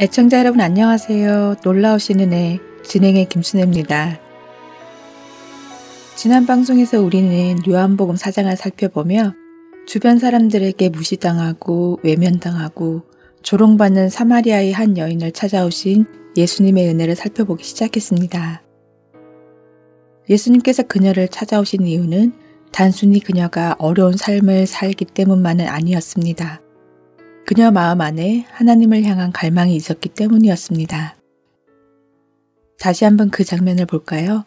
애청자 0.00 0.38
여러분 0.38 0.60
안녕하세요. 0.60 1.56
놀라우신 1.64 2.20
은혜 2.20 2.60
진행의 2.84 3.28
김순혜입니다. 3.28 4.20
지난 6.14 6.46
방송에서 6.46 7.00
우리는 7.00 7.58
요한복음 7.68 8.14
사장을 8.14 8.56
살펴보며 8.56 9.34
주변 9.88 10.20
사람들에게 10.20 10.90
무시당하고 10.90 11.98
외면당하고 12.04 13.02
조롱받는 13.42 14.08
사마리아의 14.08 14.72
한 14.72 14.96
여인을 14.96 15.32
찾아오신 15.32 16.06
예수님의 16.36 16.90
은혜를 16.90 17.16
살펴보기 17.16 17.64
시작했습니다. 17.64 18.62
예수님께서 20.30 20.84
그녀를 20.84 21.26
찾아오신 21.26 21.88
이유는 21.88 22.34
단순히 22.70 23.18
그녀가 23.18 23.74
어려운 23.80 24.16
삶을 24.16 24.68
살기 24.68 25.06
때문만은 25.06 25.66
아니었습니다. 25.66 26.60
그녀 27.48 27.70
마음 27.70 28.02
안에 28.02 28.44
하나님을 28.50 29.04
향한 29.04 29.32
갈망이 29.32 29.74
있었기 29.74 30.10
때문이었습니다. 30.10 31.16
다시 32.78 33.06
한번 33.06 33.30
그 33.30 33.42
장면을 33.42 33.86
볼까요? 33.86 34.44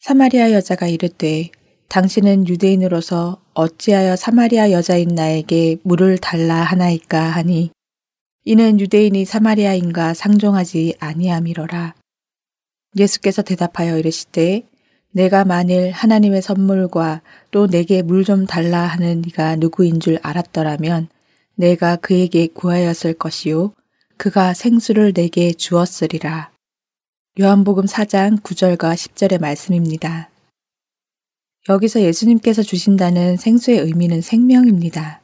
사마리아 0.00 0.52
여자가 0.52 0.88
이르되 0.88 1.48
당신은 1.88 2.46
유대인으로서 2.46 3.40
어찌하여 3.54 4.14
사마리아 4.16 4.72
여자인 4.72 5.14
나에게 5.14 5.78
물을 5.84 6.18
달라 6.18 6.56
하나이까 6.56 7.18
하니 7.18 7.70
이는 8.44 8.78
유대인이 8.78 9.24
사마리아인과 9.24 10.12
상종하지 10.12 10.96
아니함이로라. 11.00 11.94
예수께서 12.98 13.40
대답하여 13.40 13.96
이르시되 13.96 14.68
내가 15.12 15.46
만일 15.46 15.92
하나님의 15.92 16.42
선물과 16.42 17.22
또 17.52 17.66
내게 17.68 18.02
물 18.02 18.26
좀 18.26 18.44
달라 18.44 18.80
하는 18.80 19.24
이가 19.26 19.56
누구인 19.56 19.98
줄 19.98 20.18
알았더라면 20.22 21.08
내가 21.58 21.96
그에게 21.96 22.46
구하였을 22.46 23.14
것이요 23.14 23.72
그가 24.16 24.54
생수를 24.54 25.12
내게 25.12 25.52
주었으리라. 25.52 26.52
요한복음 27.40 27.84
4장 27.84 28.40
9절과 28.40 28.94
10절의 28.94 29.40
말씀입니다. 29.40 30.30
여기서 31.68 32.02
예수님께서 32.02 32.62
주신다는 32.62 33.36
생수의 33.36 33.80
의미는 33.80 34.20
생명입니다. 34.20 35.20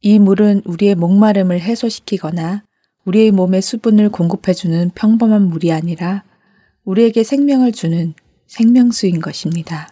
이 0.00 0.18
물은 0.18 0.62
우리의 0.64 0.94
목마름을 0.94 1.60
해소시키거나 1.60 2.64
우리의 3.04 3.30
몸에 3.30 3.60
수분을 3.60 4.08
공급해주는 4.08 4.92
평범한 4.94 5.48
물이 5.48 5.70
아니라 5.70 6.24
우리에게 6.84 7.24
생명을 7.24 7.72
주는 7.72 8.14
생명수인 8.46 9.20
것입니다. 9.20 9.90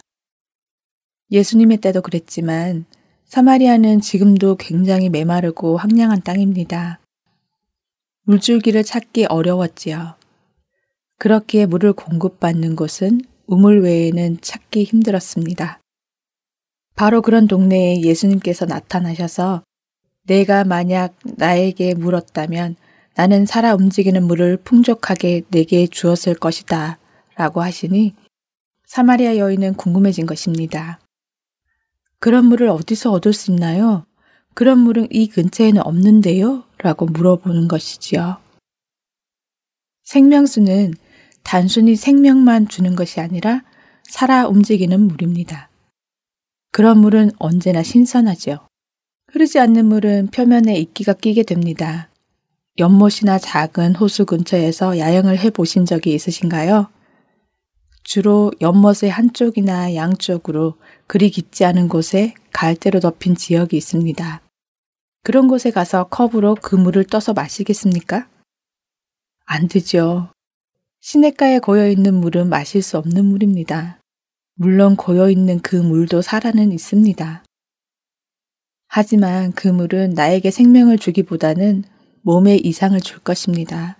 예수님의 1.29 1.77
때도 1.77 2.01
그랬지만 2.01 2.85
사마리아는 3.27 3.99
지금도 3.99 4.55
굉장히 4.55 5.09
메마르고 5.09 5.77
황량한 5.77 6.21
땅입니다. 6.21 6.99
물줄기를 8.23 8.85
찾기 8.85 9.25
어려웠지요. 9.25 10.15
그렇기에 11.19 11.65
물을 11.65 11.91
공급받는 11.91 12.77
곳은 12.77 13.19
우물 13.45 13.81
외에는 13.81 14.37
찾기 14.41 14.85
힘들었습니다. 14.85 15.81
바로 16.95 17.21
그런 17.21 17.47
동네에 17.47 18.01
예수님께서 18.01 18.65
나타나셔서 18.65 19.61
내가 20.25 20.63
만약 20.63 21.15
나에게 21.23 21.95
물었다면 21.95 22.77
나는 23.15 23.45
살아 23.45 23.75
움직이는 23.75 24.23
물을 24.23 24.55
풍족하게 24.55 25.43
내게 25.49 25.85
주었을 25.87 26.35
것이다 26.35 26.97
라고 27.35 27.61
하시니 27.61 28.15
사마리아 28.85 29.37
여인은 29.37 29.73
궁금해진 29.73 30.25
것입니다. 30.25 30.99
그런 32.19 32.45
물을 32.45 32.69
어디서 32.69 33.11
얻을 33.11 33.33
수 33.33 33.51
있나요? 33.51 34.05
그런 34.53 34.79
물은 34.79 35.07
이 35.11 35.27
근처에는 35.27 35.81
없는데요? 35.85 36.63
라고 36.79 37.05
물어보는 37.05 37.67
것이지요. 37.67 38.37
생명수는 40.03 40.93
단순히 41.43 41.95
생명만 41.95 42.67
주는 42.67 42.95
것이 42.95 43.19
아니라 43.19 43.61
살아 44.03 44.47
움직이는 44.47 44.99
물입니다. 45.01 45.69
그런 46.71 46.99
물은 46.99 47.31
언제나 47.39 47.83
신선하죠. 47.83 48.67
흐르지 49.31 49.59
않는 49.59 49.85
물은 49.85 50.27
표면에 50.27 50.75
이끼가 50.77 51.13
끼게 51.13 51.43
됩니다. 51.43 52.09
연못이나 52.79 53.39
작은 53.39 53.95
호수 53.95 54.25
근처에서 54.25 54.97
야영을 54.97 55.39
해 55.39 55.49
보신 55.49 55.85
적이 55.85 56.13
있으신가요? 56.13 56.89
주로 58.03 58.51
연못의 58.61 59.09
한쪽이나 59.09 59.95
양쪽으로 59.95 60.77
그리 61.07 61.29
깊지 61.29 61.63
않은 61.63 61.87
곳에 61.87 62.33
갈대로 62.51 62.99
덮인 62.99 63.35
지역이 63.35 63.77
있습니다. 63.77 64.41
그런 65.23 65.47
곳에 65.47 65.71
가서 65.71 66.05
컵으로 66.09 66.55
그 66.55 66.75
물을 66.75 67.05
떠서 67.05 67.33
마시겠습니까? 67.33 68.27
안 69.45 69.67
되죠. 69.69 70.29
시냇가에 70.99 71.59
고여 71.59 71.89
있는 71.89 72.15
물은 72.15 72.49
마실 72.49 72.81
수 72.81 72.97
없는 72.97 73.23
물입니다. 73.25 73.99
물론 74.55 74.97
고여 74.97 75.29
있는 75.29 75.59
그 75.59 75.77
물도 75.77 76.21
살아는 76.21 76.73
있습니다. 76.73 77.43
하지만 78.89 79.51
그 79.53 79.69
물은 79.69 80.11
나에게 80.11 80.51
생명을 80.51 80.97
주기보다는 80.97 81.83
몸에 82.21 82.55
이상을 82.57 82.99
줄 82.99 83.19
것입니다. 83.19 83.97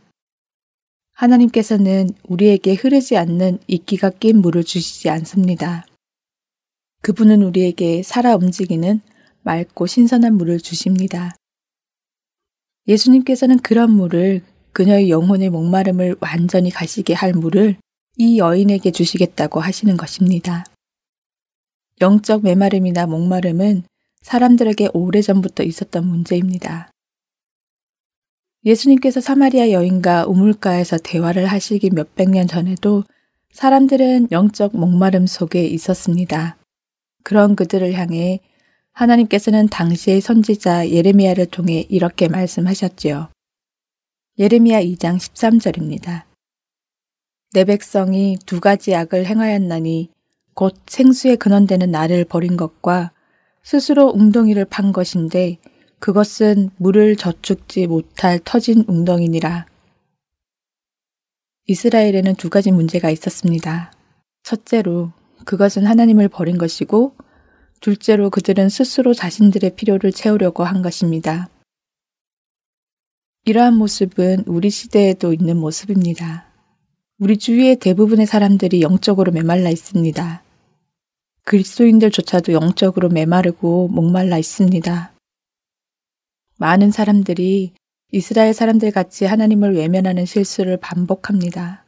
하나님께서는 1.13 2.09
우리에게 2.23 2.73
흐르지 2.73 3.15
않는 3.15 3.59
이끼가 3.67 4.09
낀 4.09 4.41
물을 4.41 4.63
주시지 4.63 5.09
않습니다. 5.09 5.85
그분은 7.01 7.41
우리에게 7.41 8.03
살아 8.03 8.35
움직이는 8.35 9.01
맑고 9.43 9.87
신선한 9.87 10.35
물을 10.35 10.59
주십니다. 10.59 11.35
예수님께서는 12.87 13.59
그런 13.59 13.91
물을 13.91 14.41
그녀의 14.73 15.09
영혼의 15.09 15.49
목마름을 15.49 16.17
완전히 16.19 16.69
가시게 16.69 17.13
할 17.13 17.33
물을 17.33 17.77
이 18.17 18.39
여인에게 18.39 18.91
주시겠다고 18.91 19.59
하시는 19.59 19.95
것입니다. 19.97 20.63
영적 22.01 22.43
메마름이나 22.43 23.07
목마름은 23.07 23.83
사람들에게 24.21 24.89
오래전부터 24.93 25.63
있었던 25.63 26.05
문제입니다. 26.05 26.91
예수님께서 28.65 29.21
사마리아 29.21 29.71
여인과 29.71 30.25
우물가에서 30.27 30.97
대화를 30.97 31.45
하시기 31.45 31.89
몇백 31.91 32.29
년 32.31 32.47
전에도 32.47 33.03
사람들은 33.53 34.27
영적 34.31 34.75
목마름 34.75 35.25
속에 35.25 35.65
있었습니다. 35.65 36.56
그런 37.27 37.57
그들을 37.57 37.91
향해 37.91 38.39
하나님께서는 38.93 39.67
당시의 39.67 40.21
선지자 40.21 40.91
예레미야를 40.91 41.47
통해 41.47 41.85
이렇게 41.89 42.29
말씀하셨지요. 42.29 43.27
예레미야 44.39 44.81
2장 44.81 45.17
13절입니다. 45.17 46.23
내 47.51 47.65
백성이 47.65 48.37
두 48.45 48.61
가지 48.61 48.95
악을 48.95 49.25
행하였나니 49.25 50.09
곧 50.53 50.73
생수의 50.87 51.35
근원되는 51.35 51.91
나를 51.91 52.23
버린 52.23 52.55
것과 52.55 53.11
스스로 53.61 54.07
웅덩이를 54.07 54.63
판 54.63 54.93
것인데 54.93 55.57
그것은 55.99 56.69
물을 56.77 57.17
저축지 57.17 57.87
못할 57.87 58.39
터진 58.41 58.85
웅덩이니라. 58.87 59.65
이스라엘에는 61.65 62.35
두 62.35 62.49
가지 62.49 62.71
문제가 62.71 63.09
있었습니다. 63.09 63.91
첫째로 64.43 65.11
그것은 65.43 65.85
하나님을 65.85 66.29
버린 66.29 66.57
것이고 66.57 67.16
둘째로 67.79 68.29
그들은 68.29 68.69
스스로 68.69 69.13
자신들의 69.13 69.75
필요를 69.75 70.11
채우려고 70.11 70.63
한 70.63 70.81
것입니다. 70.81 71.49
이러한 73.45 73.75
모습은 73.75 74.43
우리 74.45 74.69
시대에도 74.69 75.33
있는 75.33 75.57
모습입니다. 75.57 76.45
우리 77.19 77.37
주위의 77.37 77.77
대부분의 77.77 78.25
사람들이 78.25 78.81
영적으로 78.81 79.31
메말라 79.31 79.69
있습니다. 79.69 80.43
그리스도인들조차도 81.43 82.51
영적으로 82.51 83.09
메마르고 83.09 83.87
목말라 83.87 84.37
있습니다. 84.37 85.13
많은 86.57 86.91
사람들이 86.91 87.71
이스라엘 88.11 88.53
사람들 88.53 88.91
같이 88.91 89.25
하나님을 89.25 89.75
외면하는 89.75 90.25
실수를 90.25 90.77
반복합니다. 90.77 91.85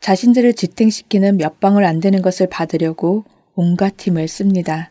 자신들을 0.00 0.54
지탱시키는 0.54 1.36
몇 1.36 1.60
방울 1.60 1.84
안 1.84 2.00
되는 2.00 2.22
것을 2.22 2.48
받으려고 2.48 3.24
온갖 3.60 4.00
힘을 4.00 4.26
씁니다. 4.26 4.90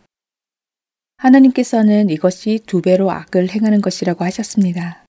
하나님께서는 1.17 2.11
이것이 2.11 2.59
두 2.67 2.83
배로 2.83 3.09
악을 3.09 3.49
행하는 3.49 3.81
것이라고 3.81 4.23
하셨습니다. 4.25 5.05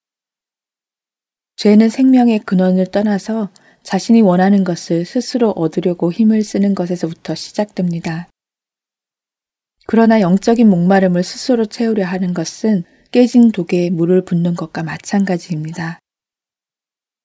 죄는 1.57 1.91
생명의 1.91 2.39
근원을 2.39 2.87
떠나서 2.87 3.51
자신이 3.83 4.23
원하는 4.23 4.65
것을 4.65 5.05
스스로 5.05 5.51
얻으려고 5.51 6.11
힘을 6.11 6.43
쓰는 6.43 6.75
것에서부터 6.75 7.35
시작됩니다. 7.35 8.31
그러나 9.87 10.23
영적인 10.23 10.67
목마름을 10.67 11.23
스스로 11.23 11.67
채우려 11.67 12.07
하는 12.07 12.33
것은 12.33 12.85
깨진 13.11 13.53
독에 13.53 13.91
물을 13.91 14.25
붓는 14.25 14.55
것과 14.55 14.85
마찬가지입니다. 14.85 15.99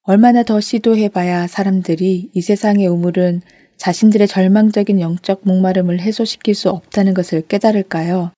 얼마나 0.02 0.42
더 0.42 0.60
시도해봐야 0.60 1.46
사람들이 1.46 2.30
이 2.34 2.40
세상의 2.42 2.88
우물은 2.88 3.40
자신들의 3.76 4.26
절망적인 4.26 5.00
영적 5.00 5.40
목마름을 5.44 6.00
해소시킬 6.00 6.54
수 6.54 6.70
없다는 6.70 7.14
것을 7.14 7.42
깨달을까요? 7.46 8.32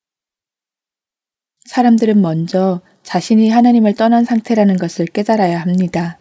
사람들은 1.67 2.21
먼저 2.21 2.81
자신이 3.03 3.51
하나님을 3.51 3.95
떠난 3.95 4.25
상태라는 4.25 4.77
것을 4.77 5.07
깨달아야 5.07 5.61
합니다. 5.61 6.19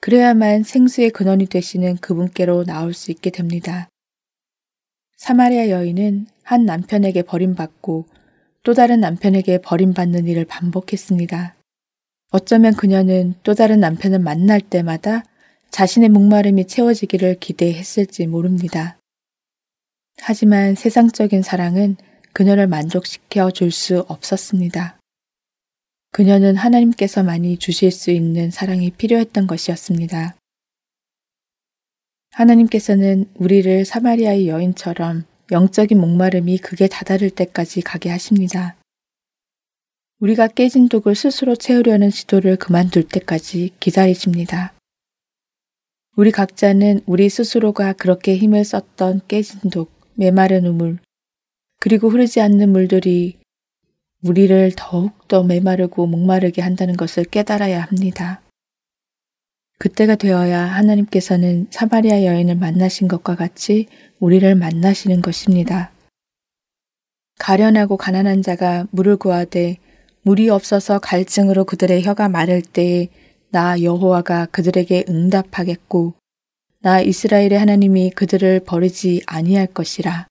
그래야만 0.00 0.64
생수의 0.64 1.10
근원이 1.10 1.46
되시는 1.46 1.96
그분께로 1.98 2.64
나올 2.64 2.92
수 2.92 3.10
있게 3.10 3.30
됩니다. 3.30 3.88
사마리아 5.16 5.68
여인은 5.68 6.26
한 6.42 6.64
남편에게 6.64 7.22
버림받고 7.22 8.06
또 8.64 8.74
다른 8.74 9.00
남편에게 9.00 9.58
버림받는 9.58 10.26
일을 10.26 10.44
반복했습니다. 10.44 11.54
어쩌면 12.30 12.74
그녀는 12.74 13.34
또 13.42 13.54
다른 13.54 13.78
남편을 13.78 14.18
만날 14.18 14.60
때마다 14.60 15.22
자신의 15.72 16.10
목마름이 16.10 16.66
채워지기를 16.66 17.40
기대했을지 17.40 18.26
모릅니다. 18.26 18.98
하지만 20.18 20.74
세상적인 20.74 21.42
사랑은 21.42 21.96
그녀를 22.34 22.66
만족시켜 22.66 23.50
줄 23.50 23.70
수 23.70 24.00
없었습니다. 24.06 24.98
그녀는 26.10 26.56
하나님께서만이 26.56 27.56
주실 27.56 27.90
수 27.90 28.10
있는 28.10 28.50
사랑이 28.50 28.90
필요했던 28.90 29.46
것이었습니다. 29.46 30.36
하나님께서는 32.32 33.30
우리를 33.34 33.86
사마리아의 33.86 34.48
여인처럼 34.48 35.24
영적인 35.50 35.98
목마름이 35.98 36.58
극에 36.58 36.86
다다를 36.86 37.30
때까지 37.30 37.80
가게 37.80 38.10
하십니다. 38.10 38.76
우리가 40.20 40.48
깨진 40.48 40.90
독을 40.90 41.14
스스로 41.14 41.56
채우려는 41.56 42.10
시도를 42.10 42.56
그만둘 42.56 43.08
때까지 43.08 43.70
기다리십니다. 43.80 44.74
우리 46.14 46.30
각자는 46.30 47.00
우리 47.06 47.30
스스로가 47.30 47.94
그렇게 47.94 48.36
힘을 48.36 48.66
썼던 48.66 49.22
깨진 49.28 49.70
독, 49.70 49.90
메마른 50.14 50.66
우물, 50.66 50.98
그리고 51.80 52.10
흐르지 52.10 52.42
않는 52.42 52.70
물들이 52.70 53.38
우리를 54.22 54.72
더욱더 54.76 55.42
메마르고 55.42 56.06
목마르게 56.06 56.60
한다는 56.60 56.98
것을 56.98 57.24
깨달아야 57.24 57.80
합니다. 57.80 58.42
그때가 59.78 60.16
되어야 60.16 60.60
하나님께서는 60.60 61.68
사마리아 61.70 62.24
여인을 62.24 62.56
만나신 62.56 63.08
것과 63.08 63.34
같이 63.34 63.86
우리를 64.20 64.54
만나시는 64.54 65.22
것입니다. 65.22 65.92
가련하고 67.38 67.96
가난한 67.96 68.42
자가 68.42 68.86
물을 68.90 69.16
구하되 69.16 69.78
물이 70.22 70.50
없어서 70.50 70.98
갈증으로 70.98 71.64
그들의 71.64 72.04
혀가 72.04 72.28
마를 72.28 72.60
때에 72.60 73.08
나 73.52 73.82
여호와가 73.82 74.46
그들에게 74.46 75.04
응답하겠고 75.10 76.14
나 76.80 77.02
이스라엘의 77.02 77.58
하나님이 77.58 78.10
그들을 78.12 78.60
버리지 78.60 79.24
아니할 79.26 79.66
것이라. 79.66 80.26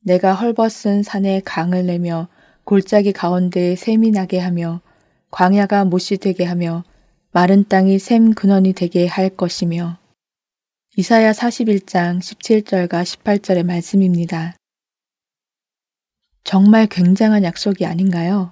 내가 0.00 0.34
헐벗은 0.34 1.04
산에 1.04 1.40
강을 1.44 1.86
내며 1.86 2.26
골짜기 2.64 3.12
가운데에 3.12 3.76
샘이 3.76 4.10
나게 4.10 4.40
하며 4.40 4.80
광야가 5.30 5.84
못이 5.84 6.16
되게 6.16 6.44
하며 6.44 6.82
마른 7.30 7.64
땅이 7.68 8.00
샘 8.00 8.34
근원이 8.34 8.72
되게 8.72 9.06
할 9.06 9.28
것이며 9.28 9.96
이사야 10.96 11.30
41장 11.30 12.18
17절과 12.18 13.04
18절의 13.04 13.62
말씀입니다. 13.64 14.56
정말 16.42 16.88
굉장한 16.88 17.44
약속이 17.44 17.86
아닌가요? 17.86 18.50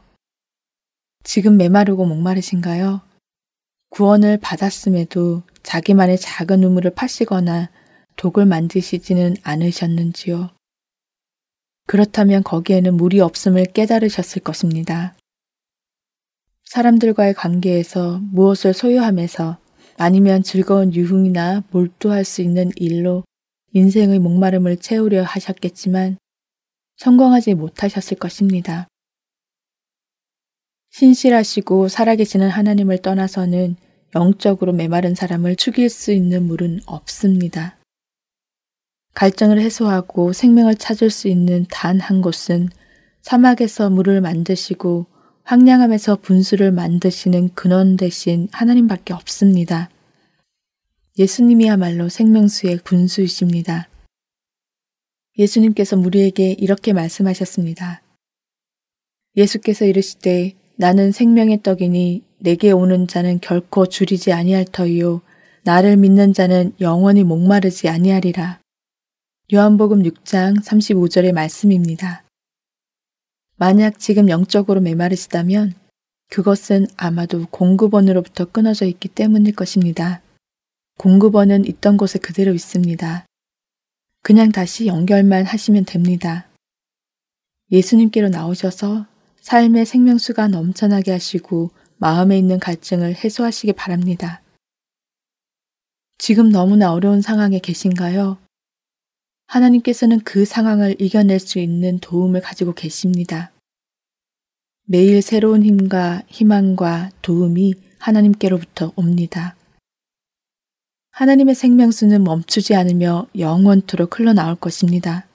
지금 1.25 1.56
메마르고 1.56 2.06
목마르신가요? 2.06 3.06
구원을 3.97 4.37
받았음에도 4.37 5.43
자기만의 5.63 6.19
작은 6.19 6.63
우물을 6.63 6.91
파시거나 6.91 7.71
독을 8.17 8.45
만드시지는 8.45 9.37
않으셨는지요? 9.43 10.51
그렇다면 11.87 12.43
거기에는 12.43 12.95
물이 12.95 13.21
없음을 13.21 13.65
깨달으셨을 13.73 14.43
것입니다. 14.43 15.17
사람들과의 16.65 17.33
관계에서 17.33 18.19
무엇을 18.19 18.75
소유하면서 18.75 19.57
아니면 19.97 20.43
즐거운 20.43 20.93
유흥이나 20.93 21.65
몰두할 21.71 22.27
수 22.27 22.43
있는 22.43 22.73
일로 22.77 23.25
인생의 23.73 24.19
목마름을 24.19 24.77
채우려 24.77 25.23
하셨겠지만 25.23 26.19
성공하지 26.99 27.55
못하셨을 27.55 28.19
것입니다. 28.19 28.89
신실하시고 30.91 31.89
살아계시는 31.89 32.51
하나님을 32.51 32.99
떠나서는 32.99 33.77
영적으로 34.17 34.73
메마른 34.73 35.15
사람을 35.15 35.57
죽일 35.57 35.91
수 35.91 36.11
있는 36.11 36.45
물은 36.45 36.81
없습니다. 36.87 37.77
갈증을 39.13 39.61
해소하고 39.61 40.33
생명을 40.33 40.77
찾을 40.77 41.11
수 41.11 41.29
있는 41.29 41.67
단 41.71 42.01
한 42.01 42.23
곳은 42.23 42.71
사막에서 43.21 43.91
물을 43.91 44.21
만드시고 44.23 45.07
황량함에서 45.45 46.17
분수를 46.17 46.73
만드시는 46.73 47.55
근원 47.55 47.97
대신 47.97 48.49
하나님밖에 48.53 49.13
없습니다. 49.13 49.91
예수님이야말로 51.19 52.09
생명수의 52.09 52.81
분수이십니다. 52.85 53.89
예수님께서 55.39 55.97
우리에게 55.99 56.53
이렇게 56.53 56.93
말씀하셨습니다. 56.95 58.03
예수께서 59.37 59.85
이르시되 59.85 60.55
나는 60.76 61.11
생명의 61.11 61.62
떡이니 61.62 62.23
내게 62.38 62.70
오는 62.70 63.06
자는 63.06 63.40
결코 63.40 63.87
줄이지 63.87 64.32
아니할 64.32 64.67
터이요 64.67 65.23
나를 65.62 65.96
믿는 65.96 66.34
자는 66.34 66.75
영원히 66.81 67.25
목마르지 67.25 67.88
아니하리라. 67.88 68.61
요한복음 69.52 70.02
6장 70.02 70.62
35절의 70.62 71.33
말씀입니다. 71.33 72.25
만약 73.56 73.99
지금 73.99 74.28
영적으로 74.28 74.80
메마르시다면 74.83 75.73
그것은 76.28 76.87
아마도 76.97 77.47
공급원으로부터 77.50 78.45
끊어져 78.45 78.85
있기 78.85 79.09
때문일 79.09 79.54
것입니다. 79.54 80.21
공급원은 80.99 81.64
있던 81.66 81.97
곳에 81.97 82.18
그대로 82.18 82.52
있습니다. 82.52 83.25
그냥 84.23 84.52
다시 84.52 84.87
연결만 84.87 85.47
하시면 85.47 85.87
됩니다. 85.87 86.49
예수님께로 87.71 88.28
나오셔서 88.28 89.06
삶의 89.47 89.87
생명수가 89.87 90.49
넘쳐나게 90.49 91.12
하시고 91.12 91.71
마음에 91.99 92.37
있는 92.37 92.59
갈증을 92.59 93.15
해소하시기 93.15 93.75
바랍니다. 93.75 94.43
지금 96.19 96.50
너무나 96.50 96.93
어려운 96.93 97.23
상황에 97.23 97.61
계신가요? 97.61 98.38
하나님께서는 99.47 100.19
그 100.25 100.45
상황을 100.45 101.00
이겨낼 101.00 101.38
수 101.38 101.61
있는 101.61 102.00
도움을 102.00 102.41
가지고 102.41 102.75
계십니다. 102.75 103.53
매일 104.83 105.23
새로운 105.23 105.62
힘과 105.62 106.23
희망과 106.26 107.11
도움이 107.23 107.75
하나님께로부터 108.00 108.95
옵니다. 108.97 109.55
하나님의 111.12 111.55
생명수는 111.55 112.25
멈추지 112.25 112.75
않으며 112.75 113.29
영원토록 113.38 114.19
흘러나올 114.19 114.57
것입니다. 114.57 115.29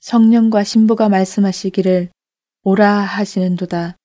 성령과 0.00 0.64
신부가 0.64 1.10
말씀하시기를 1.10 2.08
오라 2.62 3.00
하시는도다. 3.00 3.96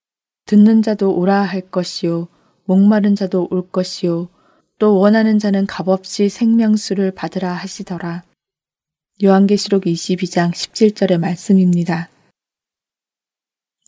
듣는 0.46 0.82
자도 0.82 1.16
오라 1.16 1.42
할 1.42 1.62
것이요. 1.62 2.28
목마른 2.66 3.16
자도 3.16 3.48
올 3.52 3.70
것이요. 3.70 4.30
또 4.80 5.00
원하는 5.00 5.40
자는 5.40 5.66
값없이 5.66 6.30
생명수를 6.30 7.12
받으라 7.12 7.54
하시더라. 7.54 8.24
요한계시록 9.24 9.84
22장 9.84 10.52
17절의 10.52 11.20
말씀입니다. 11.20 12.10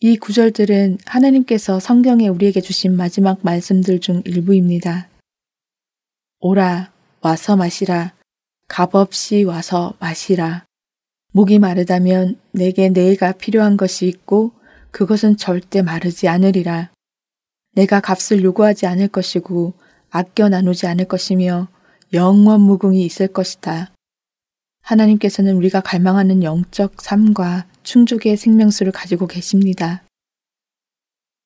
이 0.02 0.18
구절들은 0.18 1.00
하나님께서 1.06 1.80
성경에 1.80 2.28
우리에게 2.28 2.62
주신 2.62 2.96
마지막 2.96 3.40
말씀들 3.44 4.00
중 4.00 4.22
일부입니다. 4.26 5.10
오라, 6.40 6.92
와서 7.22 7.56
마시라. 7.56 8.14
값없이 8.68 9.44
와서 9.44 9.94
마시라. 10.00 10.66
목이 11.36 11.60
마르다면 11.60 12.39
내게 12.54 12.88
내가 12.88 13.34
필요한 13.34 13.75
것이 13.75 14.08
있고 14.08 14.54
그것은 14.92 15.36
절대 15.36 15.82
마르지 15.82 16.30
않으리라. 16.30 16.92
내가 17.74 18.00
값을 18.00 18.42
요구하지 18.42 18.86
않을 18.88 19.10
것이고 19.10 19.74
아껴 20.10 20.48
나누지 20.48 20.88
않을 20.88 21.10
것이며 21.10 21.68
영원 22.13 22.62
무궁이 22.62 23.04
있을 23.04 23.27
것이다. 23.27 23.92
하나님께서는 24.80 25.58
우리가 25.58 25.82
갈망하는 25.82 26.42
영적 26.42 27.01
삶과 27.01 27.68
충족의 27.84 28.38
생명수를 28.38 28.94
가지고 28.94 29.27
계십니다. 29.27 30.04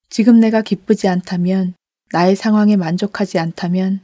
지금 0.09 0.39
내가 0.39 0.61
기쁘지 0.61 1.07
않다면, 1.07 1.73
나의 2.11 2.35
상황에 2.35 2.75
만족하지 2.75 3.39
않다면, 3.39 4.01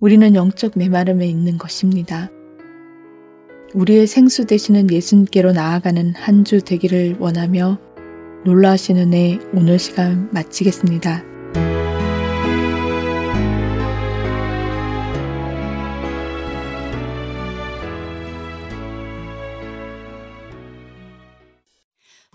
우리는 0.00 0.34
영적 0.34 0.78
메마름에 0.78 1.26
있는 1.26 1.58
것입니다. 1.58 2.30
우리의 3.74 4.06
생수 4.06 4.46
되시는 4.46 4.90
예수님께로 4.90 5.52
나아가는 5.52 6.14
한 6.16 6.44
주 6.44 6.60
되기를 6.60 7.16
원하며 7.18 7.78
놀라우신 8.44 8.98
은혜 8.98 9.38
오늘 9.54 9.78
시간 9.78 10.28
마치겠습니다. 10.30 11.24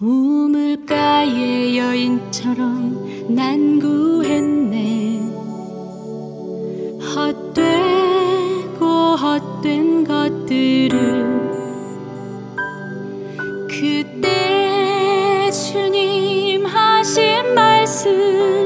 우물가의 0.02 1.78
여인처럼 1.78 3.36
난 3.36 3.80
구했네 3.80 5.20
헛되고 7.16 8.09
헛된 9.30 10.06
것들을 10.06 10.98
그때 13.70 15.52
주님 15.52 16.66
하신 16.66 17.54
말씀 17.54 18.59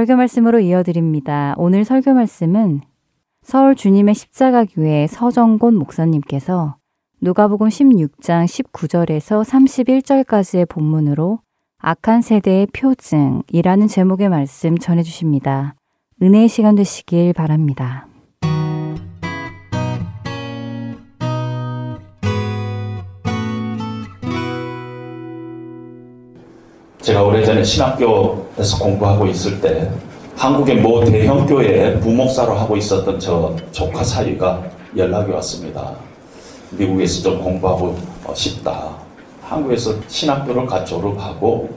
설교 0.00 0.16
말씀으로 0.16 0.60
이어드립니다. 0.60 1.54
오늘 1.58 1.84
설교 1.84 2.14
말씀은 2.14 2.80
서울 3.42 3.74
주님의 3.74 4.14
십자가 4.14 4.64
교회 4.64 5.06
서정곤 5.06 5.74
목사님께서 5.74 6.76
누가복음 7.20 7.68
16장 7.68 8.46
19절에서 8.46 9.44
31절까지의 9.44 10.70
본문으로 10.70 11.40
악한 11.76 12.22
세대의 12.22 12.68
표징이라는 12.68 13.88
제목의 13.88 14.30
말씀 14.30 14.78
전해 14.78 15.02
주십니다. 15.02 15.74
은혜의 16.22 16.48
시간 16.48 16.76
되시길 16.76 17.34
바랍니다. 17.34 18.06
제가 27.02 27.22
오래전에 27.22 27.64
신학교에서 27.64 28.78
공부하고 28.78 29.26
있을 29.26 29.58
때 29.60 29.90
한국의 30.36 30.76
모 30.76 31.02
대형교회에 31.02 31.98
부목사로 32.00 32.52
하고 32.52 32.76
있었던 32.76 33.18
저 33.18 33.56
조카 33.72 34.04
사위가 34.04 34.62
연락이 34.94 35.32
왔습니다. 35.32 35.94
미국에서 36.70 37.22
좀 37.22 37.42
공부하고 37.42 37.96
싶다. 38.34 38.90
한국에서 39.42 39.94
신학교를 40.08 40.66
가 40.66 40.84
졸업하고 40.84 41.70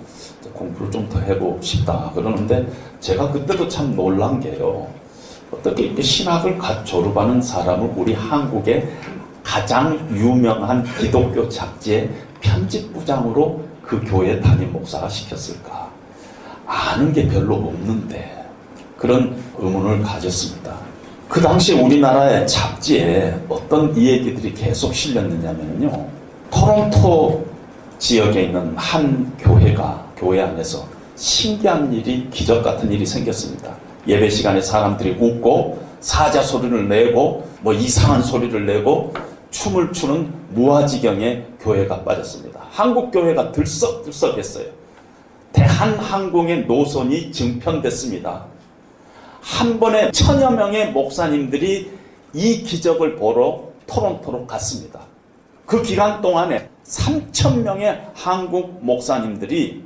공부를 0.53 0.91
좀더 0.91 1.19
해보고 1.19 1.59
싶다 1.61 2.11
그러는데 2.13 2.67
제가 2.99 3.31
그때도 3.31 3.67
참 3.69 3.95
놀란 3.95 4.41
게요. 4.41 4.87
어떻게 5.51 6.01
신학을 6.01 6.57
갓 6.57 6.83
졸업하는 6.83 7.41
사람을 7.41 7.93
우리 7.95 8.13
한국의 8.13 8.89
가장 9.41 9.97
유명한 10.11 10.83
기독교 10.99 11.47
잡지의 11.47 12.09
편집부장으로 12.41 13.72
그 13.93 14.01
교회 14.07 14.39
담임 14.39 14.73
목사가 14.73 15.07
시켰을까? 15.07 15.87
아는 16.65 17.13
게 17.13 17.27
별로 17.27 17.55
없는데 17.57 18.43
그런 18.97 19.35
의문을 19.59 20.01
가졌습니다. 20.01 20.73
그 21.29 21.39
당시 21.39 21.73
우리나라의 21.73 22.47
잡지에 22.47 23.39
어떤 23.47 23.95
이야기들이 23.95 24.55
계속 24.55 24.95
실렸느냐면요. 24.95 26.07
토론토 26.49 27.45
지역에 27.99 28.45
있는 28.45 28.73
한 28.75 29.31
교회가 29.37 30.07
교회 30.17 30.41
안에서 30.41 30.87
신기한 31.15 31.93
일이 31.93 32.27
기적 32.31 32.63
같은 32.63 32.91
일이 32.91 33.05
생겼습니다. 33.05 33.75
예배 34.07 34.27
시간에 34.31 34.59
사람들이 34.59 35.17
웃고 35.19 35.83
사자 35.99 36.41
소리를 36.41 36.89
내고 36.89 37.47
뭐 37.61 37.73
이상한 37.73 38.23
소리를 38.23 38.65
내고 38.65 39.13
춤을 39.53 39.93
추는 39.93 40.33
무아지경의 40.49 41.45
교회가 41.61 42.03
빠졌습니다. 42.03 42.59
한국 42.71 43.11
교회가 43.11 43.51
들썩들썩했어요. 43.51 44.65
대한항공의 45.53 46.65
노선이 46.65 47.31
증편됐습니다. 47.31 48.45
한 49.41 49.79
번에 49.79 50.11
천여 50.11 50.51
명의 50.51 50.91
목사님들이 50.91 51.91
이 52.33 52.63
기적을 52.63 53.15
보러 53.15 53.69
토론토로 53.85 54.47
갔습니다. 54.47 55.01
그 55.65 55.83
기간 55.83 56.21
동안에 56.21 56.67
3천 56.85 57.61
명의 57.61 58.01
한국 58.15 58.83
목사님들이 58.83 59.83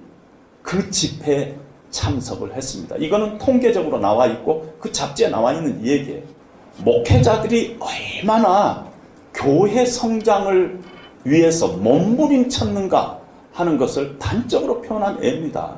그 0.61 0.89
집회에 0.89 1.55
참석을 1.91 2.55
했습니다. 2.55 2.95
이거는 2.95 3.37
통계적으로 3.37 3.99
나와 3.99 4.27
있고 4.27 4.75
그 4.79 4.91
잡지에 4.91 5.27
나와 5.27 5.53
있는 5.53 5.85
얘기예요. 5.85 6.21
목회자들이 6.77 7.77
얼마나 7.79 8.86
교회 9.37 9.85
성장을 9.85 10.79
위해서 11.23 11.67
몸부림쳤는가 11.67 13.19
하는 13.53 13.77
것을 13.77 14.17
단적으로 14.17 14.81
표현한 14.81 15.23
애입니다. 15.23 15.75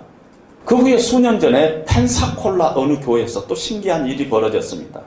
그 0.65 0.75
후에 0.75 0.97
수년 0.97 1.39
전에 1.39 1.83
펜사콜라 1.85 2.73
어느 2.75 2.99
교회에서 2.99 3.47
또 3.47 3.55
신기한 3.55 4.07
일이 4.07 4.29
벌어졌습니다. 4.29 5.01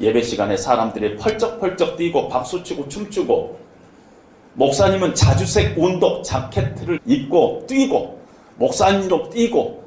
예배 0.00 0.22
시간에 0.22 0.56
사람들이 0.56 1.16
펄쩍펄쩍 1.16 1.96
뛰고 1.96 2.28
박수치고 2.28 2.88
춤추고 2.88 3.58
목사님은 4.54 5.14
자주색 5.14 5.78
운동 5.78 6.22
자켓을 6.22 7.00
입고 7.06 7.64
뛰고 7.66 8.18
목사님도 8.56 9.30
뛰고 9.30 9.82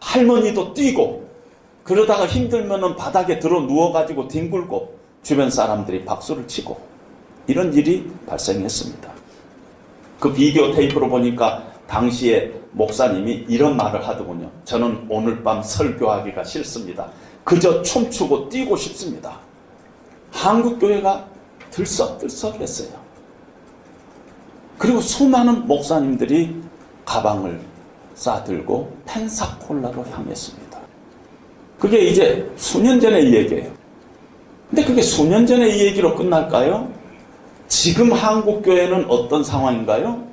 할머니도 0.00 0.74
뛰고 0.74 1.24
그러다가 1.82 2.26
힘들면은 2.26 2.96
바닥에 2.96 3.38
들어 3.38 3.60
누워가지고 3.60 4.28
뒹굴고 4.28 4.98
주변 5.22 5.50
사람들이 5.50 6.04
박수를 6.04 6.46
치고 6.46 6.93
이런 7.46 7.72
일이 7.74 8.10
발생했습니다. 8.26 9.10
그 10.20 10.32
비디오 10.32 10.72
테이프로 10.72 11.08
보니까 11.08 11.72
당시에 11.86 12.52
목사님이 12.72 13.46
이런 13.48 13.76
말을 13.76 14.06
하더군요. 14.06 14.50
저는 14.64 15.06
오늘 15.08 15.42
밤 15.42 15.62
설교하기가 15.62 16.44
싫습니다. 16.44 17.10
그저 17.44 17.82
춤추고 17.82 18.48
뛰고 18.48 18.76
싶습니다. 18.76 19.38
한국교회가 20.32 21.28
들썩들썩했어요. 21.70 23.04
그리고 24.78 25.00
수많은 25.00 25.66
목사님들이 25.66 26.56
가방을 27.04 27.60
싸들고 28.14 28.96
펜사콜라로 29.06 30.04
향했습니다. 30.10 30.78
그게 31.78 31.98
이제 32.06 32.50
수년 32.56 33.00
전의 33.00 33.32
얘기예요. 33.34 33.70
근데 34.70 34.84
그게 34.84 35.02
수년 35.02 35.46
전의 35.46 35.78
얘기로 35.86 36.16
끝날까요? 36.16 36.90
지금 37.68 38.12
한국 38.12 38.62
교회는 38.62 39.06
어떤 39.10 39.42
상황인가요? 39.42 40.24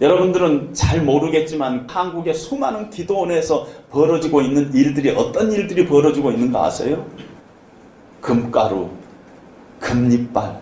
여러분들은 0.00 0.72
잘 0.72 1.02
모르겠지만 1.02 1.86
한국의 1.88 2.34
수많은 2.34 2.88
기도원에서 2.90 3.66
벌어지고 3.90 4.40
있는 4.40 4.72
일들이 4.72 5.10
어떤 5.10 5.52
일들이 5.52 5.86
벌어지고 5.86 6.30
있는가 6.30 6.64
아세요? 6.64 7.04
금가루, 8.20 8.88
금리빨, 9.78 10.60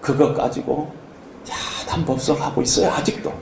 그거 0.00 0.34
가지고 0.34 0.92
야단 1.48 2.04
법석하고 2.04 2.62
있어요 2.62 2.90
아직도. 2.90 3.32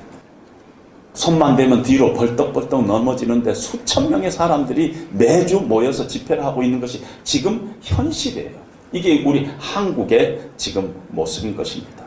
손만 1.14 1.56
대면 1.56 1.82
뒤로 1.82 2.12
벌떡벌떡 2.12 2.86
넘어지는데 2.86 3.54
수천 3.54 4.10
명의 4.10 4.30
사람들이 4.30 5.08
매주 5.12 5.60
모여서 5.60 6.06
집회를 6.06 6.44
하고 6.44 6.62
있는 6.62 6.78
것이 6.78 7.02
지금 7.24 7.74
현실이에요. 7.80 8.65
이게 8.96 9.22
우리 9.24 9.46
한국의 9.58 10.40
지금 10.56 10.94
모습인 11.08 11.54
것입니다. 11.54 12.02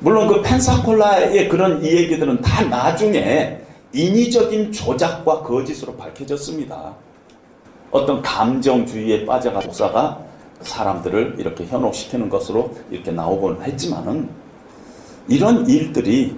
물론 0.00 0.26
그 0.26 0.42
펜사콜라의 0.42 1.48
그런 1.48 1.84
이야기들은 1.84 2.40
다 2.40 2.64
나중에 2.64 3.60
인위적인 3.92 4.72
조작과 4.72 5.42
거짓으로 5.42 5.94
밝혀졌습니다. 5.94 6.96
어떤 7.92 8.20
감정주의에 8.20 9.24
빠져가 9.24 9.60
목사가 9.60 10.18
사람들을 10.62 11.36
이렇게 11.38 11.66
현혹시키는 11.66 12.28
것으로 12.28 12.74
이렇게 12.90 13.12
나오곤 13.12 13.62
했지만은 13.62 14.28
이런 15.28 15.68
일들이 15.68 16.34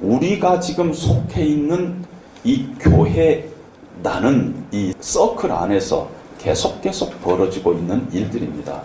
우리가 0.00 0.60
지금 0.60 0.92
속해 0.92 1.44
있는 1.44 2.04
이 2.44 2.68
교회라는 2.78 4.66
이 4.70 4.94
서클 5.00 5.50
안에서 5.50 6.17
계속 6.38 6.80
계속 6.80 7.20
벌어지고 7.22 7.74
있는 7.74 8.06
일들입니다. 8.12 8.82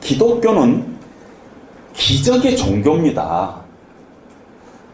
기독교는 0.00 0.96
기적의 1.92 2.56
종교입니다. 2.56 3.60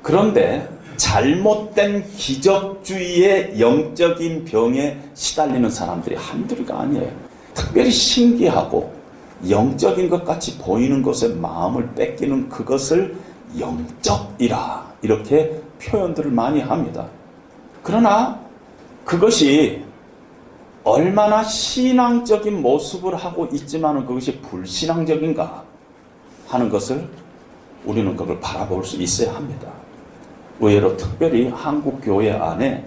그런데 0.03 0.69
잘못된 0.97 2.05
기적주의의 2.17 3.59
영적인 3.59 4.45
병에 4.45 4.99
시달리는 5.15 5.69
사람들이 5.71 6.17
한둘이가 6.17 6.81
아니에요. 6.81 7.11
특별히 7.55 7.91
신기하고 7.91 8.93
영적인 9.49 10.09
것 10.09 10.25
같이 10.25 10.59
보이는 10.59 11.03
것에 11.03 11.29
마음을 11.29 11.95
뺏기는 11.95 12.49
그것을 12.49 13.17
영적이라 13.59 14.93
이렇게 15.03 15.61
표현들을 15.83 16.31
많이 16.31 16.61
합니다. 16.61 17.07
그러나 17.83 18.39
그것이 19.05 19.85
얼마나 20.85 21.45
신앙적인 21.45 22.61
모습을 22.61 23.15
하고 23.15 23.47
있지만 23.53 24.05
그것이 24.05 24.41
불신앙적인가 24.41 25.63
하는 26.49 26.69
것을 26.69 27.09
우리는 27.85 28.17
그걸 28.17 28.41
바라볼 28.41 28.85
수 28.85 29.01
있어야 29.01 29.35
합니다. 29.35 29.69
의외로 30.61 30.97
특별히 30.97 31.49
한국 31.49 32.01
교회 32.03 32.33
안에 32.33 32.85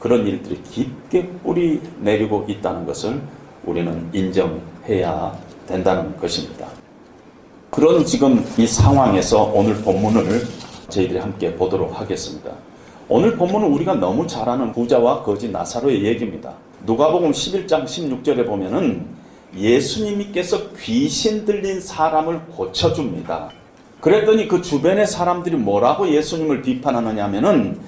그런 0.00 0.26
일들이 0.26 0.62
깊게 0.62 1.28
뿌리 1.42 1.80
내리고 2.00 2.44
있다는 2.48 2.86
것을 2.86 3.20
우리는 3.64 4.08
인정해야 4.12 5.36
된다는 5.66 6.16
것입니다. 6.18 6.66
그런 7.70 8.04
지금 8.04 8.44
이 8.56 8.66
상황에서 8.66 9.44
오늘 9.44 9.74
본문을 9.76 10.46
저희들이 10.88 11.18
함께 11.18 11.54
보도록 11.54 11.98
하겠습니다. 11.98 12.52
오늘 13.08 13.36
본문은 13.36 13.68
우리가 13.68 13.94
너무 13.94 14.26
잘 14.26 14.48
아는 14.48 14.72
부자와 14.72 15.22
거지 15.22 15.50
나사로의 15.50 16.04
얘기입니다. 16.04 16.54
누가복음 16.86 17.32
11장 17.32 17.84
16절에 17.84 18.46
보면은 18.46 19.06
예수님께서 19.56 20.72
귀신 20.78 21.44
들린 21.44 21.80
사람을 21.80 22.40
고쳐줍니다. 22.46 23.50
그랬더니 24.00 24.48
그 24.48 24.60
주변의 24.60 25.06
사람들이 25.06 25.56
뭐라고 25.56 26.08
예수님을 26.08 26.60
비판하느냐면은 26.60 27.80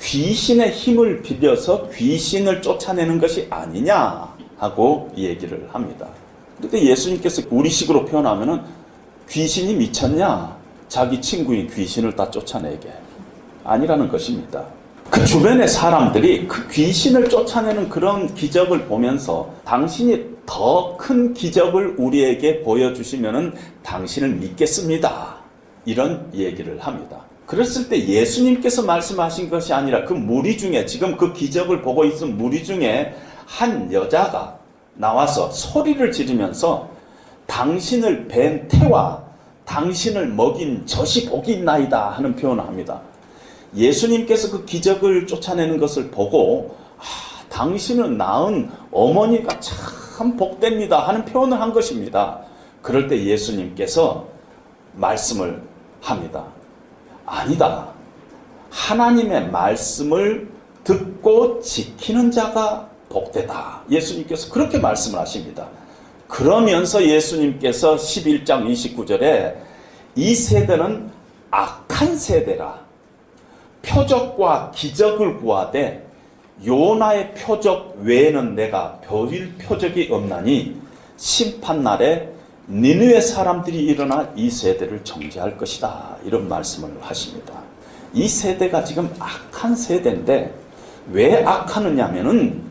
귀신의 0.00 0.70
힘을 0.72 1.22
빌려서 1.22 1.90
귀신을 1.90 2.62
쫓아내는 2.62 3.20
것이 3.20 3.46
아니냐 3.50 4.34
하고 4.56 5.10
얘기를 5.16 5.68
합니다. 5.70 6.08
그때 6.60 6.82
예수님께서 6.82 7.42
우리식으로 7.50 8.06
표현하면은 8.06 8.62
귀신이 9.28 9.74
미쳤냐? 9.74 10.56
자기 10.88 11.20
친구인 11.20 11.68
귀신을 11.68 12.16
다 12.16 12.30
쫓아내게. 12.30 12.90
아니라는 13.64 14.08
것입니다. 14.08 14.64
그 15.12 15.26
주변의 15.26 15.68
사람들이 15.68 16.48
그 16.48 16.66
귀신을 16.68 17.28
쫓아내는 17.28 17.90
그런 17.90 18.34
기적을 18.34 18.86
보면서 18.86 19.52
당신이 19.62 20.32
더 20.46 20.96
큰 20.96 21.34
기적을 21.34 21.96
우리에게 21.98 22.62
보여주시면 22.62 23.54
당신을 23.82 24.30
믿겠습니다. 24.30 25.36
이런 25.84 26.30
얘기를 26.32 26.80
합니다. 26.80 27.18
그랬을 27.44 27.90
때 27.90 28.02
예수님께서 28.02 28.84
말씀하신 28.84 29.50
것이 29.50 29.74
아니라 29.74 30.06
그 30.06 30.14
무리 30.14 30.56
중에 30.56 30.86
지금 30.86 31.18
그 31.18 31.34
기적을 31.34 31.82
보고 31.82 32.06
있은 32.06 32.38
무리 32.38 32.64
중에 32.64 33.14
한 33.44 33.92
여자가 33.92 34.56
나와서 34.94 35.50
소리를 35.50 36.10
지르면서 36.10 36.88
당신을 37.46 38.28
뵌 38.28 38.66
태와 38.68 39.22
당신을 39.66 40.28
먹인 40.28 40.86
젖이 40.86 41.26
복이 41.26 41.52
있나이다 41.52 42.12
하는 42.12 42.34
표현을 42.34 42.64
합니다. 42.64 43.02
예수님께서 43.74 44.50
그 44.50 44.64
기적을 44.64 45.26
쫓아내는 45.26 45.78
것을 45.78 46.10
보고 46.10 46.76
아, 46.98 47.02
당신은 47.48 48.16
낳은 48.16 48.70
어머니가 48.90 49.58
참 49.60 50.36
복됩니다 50.36 51.08
하는 51.08 51.24
표현을 51.24 51.60
한 51.60 51.72
것입니다. 51.72 52.40
그럴 52.82 53.08
때 53.08 53.24
예수님께서 53.24 54.26
말씀을 54.94 55.62
합니다. 56.00 56.44
아니다. 57.24 57.88
하나님의 58.70 59.50
말씀을 59.50 60.50
듣고 60.84 61.60
지키는 61.60 62.30
자가 62.30 62.88
복되다. 63.08 63.82
예수님께서 63.90 64.52
그렇게 64.52 64.78
말씀을 64.78 65.18
하십니다. 65.20 65.68
그러면서 66.26 67.04
예수님께서 67.04 67.96
11장 67.96 68.66
29절에 68.66 69.54
이 70.16 70.34
세대는 70.34 71.10
악한 71.50 72.16
세대라. 72.16 72.81
표적과 73.82 74.72
기적을 74.74 75.38
구하되 75.38 76.06
요나의 76.64 77.34
표적 77.34 77.96
외에는 78.00 78.54
내가 78.54 78.98
별일 79.04 79.54
표적이 79.58 80.08
없나니 80.10 80.80
심판날에 81.16 82.28
니느의 82.68 83.20
사람들이 83.20 83.84
일어나 83.84 84.30
이 84.36 84.48
세대를 84.48 85.02
정죄할 85.04 85.56
것이다. 85.58 86.16
이런 86.24 86.48
말씀을 86.48 86.90
하십니다. 87.00 87.54
이 88.14 88.28
세대가 88.28 88.84
지금 88.84 89.12
악한 89.18 89.74
세대인데 89.74 90.54
왜 91.10 91.44
악하느냐 91.44 92.08
면은 92.08 92.62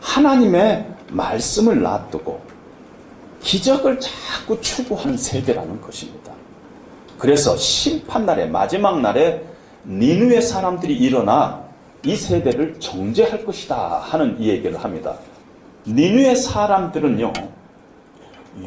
하나님의 0.00 0.86
말씀을 1.08 1.80
놔두고 1.80 2.40
기적을 3.40 3.98
자꾸 4.00 4.60
추구하는 4.60 5.16
세대라는 5.16 5.80
것입니다. 5.80 6.32
그래서 7.18 7.56
심판날에 7.56 8.46
마지막 8.46 9.00
날에 9.00 9.42
니누의 9.86 10.42
사람들이 10.42 10.94
일어나 10.94 11.64
이 12.04 12.16
세대를 12.16 12.80
정죄할 12.80 13.44
것이다 13.44 13.98
하는 13.98 14.36
이 14.40 14.48
얘기를 14.48 14.82
합니다. 14.82 15.16
니누의 15.86 16.36
사람들은요, 16.36 17.32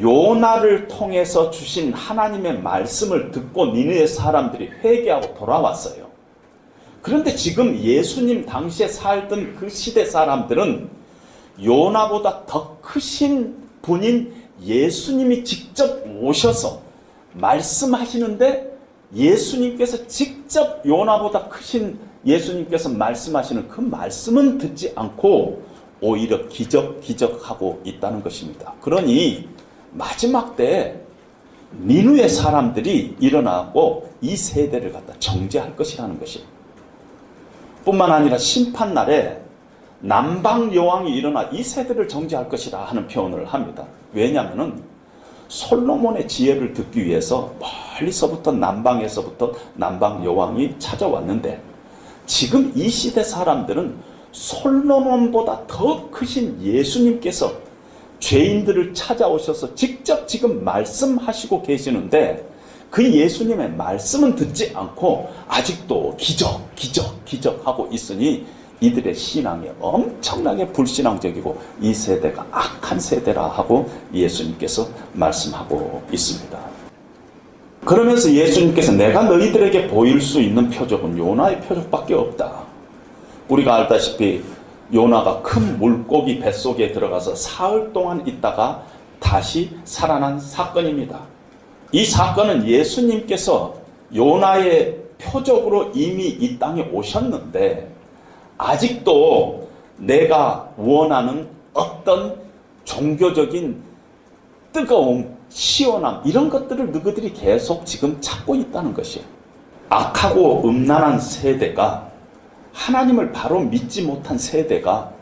요나를 0.00 0.88
통해서 0.88 1.50
주신 1.50 1.92
하나님의 1.92 2.60
말씀을 2.60 3.30
듣고 3.30 3.66
니누의 3.66 4.08
사람들이 4.08 4.70
회개하고 4.82 5.34
돌아왔어요. 5.34 6.04
그런데 7.02 7.34
지금 7.34 7.76
예수님 7.76 8.46
당시에 8.46 8.88
살던 8.88 9.56
그 9.56 9.68
시대 9.68 10.06
사람들은 10.06 10.88
요나보다 11.62 12.46
더 12.46 12.78
크신 12.80 13.56
분인 13.82 14.32
예수님이 14.62 15.44
직접 15.44 16.02
오셔서 16.20 16.80
말씀하시는데 17.34 18.74
예수님께서 19.14 20.06
직접 20.06 20.43
요나보다 20.84 21.48
크신 21.48 21.98
예수님께서 22.26 22.88
말씀하시는 22.88 23.68
그 23.68 23.80
말씀은 23.80 24.58
듣지 24.58 24.92
않고 24.94 25.62
오히려 26.00 26.48
기적 26.48 27.00
기적하고 27.00 27.80
있다는 27.84 28.22
것입니다. 28.22 28.74
그러니 28.80 29.48
마지막 29.92 30.56
때 30.56 31.00
니누의 31.82 32.28
사람들이 32.28 33.16
일어나고 33.18 34.10
이 34.20 34.36
세대를 34.36 34.92
갖다 34.92 35.12
정죄할 35.18 35.76
것이라는 35.76 36.18
것이 36.18 36.44
뿐만 37.84 38.10
아니라 38.12 38.38
심판날에 38.38 39.40
남방 40.00 40.74
여왕이 40.74 41.14
일어나 41.14 41.44
이 41.44 41.62
세대를 41.62 42.08
정죄할 42.08 42.48
것이다 42.48 42.84
하는 42.84 43.08
표현을 43.08 43.46
합니다. 43.46 43.86
왜냐하면 44.12 44.82
솔로몬의 45.54 46.26
지혜를 46.26 46.74
듣기 46.74 47.04
위해서 47.04 47.54
멀리서부터 47.60 48.50
남방에서부터 48.50 49.52
남방 49.74 50.24
여왕이 50.24 50.80
찾아왔는데 50.80 51.60
지금 52.26 52.72
이 52.74 52.88
시대 52.88 53.22
사람들은 53.22 53.94
솔로몬보다 54.32 55.68
더 55.68 56.10
크신 56.10 56.60
예수님께서 56.60 57.52
죄인들을 58.18 58.94
찾아오셔서 58.94 59.76
직접 59.76 60.26
지금 60.26 60.64
말씀하시고 60.64 61.62
계시는데 61.62 62.48
그 62.90 63.12
예수님의 63.12 63.74
말씀은 63.74 64.34
듣지 64.34 64.72
않고 64.74 65.30
아직도 65.46 66.16
기적, 66.18 66.74
기적, 66.74 67.24
기적 67.24 67.64
하고 67.64 67.88
있으니 67.92 68.44
이들의 68.80 69.14
신앙이 69.14 69.68
엄청나게 69.80 70.68
불신앙적이고 70.68 71.58
이 71.80 71.94
세대가 71.94 72.46
악한 72.50 73.00
세대라 73.00 73.46
하고 73.48 73.88
예수님께서 74.12 74.88
말씀하고 75.12 76.02
있습니다. 76.12 76.58
그러면서 77.84 78.30
예수님께서 78.30 78.92
내가 78.92 79.24
너희들에게 79.24 79.88
보일 79.88 80.20
수 80.20 80.40
있는 80.40 80.70
표적은 80.70 81.18
요나의 81.18 81.60
표적밖에 81.62 82.14
없다. 82.14 82.62
우리가 83.48 83.76
알다시피 83.76 84.42
요나가 84.92 85.42
큰 85.42 85.78
물고기 85.78 86.38
뱃속에 86.38 86.92
들어가서 86.92 87.34
사흘 87.34 87.92
동안 87.92 88.26
있다가 88.26 88.84
다시 89.20 89.70
살아난 89.84 90.38
사건입니다. 90.38 91.20
이 91.92 92.04
사건은 92.04 92.66
예수님께서 92.66 93.76
요나의 94.14 94.98
표적으로 95.18 95.90
이미 95.94 96.28
이 96.28 96.58
땅에 96.58 96.88
오셨는데 96.92 97.93
아직도 98.58 99.68
내가 99.96 100.70
원하는 100.76 101.48
어떤 101.72 102.36
종교적인 102.84 103.82
뜨거움, 104.72 105.36
시원함 105.48 106.22
이런 106.24 106.50
것들을 106.50 106.90
너희들이 106.90 107.32
계속 107.32 107.86
지금 107.86 108.20
찾고 108.20 108.54
있다는 108.56 108.92
것이에요. 108.92 109.26
악하고 109.88 110.68
음란한 110.68 111.20
세대가 111.20 112.08
하나님을 112.72 113.32
바로 113.32 113.60
믿지 113.60 114.02
못한 114.02 114.36
세대가 114.36 115.12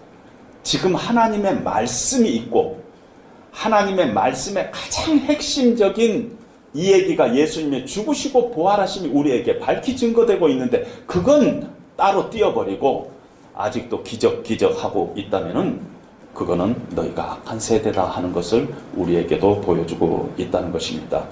지금 0.63 0.95
하나님의 0.95 1.63
말씀이 1.63 2.29
있고 2.31 2.81
하나님의 3.51 4.13
말씀의 4.13 4.71
가장 4.73 5.19
핵심적인 5.19 6.39
이 6.75 6.93
얘기가 6.93 7.37
예수님의 7.37 7.85
죽으시고 7.85 8.53
부활하심이 8.53 9.09
우리에게 9.09 9.59
밝히 9.59 9.95
증거되고 9.95 10.49
있는데 10.49 10.87
그건 11.07 11.71
따로 11.97 12.31
띄어버리고 12.31 13.12
아직도 13.55 14.03
기적 14.03 14.43
기적하고 14.43 15.15
있다면은 15.17 15.81
그거는 16.35 16.75
너희가 16.91 17.33
악한 17.33 17.61
세대다 17.61 18.05
하는 18.05 18.33
것을 18.33 18.73
우리에게도 18.97 19.61
보여주고 19.61 20.33
있다는 20.39 20.73
것입니다. 20.73 21.25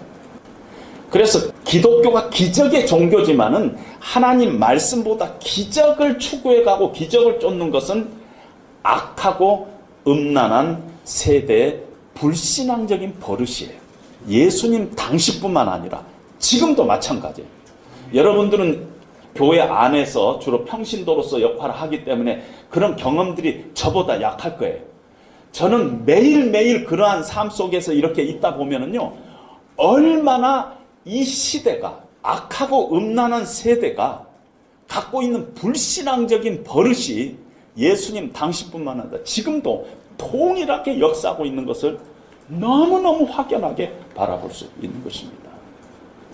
그래서 1.11 1.41
기독교가 1.65 2.31
기적의 2.31 2.87
종교지만은 2.87 3.77
하나님 3.99 4.59
말씀보다 4.59 5.35
기적을 5.39 6.19
추구해가고 6.19 6.93
기적을 6.93 7.41
쫓는 7.41 7.71
것은 7.71 8.09
악하고 8.83 9.69
음란한 10.07 10.83
세대의 11.05 11.83
불신앙적인 12.15 13.17
버릇이에요. 13.19 13.81
예수님 14.29 14.95
당시뿐만 14.95 15.69
아니라 15.69 16.05
지금도 16.39 16.85
마찬가지예요. 16.85 17.49
여러분들은 18.15 18.87
교회 19.35 19.61
안에서 19.61 20.39
주로 20.39 20.65
평신도로서 20.65 21.41
역할을 21.41 21.75
하기 21.75 22.05
때문에 22.05 22.43
그런 22.69 22.97
경험들이 22.97 23.71
저보다 23.75 24.21
약할 24.21 24.57
거예요. 24.59 24.79
저는 25.53 26.05
매일매일 26.05 26.85
그러한 26.85 27.23
삶 27.23 27.51
속에서 27.51 27.93
이렇게 27.93 28.23
있다 28.23 28.57
보면은요, 28.57 29.13
얼마나 29.77 30.75
이 31.05 31.25
시대가 31.25 32.01
악하고 32.23 32.97
음란한 32.97 33.47
세대가 33.47 34.27
갖고 34.87 35.23
있는 35.23 35.55
불신앙적인 35.55 36.65
버릇이 36.65 37.37
예수님 37.77 38.33
당시뿐만 38.33 39.01
아니라 39.01 39.23
지금도 39.25 39.87
동일하게 40.19 41.01
역사하고 41.01 41.47
있는 41.47 41.65
것을 41.65 41.99
너무너무 42.49 43.25
확연하게 43.25 43.93
바라볼 44.15 44.51
수 44.51 44.69
있는 44.83 45.03
것입니다. 45.03 45.51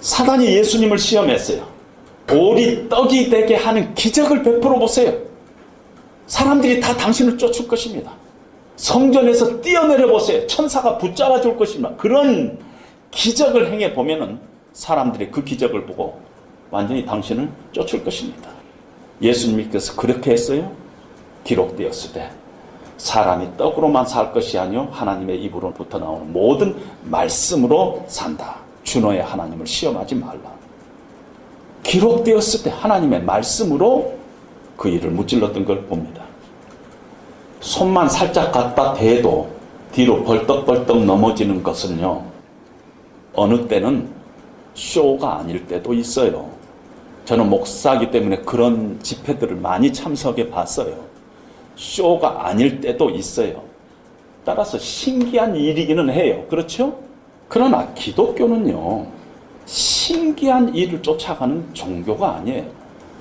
사단이 0.01 0.47
예수님을 0.47 0.99
시험했어요. 0.99 1.76
돌이 2.27 2.89
떡이 2.89 3.31
되게 3.31 3.55
하는 3.55 3.95
기적을 3.95 4.43
베풀어 4.43 4.79
보세요. 4.79 5.13
사람들이 6.27 6.81
다 6.81 6.97
당신을 6.97 7.39
쫓을 7.39 7.69
것입니다. 7.69 8.13
성전에서 8.77 9.61
뛰어내려 9.61 10.09
보세요. 10.09 10.47
천사가 10.47 10.99
붙잡아 10.99 11.41
줄 11.41 11.57
것입니다. 11.57 11.95
그런 11.97 12.59
기적을 13.11 13.73
행해 13.73 13.95
보면은 13.95 14.39
사람들이 14.73 15.31
그 15.31 15.43
기적을 15.43 15.87
보고 15.87 16.21
완전히 16.71 17.07
당신을 17.07 17.49
쫓을 17.73 18.05
것입니다. 18.05 18.51
예수님께서 19.23 19.95
그렇게 19.97 20.33
했어요. 20.33 20.71
기록되었을 21.45 22.13
때 22.13 22.31
사람이 22.99 23.57
떡으로만 23.57 24.07
살 24.07 24.33
것이 24.33 24.59
아니요 24.59 24.89
하나님의 24.91 25.43
입으로부터 25.45 25.99
나오는 25.99 26.33
모든 26.33 26.77
말씀으로 27.05 28.05
산다. 28.09 28.57
주너의 28.83 29.23
하나님을 29.23 29.67
시험하지 29.67 30.17
말라. 30.17 30.56
기록되었을 31.87 32.65
때 32.65 32.71
하나님의 32.71 33.23
말씀으로 33.23 34.15
그 34.77 34.89
일을 34.89 35.11
무찔렀던 35.11 35.65
걸 35.65 35.83
봅니다. 35.83 36.23
손만 37.61 38.09
살짝 38.09 38.53
갖다 38.53 38.93
대도 38.93 39.49
뒤로 39.93 40.23
벌떡벌떡 40.25 41.05
넘어지는 41.05 41.63
것은요. 41.63 42.25
어느 43.35 43.69
때는 43.69 44.09
쇼가 44.75 45.39
아닐 45.39 45.67
때도 45.67 45.95
있어요. 45.95 46.51
저는 47.25 47.49
목사기 47.49 48.11
때문에 48.11 48.39
그런 48.39 48.99
집회들을 49.03 49.57
많이 49.57 49.93
참석해 49.93 50.51
봤어요. 50.51 50.95
쇼가 51.77 52.47
아닐 52.47 52.81
때도 52.81 53.11
있어요. 53.11 53.63
따라서 54.45 54.79
신기한 54.79 55.57
일이기는 55.57 56.11
해요. 56.11 56.45
그렇죠? 56.49 56.99
그러나 57.49 57.93
기독교는요, 57.95 59.07
신기한 59.67 60.75
일을 60.75 61.03
쫓아가는 61.03 61.75
종교가 61.75 62.37
아니에요. 62.37 62.65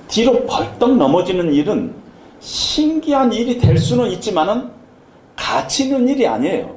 뒤로 0.08 0.46
벌떡 0.46 0.96
넘어지는 0.96 1.52
일은 1.52 1.94
신기한 2.40 3.32
일이 3.32 3.58
될 3.58 3.76
수는 3.76 4.10
있지만은 4.12 4.70
가치 5.34 5.84
있는 5.84 6.08
일이 6.08 6.26
아니에요. 6.26 6.76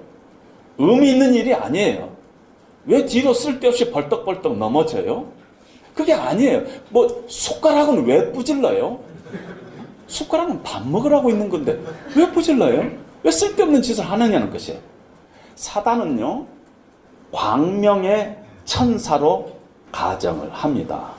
의미 0.78 1.12
있는 1.12 1.34
일이 1.34 1.54
아니에요. 1.54 2.10
왜 2.86 3.06
뒤로 3.06 3.34
쓸데없이 3.34 3.92
벌떡벌떡 3.92 4.58
넘어져요? 4.58 5.28
그게 5.94 6.14
아니에요. 6.14 6.64
뭐 6.90 7.26
숟가락은 7.28 8.06
왜 8.06 8.32
부질러요? 8.32 9.00
숟가락은 10.08 10.64
밥 10.64 10.88
먹으라고 10.88 11.30
있는 11.30 11.50
건데 11.50 11.80
왜 12.16 12.32
부질러요? 12.32 12.90
왜 13.22 13.32
쓸데없는 13.32 13.82
짓을 13.82 14.10
하느냐는 14.10 14.50
것이에요. 14.50 14.80
사단은요, 15.56 16.48
광명의 17.32 18.38
천사로 18.66 19.59
가정을 19.92 20.50
합니다. 20.52 21.12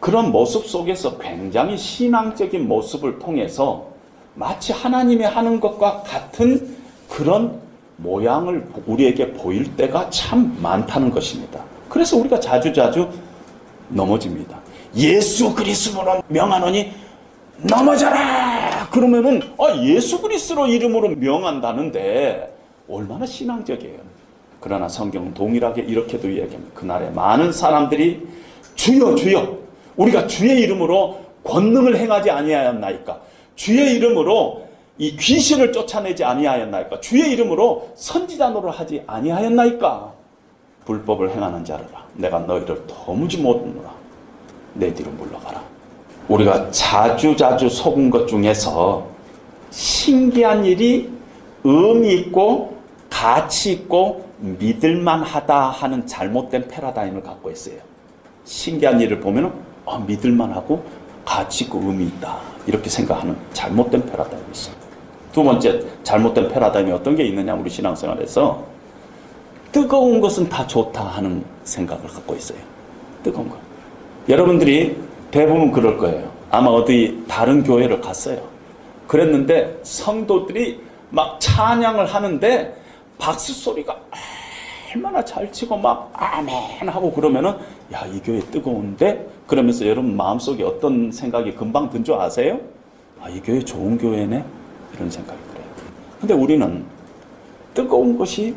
그런 0.00 0.30
모습 0.30 0.66
속에서 0.66 1.18
굉장히 1.18 1.76
신앙적인 1.76 2.68
모습을 2.68 3.18
통해서 3.18 3.86
마치 4.34 4.72
하나님이 4.72 5.24
하는 5.24 5.60
것과 5.60 6.02
같은 6.02 6.76
그런 7.08 7.60
모양을 7.96 8.66
우리에게 8.86 9.32
보일 9.32 9.76
때가 9.76 10.10
참 10.10 10.56
많다는 10.60 11.10
것입니다. 11.10 11.64
그래서 11.88 12.16
우리가 12.16 12.40
자주자주 12.40 13.08
넘어집니다. 13.88 14.58
예수 14.96 15.54
그리스도로 15.54 16.22
명하노니 16.28 16.92
넘어져라! 17.58 18.88
그러면은, 18.90 19.42
아, 19.58 19.76
예수 19.82 20.20
그리스도 20.20 20.66
이름으로 20.66 21.10
명한다는데, 21.10 22.52
얼마나 22.88 23.24
신앙적이에요. 23.24 23.98
그러나 24.64 24.88
성경은 24.88 25.34
동일하게 25.34 25.82
이렇게도 25.82 26.30
이야기합니다. 26.30 26.72
그날에 26.74 27.10
많은 27.10 27.52
사람들이 27.52 28.26
주여, 28.74 29.14
주여, 29.14 29.58
우리가 29.94 30.26
주의 30.26 30.58
이름으로 30.62 31.20
권능을 31.44 31.98
행하지 31.98 32.30
아니하였나이까? 32.30 33.20
주의 33.56 33.96
이름으로 33.96 34.66
이 34.96 35.18
귀신을 35.18 35.70
쫓아내지 35.70 36.24
아니하였나이까? 36.24 37.00
주의 37.00 37.30
이름으로 37.32 37.90
선지자 37.94 38.48
노릇하지 38.48 39.02
아니하였나이까? 39.06 40.14
불법을 40.86 41.32
행하는 41.32 41.62
자들아, 41.62 42.02
내가 42.14 42.38
너희를 42.38 42.86
도무지 42.86 43.36
못느라 43.36 43.92
내 44.72 44.94
뒤로 44.94 45.10
물러가라. 45.10 45.62
우리가 46.28 46.70
자주자주 46.70 47.68
속은 47.68 48.08
것 48.08 48.26
중에서 48.26 49.06
신기한 49.70 50.64
일이 50.64 51.10
의미 51.64 52.14
있고 52.14 52.78
가치 53.10 53.72
있고 53.72 54.23
믿을만하다 54.38 55.70
하는 55.70 56.06
잘못된 56.06 56.68
패러다임을 56.68 57.22
갖고 57.22 57.50
있어요. 57.50 57.76
신기한 58.44 59.00
일을 59.00 59.20
보면 59.20 59.52
어, 59.84 59.98
믿을만하고 59.98 60.84
가치 61.24 61.64
있고 61.64 61.80
의미 61.80 62.06
있다 62.06 62.38
이렇게 62.66 62.90
생각하는 62.90 63.36
잘못된 63.52 64.04
패러다임이 64.06 64.44
있어요. 64.52 64.74
두 65.32 65.42
번째 65.42 65.80
잘못된 66.02 66.48
패러다임이 66.48 66.92
어떤 66.92 67.16
게 67.16 67.24
있느냐 67.24 67.54
우리 67.54 67.70
신앙생활에서 67.70 68.64
뜨거운 69.72 70.20
것은 70.20 70.48
다 70.48 70.66
좋다 70.66 71.02
하는 71.02 71.44
생각을 71.64 72.06
갖고 72.06 72.34
있어요. 72.36 72.58
뜨거운 73.22 73.48
것. 73.48 73.56
여러분들이 74.28 74.96
대부분 75.30 75.72
그럴 75.72 75.98
거예요. 75.98 76.30
아마 76.50 76.70
어디 76.70 77.24
다른 77.26 77.64
교회를 77.64 78.00
갔어요. 78.00 78.40
그랬는데 79.08 79.80
성도들이 79.82 80.80
막 81.10 81.40
찬양을 81.40 82.06
하는데 82.06 82.83
박수 83.18 83.52
소리가 83.54 83.96
얼마나 84.94 85.24
잘 85.24 85.50
치고 85.50 85.76
막 85.76 86.10
아멘 86.14 86.88
하고 86.88 87.10
그러면은 87.12 87.56
야 87.92 88.06
이 88.06 88.20
교회 88.20 88.38
뜨거운데 88.40 89.28
그러면서 89.46 89.86
여러분 89.86 90.16
마음속에 90.16 90.62
어떤 90.62 91.10
생각이 91.12 91.54
금방 91.54 91.90
든 91.90 92.04
줄 92.04 92.14
아세요? 92.14 92.58
아 93.20 93.28
이 93.28 93.40
교회 93.40 93.60
좋은 93.60 93.96
교회네 93.98 94.44
이런 94.94 95.10
생각이 95.10 95.38
들어요. 95.50 95.64
근데 96.20 96.34
우리는 96.34 96.84
뜨거운 97.72 98.16
것이 98.16 98.54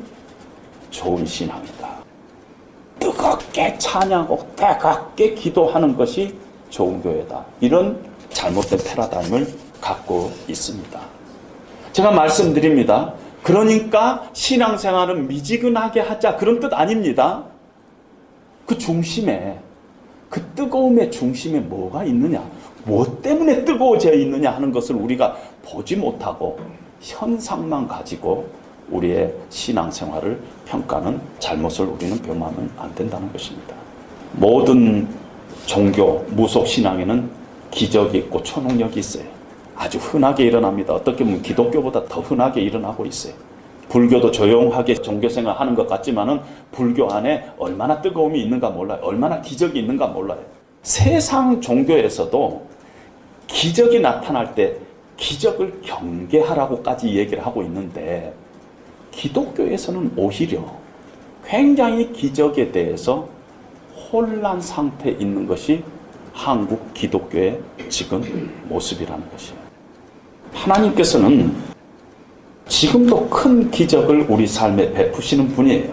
좋은 0.91 1.25
신앙이다. 1.25 1.87
뜨겁게 2.99 3.77
찬양하고 3.77 4.47
뜨겁게 4.55 5.33
기도하는 5.33 5.95
것이 5.95 6.35
좋은 6.69 7.01
교회다. 7.01 7.43
이런 7.61 7.99
잘못된 8.29 8.79
패러다임을 8.85 9.47
갖고 9.81 10.31
있습니다. 10.47 10.99
제가 11.93 12.11
말씀드립니다. 12.11 13.13
그러니까 13.43 14.29
신앙생활은 14.33 15.27
미지근하게 15.27 16.01
하자 16.01 16.37
그런 16.37 16.59
뜻 16.59 16.73
아닙니다. 16.73 17.43
그 18.65 18.77
중심에 18.77 19.59
그 20.29 20.41
뜨거움의 20.55 21.09
중심에 21.11 21.59
뭐가 21.59 22.03
있느냐, 22.03 22.43
뭐 22.83 23.19
때문에 23.21 23.63
뜨거워져 23.63 24.13
있느냐 24.13 24.51
하는 24.51 24.71
것을 24.71 24.95
우리가 24.95 25.37
보지 25.63 25.95
못하고 25.95 26.59
현상만 26.99 27.87
가지고 27.87 28.49
우리의 28.89 29.33
신앙생활을 29.49 30.41
평가는 30.65 31.19
잘못을 31.39 31.85
우리는 31.85 32.17
범하면 32.21 32.71
안 32.77 32.93
된다는 32.95 33.31
것입니다. 33.31 33.75
모든 34.33 35.07
종교, 35.65 36.25
무속 36.29 36.67
신앙에는 36.67 37.29
기적이 37.71 38.19
있고 38.19 38.41
초능력이 38.43 38.99
있어요. 38.99 39.36
아주 39.77 39.99
흔하게 39.99 40.45
일어납니다. 40.45 40.93
어떻게 40.93 41.23
보면 41.23 41.41
기독교보다 41.41 42.05
더 42.05 42.21
흔하게 42.21 42.61
일어나고 42.61 43.05
있어요. 43.05 43.33
불교도 43.89 44.31
조용하게 44.31 44.95
종교생활 44.95 45.55
하는 45.55 45.75
것 45.75 45.87
같지만은 45.87 46.41
불교 46.71 47.09
안에 47.09 47.51
얼마나 47.57 48.01
뜨거움이 48.01 48.41
있는가 48.41 48.71
몰라요. 48.71 48.99
얼마나 49.01 49.39
기적이 49.41 49.79
있는가 49.79 50.07
몰라요. 50.07 50.39
세상 50.81 51.61
종교에서도 51.61 52.67
기적이 53.45 54.01
나타날 54.01 54.55
때 54.55 54.75
기적을 55.15 55.81
경계하라고까지 55.83 57.15
얘기를 57.15 57.45
하고 57.45 57.63
있는데 57.63 58.33
기독교에서는 59.11 60.13
오히려 60.17 60.65
굉장히 61.45 62.11
기적에 62.11 62.71
대해서 62.71 63.29
혼란 64.11 64.59
상태에 64.59 65.13
있는 65.13 65.47
것이 65.47 65.83
한국 66.33 66.93
기독교의 66.93 67.59
지금 67.89 68.21
모습이라는 68.67 69.31
것이에요. 69.31 69.66
하나님께서는 70.57 71.53
지금도 72.67 73.29
큰 73.29 73.71
기적을 73.71 74.25
우리 74.29 74.47
삶에 74.47 74.91
베푸시는 74.91 75.49
분이에요. 75.49 75.89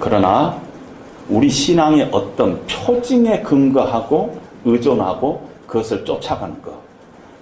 그러나 0.00 0.60
우리 1.28 1.48
신앙의 1.48 2.08
어떤 2.12 2.64
표징에 2.66 3.42
근거하고 3.42 4.38
의존하고 4.64 5.48
그것을 5.66 6.04
쫓아가는 6.04 6.60
것. 6.62 6.72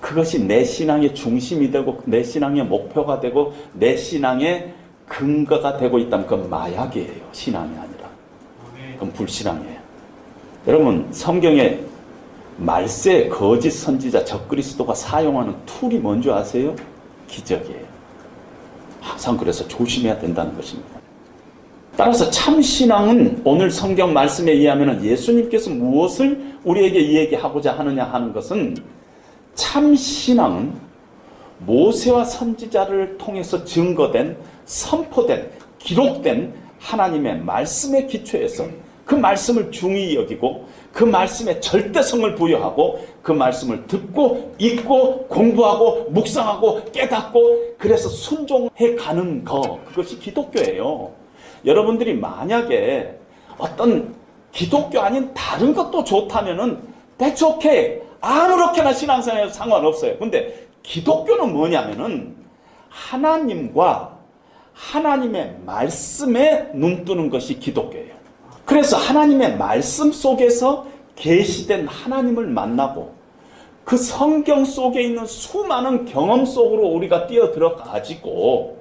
그것이 0.01 0.45
내 0.45 0.65
신앙의 0.65 1.15
중심이 1.15 1.71
되고 1.71 2.01
내 2.05 2.23
신앙의 2.23 2.65
목표가 2.65 3.21
되고 3.21 3.53
내 3.75 3.97
신앙의 3.97 4.73
근거가 5.07 5.77
되고 5.77 5.99
있다면 5.99 6.27
그건 6.27 6.49
마약이에요. 6.49 7.13
신앙이 7.33 7.71
아니라. 7.71 8.09
그건 8.95 9.13
불신앙이에요. 9.13 9.81
여러분 10.67 11.09
성경에 11.11 11.81
말세 12.61 13.29
거짓 13.29 13.71
선지자 13.71 14.25
적그리스도가 14.25 14.95
사용하는 14.95 15.55
툴이 15.65 15.99
뭔지 15.99 16.31
아세요? 16.31 16.77
기적이에요. 17.27 17.81
항상 19.01 19.37
그래서 19.37 19.67
조심해야 19.67 20.19
된다는 20.19 20.55
것입니다. 20.55 21.01
따라서 21.97 22.31
참 22.31 22.61
신앙은 22.61 23.43
오늘 23.45 23.71
성경 23.71 24.13
말씀에 24.13 24.53
의하면 24.53 25.03
예수님께서 25.03 25.71
무엇을 25.71 26.59
우리에게 26.65 27.01
이야기하고자 27.01 27.79
하느냐 27.79 28.05
하는 28.05 28.33
것은 28.33 28.77
참 29.55 29.95
신앙은 29.95 30.73
모세와 31.61 32.25
선지자를 32.25 33.17
통해서 33.17 33.65
증거된 33.65 34.37
선포된 34.67 35.51
기록된 35.79 36.53
하나님의 36.79 37.41
말씀의 37.41 38.07
기초에서 38.07 38.67
그 39.11 39.17
말씀을 39.17 39.73
중히 39.73 40.15
여기고 40.15 40.69
그 40.93 41.03
말씀에 41.03 41.59
절대성을 41.59 42.33
부여하고 42.37 43.05
그 43.23 43.33
말씀을 43.33 43.89
듣고 43.89 44.55
읽고 44.57 45.27
공부하고 45.27 46.11
묵상하고 46.11 46.85
깨닫고 46.93 47.75
그래서 47.77 48.09
순종해 48.09 48.95
가는 48.97 49.45
거 49.45 49.81
그것이 49.89 50.17
기독교예요. 50.21 51.11
여러분들이 51.67 52.15
만약에 52.15 53.19
어떤 53.59 54.15
기독교 54.53 55.01
아닌 55.01 55.35
다른 55.35 55.75
것도 55.75 56.05
좋다면은 56.05 56.79
that's. 57.19 58.01
아무렇게나 58.21 58.93
신앙생활에서 58.93 59.53
상관없어요. 59.53 60.19
근데 60.19 60.69
기독교는 60.85 61.53
뭐냐면은 61.53 62.37
하나님과 62.89 64.21
하나님의 64.73 65.57
말씀에 65.67 66.71
눈 66.75 67.05
뜨는 67.05 67.29
것이 67.29 67.59
기독교예요. 67.59 68.20
그래서 68.71 68.97
하나님의 68.97 69.57
말씀 69.57 70.13
속에서 70.13 70.87
계시된 71.17 71.89
하나님을 71.89 72.47
만나고 72.47 73.13
그 73.83 73.97
성경 73.97 74.65
속에 74.65 75.03
있는 75.03 75.27
수많은 75.27 76.05
경험 76.05 76.45
속으로 76.45 76.87
우리가 76.87 77.27
뛰어들어 77.27 77.75
가지고 77.75 78.79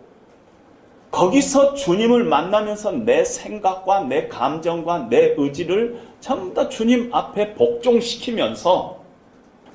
거기서 1.10 1.74
주님을 1.74 2.24
만나면서 2.24 2.92
내 2.92 3.26
생각과 3.26 4.02
내 4.02 4.28
감정과 4.28 5.08
내 5.10 5.34
의지를 5.36 6.00
전부 6.20 6.54
다 6.54 6.70
주님 6.70 7.10
앞에 7.12 7.56
복종시키면서 7.56 9.00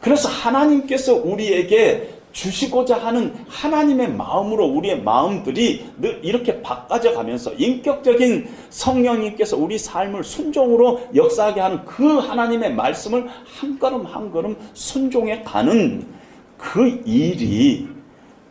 그래서 0.01 0.29
하나님께서 0.29 1.15
우리에게 1.17 2.14
주시고자 2.35 2.99
하는 2.99 3.33
하나님의 3.49 4.13
마음으로 4.13 4.67
우리의 4.67 5.03
마음들이 5.03 5.87
늘 5.99 6.21
이렇게 6.23 6.61
바꿔져 6.61 7.15
가면서 7.15 7.53
인격적인 7.55 8.49
성령님께서 8.69 9.57
우리 9.57 9.79
삶을 9.79 10.25
순종으로 10.25 11.01
역사하게 11.15 11.61
하는 11.61 11.85
그 11.85 12.19
하나님의 12.19 12.75
말씀을 12.75 13.29
한 13.45 13.79
걸음 13.79 14.05
한 14.05 14.31
걸음 14.31 14.57
순종해 14.75 15.43
가는 15.43 16.07
그 16.59 17.01
일이 17.07 17.89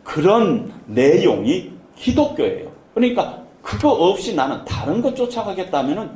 그런 0.02 0.72
내용이 0.86 1.70
기독교예요. 1.96 2.72
그러니까 2.94 3.42
그거 3.62 3.90
없이 3.90 4.34
나는 4.34 4.64
다른 4.64 5.02
것 5.02 5.14
쫓아가겠다면은 5.14 6.10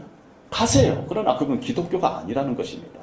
가세요. 0.51 1.05
그러나 1.09 1.37
그건 1.37 1.61
기독교가 1.61 2.19
아니라는 2.19 2.57
것입니다. 2.57 2.99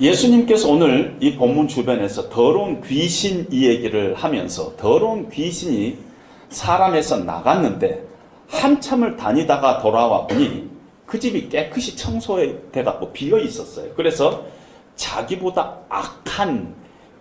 예수님께서 0.00 0.70
오늘 0.70 1.16
이 1.20 1.34
본문 1.36 1.66
주변에서 1.66 2.28
더러운 2.28 2.80
귀신 2.82 3.46
이야기를 3.50 4.14
하면서 4.14 4.76
더러운 4.76 5.28
귀신이 5.28 5.98
사람에서 6.50 7.18
나갔는데 7.18 8.06
한참을 8.48 9.16
다니다가 9.16 9.80
돌아와 9.80 10.26
보니 10.26 10.68
그 11.04 11.18
집이 11.18 11.48
깨끗이 11.48 11.96
청소돼 11.96 12.84
갖고 12.84 13.12
비어 13.12 13.38
있었어요. 13.38 13.90
그래서 13.96 14.44
자기보다 14.94 15.78
악한 15.88 16.74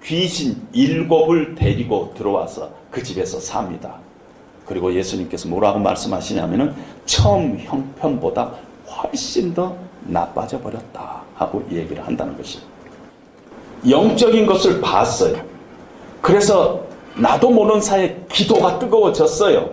귀신 0.03 0.61
일곱을 0.71 1.55
데리고 1.55 2.13
들어와서 2.15 2.69
그 2.91 3.01
집에서 3.01 3.39
삽니다. 3.39 3.95
그리고 4.65 4.93
예수님께서 4.93 5.47
뭐라고 5.49 5.79
말씀하시냐면은 5.79 6.75
처음 7.05 7.57
형편보다 7.57 8.53
훨씬 8.85 9.53
더 9.53 9.75
나빠져 10.01 10.59
버렸다 10.59 11.21
하고 11.35 11.65
얘기를 11.71 12.05
한다는 12.05 12.35
것이 12.37 12.59
영적인 13.87 14.45
것을 14.45 14.81
봤어요. 14.81 15.43
그래서 16.21 16.81
나도 17.15 17.49
모르는 17.49 17.81
사이에 17.81 18.25
기도가 18.29 18.79
뜨거워졌어요. 18.79 19.71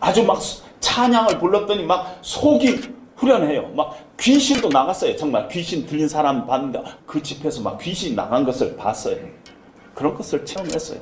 아주 0.00 0.24
막 0.24 0.40
찬양을 0.80 1.38
불렀더니 1.38 1.84
막 1.84 2.18
속이 2.22 2.94
후련해요. 3.16 3.68
막 3.74 3.98
귀신도 4.18 4.68
나갔어요. 4.68 5.16
정말 5.16 5.48
귀신 5.48 5.86
들린 5.86 6.08
사람 6.08 6.46
봤는데 6.46 6.82
그 7.06 7.22
집에서 7.22 7.62
막 7.62 7.78
귀신 7.78 8.14
나간 8.14 8.44
것을 8.44 8.76
봤어요. 8.76 9.16
그런 9.94 10.14
것을 10.14 10.44
체험했어요. 10.44 11.00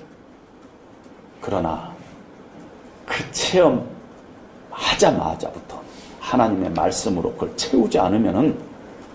그러나 1.41 1.93
그 3.05 3.31
체험 3.33 3.87
하자마자부터 4.71 5.83
하나님의 6.25 6.71
말씀으로 6.71 7.33
그걸 7.33 7.55
채우지 7.57 7.99
않으면은 7.99 8.57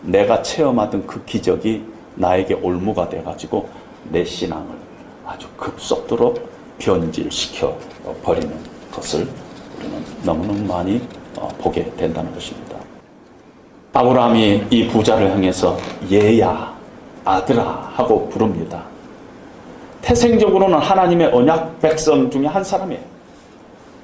내가 0.02 0.42
체험하던 0.42 1.08
그 1.08 1.24
기적이 1.26 1.84
나에게 2.16 2.54
올무가 2.56 3.10
돼가지고 3.10 3.68
내 4.10 4.24
신앙을 4.24 4.68
아주 5.26 5.48
급속도로 5.58 6.36
변질시켜 6.78 7.76
버리는 8.24 8.56
것을 8.92 9.28
우리는 9.78 10.04
너무너무 10.24 10.64
많이 10.66 11.02
어, 11.38 11.48
보게 11.60 11.84
된다는 11.96 12.34
것입니다. 12.34 12.78
아브라함이 13.94 14.68
이 14.70 14.88
부자를 14.88 15.32
향해서 15.32 15.78
얘야, 16.12 16.74
아들아 17.26 17.92
하고 17.96 18.30
부릅니다. 18.30 18.84
태생적으로는 20.02 20.78
하나님의 20.78 21.28
언약 21.34 21.82
백성 21.82 22.30
중에 22.30 22.46
한 22.46 22.64
사람이에요. 22.64 23.02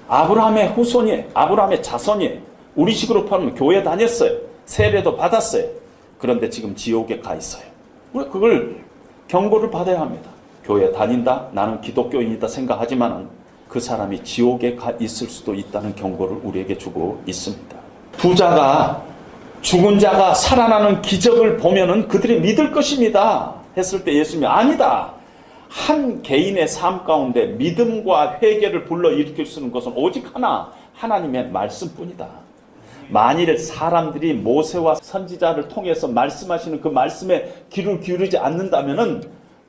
아브라함의 0.07 0.69
후손이에요. 0.73 1.23
아브라함의 1.33 1.81
자손이에요. 1.81 2.54
우리 2.75 2.93
식으로 2.93 3.25
포함하면 3.25 3.55
교회 3.55 3.81
다녔어요. 3.83 4.37
세례도 4.65 5.15
받았어요. 5.15 5.65
그런데 6.19 6.49
지금 6.49 6.75
지옥에 6.75 7.19
가 7.19 7.35
있어요. 7.35 7.63
우리 8.13 8.25
그걸 8.29 8.83
경고를 9.27 9.71
받아야 9.71 10.01
합니다. 10.01 10.29
교회 10.63 10.91
다닌다? 10.91 11.47
나는 11.51 11.79
기독교인이다 11.81 12.47
생각하지만 12.47 13.29
그 13.67 13.79
사람이 13.79 14.23
지옥에 14.23 14.75
가 14.75 14.91
있을 14.99 15.27
수도 15.27 15.53
있다는 15.53 15.95
경고를 15.95 16.37
우리에게 16.43 16.77
주고 16.77 17.21
있습니다. 17.25 17.75
부자가 18.13 19.03
죽은 19.61 19.99
자가 19.99 20.33
살아나는 20.33 21.01
기적을 21.01 21.57
보면은 21.57 22.07
그들이 22.07 22.39
믿을 22.39 22.71
것입니다. 22.71 23.55
했을 23.75 24.03
때 24.03 24.13
예수님이 24.13 24.45
아니다. 24.45 25.13
한 25.69 26.21
개인의 26.21 26.67
삶 26.67 27.03
가운데 27.03 27.47
믿음과 27.47 28.39
회개를 28.41 28.85
불러 28.85 29.11
일으킬 29.11 29.45
수 29.45 29.59
있는 29.59 29.71
것은 29.71 29.93
오직 29.95 30.33
하나 30.33 30.71
하나님의 30.93 31.49
말씀뿐이다. 31.49 32.44
만일 33.09 33.57
사람들이 33.57 34.33
모세와 34.33 34.95
선지자를 34.95 35.67
통해서 35.67 36.07
말씀하시는 36.07 36.81
그 36.81 36.87
말씀에 36.87 37.65
귀를 37.69 37.99
기울이지 37.99 38.37
않는다면은 38.37 39.23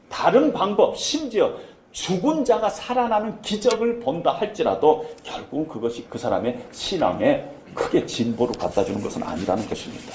다른 0.09 0.53
방법 0.53 0.97
심지어 0.97 1.53
죽은 1.93 2.45
자가 2.45 2.69
살아나는 2.69 3.41
기적을 3.41 4.01
본다 4.01 4.33
할지라도 4.33 5.07
결국 5.23 5.69
그것이 5.69 6.07
그 6.11 6.19
사람의 6.19 6.67
신앙에 6.71 7.45
크게 7.75 8.07
진보를 8.07 8.55
갖다 8.59 8.85
주는 8.85 9.03
것은 9.03 9.23
아니라는 9.23 9.67
것입니다. 9.67 10.13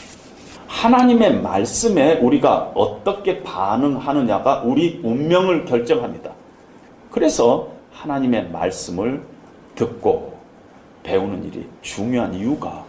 하나님의 0.67 1.41
말씀에 1.41 2.19
우리가 2.19 2.71
어떻게 2.75 3.43
반응하느냐가 3.43 4.61
우리 4.61 5.01
운명을 5.03 5.65
결정합니다. 5.65 6.31
그래서 7.09 7.67
하나님의 7.91 8.49
말씀을 8.49 9.21
듣고 9.75 10.33
배우는 11.03 11.43
일이 11.45 11.67
중요한 11.81 12.33
이유가 12.33 12.85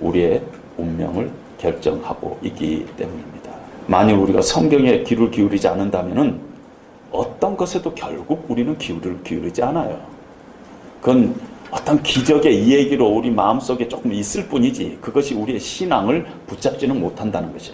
우리의 0.00 0.42
운명을 0.76 1.30
결정하고 1.58 2.38
있기 2.42 2.86
때문입니다. 2.96 3.50
만일 3.86 4.16
우리가 4.16 4.42
성경에 4.42 5.02
귀를 5.02 5.30
기울이지 5.30 5.66
않는다면 5.68 6.40
어떤 7.10 7.56
것에도 7.56 7.94
결국 7.94 8.44
우리는 8.48 8.76
귀를 8.78 9.22
기울이지 9.22 9.62
않아요. 9.62 9.98
그건 11.00 11.34
어떤 11.70 12.02
기적의 12.02 12.64
이야기로 12.64 13.06
우리 13.06 13.30
마음속에 13.30 13.88
조금 13.88 14.12
있을 14.12 14.46
뿐이지 14.46 14.98
그것이 15.00 15.34
우리의 15.34 15.60
신앙을 15.60 16.26
붙잡지는 16.46 16.98
못한다는 16.98 17.52
것이 17.52 17.72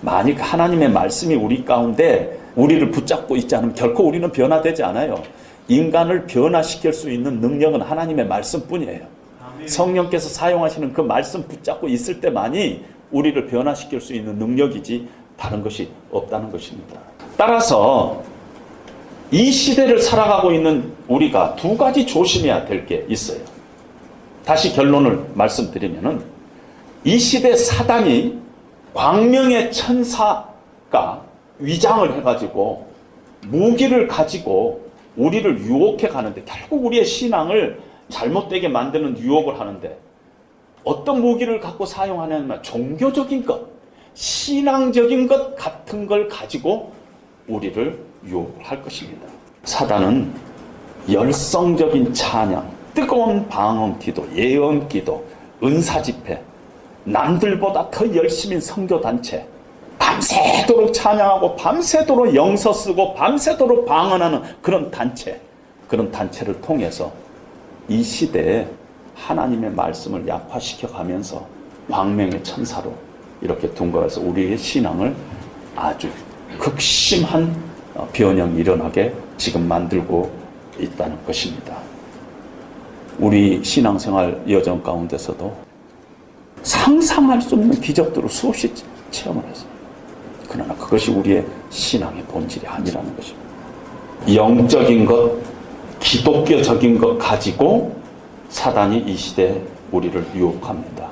만약 0.00 0.36
하나님의 0.40 0.90
말씀이 0.90 1.34
우리 1.34 1.64
가운데 1.64 2.38
우리를 2.56 2.90
붙잡고 2.90 3.36
있지 3.36 3.54
않으면 3.54 3.74
결코 3.74 4.04
우리는 4.04 4.30
변화되지 4.30 4.82
않아요. 4.82 5.22
인간을 5.68 6.26
변화시킬 6.26 6.92
수 6.92 7.10
있는 7.10 7.40
능력은 7.40 7.80
하나님의 7.80 8.26
말씀뿐이에요. 8.26 9.21
성령께서 9.66 10.28
사용하시는 10.28 10.92
그 10.92 11.00
말씀 11.00 11.46
붙잡고 11.46 11.88
있을 11.88 12.20
때만이 12.20 12.84
우리를 13.10 13.46
변화시킬 13.46 14.00
수 14.00 14.14
있는 14.14 14.36
능력이지 14.36 15.08
다른 15.36 15.62
것이 15.62 15.88
없다는 16.10 16.50
것입니다. 16.50 16.98
따라서 17.36 18.22
이 19.30 19.50
시대를 19.50 20.00
살아가고 20.00 20.52
있는 20.52 20.92
우리가 21.08 21.56
두 21.56 21.76
가지 21.76 22.06
조심해야 22.06 22.66
될 22.66 22.86
게 22.86 23.04
있어요. 23.08 23.38
다시 24.44 24.72
결론을 24.74 25.24
말씀드리면은 25.34 26.22
이 27.04 27.18
시대 27.18 27.56
사단이 27.56 28.38
광명의 28.94 29.72
천사가 29.72 31.22
위장을 31.58 32.12
해가지고 32.16 32.86
무기를 33.46 34.06
가지고 34.08 34.82
우리를 35.16 35.60
유혹해 35.60 36.08
가는데 36.08 36.42
결국 36.44 36.84
우리의 36.86 37.04
신앙을 37.04 37.80
잘못되게 38.12 38.68
만드는 38.68 39.18
유혹을 39.18 39.58
하는데 39.58 39.98
어떤 40.84 41.20
무기를 41.20 41.60
갖고 41.60 41.86
사용하냐면 41.86 42.62
종교적인 42.62 43.44
것, 43.46 43.60
신앙적인 44.14 45.26
것 45.26 45.56
같은 45.56 46.06
걸 46.06 46.28
가지고 46.28 46.92
우리를 47.48 47.98
유혹할 48.26 48.82
것입니다. 48.82 49.26
사단은 49.64 50.32
열성적인 51.10 52.12
찬양, 52.12 52.68
뜨거운 52.94 53.48
방언 53.48 53.98
기도, 53.98 54.28
예언 54.36 54.88
기도, 54.88 55.24
은사 55.62 56.02
집회, 56.02 56.40
남들보다 57.04 57.90
더 57.90 58.14
열심인 58.14 58.60
성교 58.60 59.00
단체, 59.00 59.46
밤새도록 59.98 60.92
찬양하고 60.92 61.56
밤새도록 61.56 62.34
영서 62.34 62.72
쓰고 62.72 63.14
밤새도록 63.14 63.86
방언하는 63.86 64.42
그런 64.60 64.90
단체, 64.90 65.40
그런 65.88 66.10
단체를 66.10 66.60
통해서 66.60 67.12
이 67.88 68.02
시대에 68.02 68.68
하나님의 69.14 69.72
말씀을 69.72 70.26
약화시켜 70.26 70.88
가면서 70.88 71.46
광명의 71.90 72.42
천사로 72.42 72.94
이렇게 73.40 73.68
둔거해서 73.70 74.20
우리의 74.20 74.56
신앙을 74.56 75.14
아주 75.76 76.08
극심한 76.58 77.54
변형이 78.12 78.60
일어나게 78.60 79.12
지금 79.36 79.66
만들고 79.66 80.30
있다는 80.78 81.16
것입니다. 81.26 81.76
우리 83.18 83.62
신앙생활 83.62 84.42
여정 84.48 84.82
가운데서도 84.82 85.54
상상할 86.62 87.42
수 87.42 87.54
없는 87.54 87.80
기적들을 87.80 88.28
수없이 88.28 88.72
체험을 89.10 89.42
했어요. 89.44 89.68
그러나 90.48 90.74
그것이 90.74 91.10
우리의 91.10 91.44
신앙의 91.70 92.22
본질이 92.24 92.66
아니라는 92.66 93.16
것입니다. 93.16 93.42
영적인 94.32 95.04
것, 95.04 95.32
기독교적인 96.02 96.98
것 96.98 97.16
가지고 97.18 97.96
사단이 98.48 98.98
이 98.98 99.16
시대에 99.16 99.62
우리를 99.90 100.24
유혹합니다. 100.34 101.08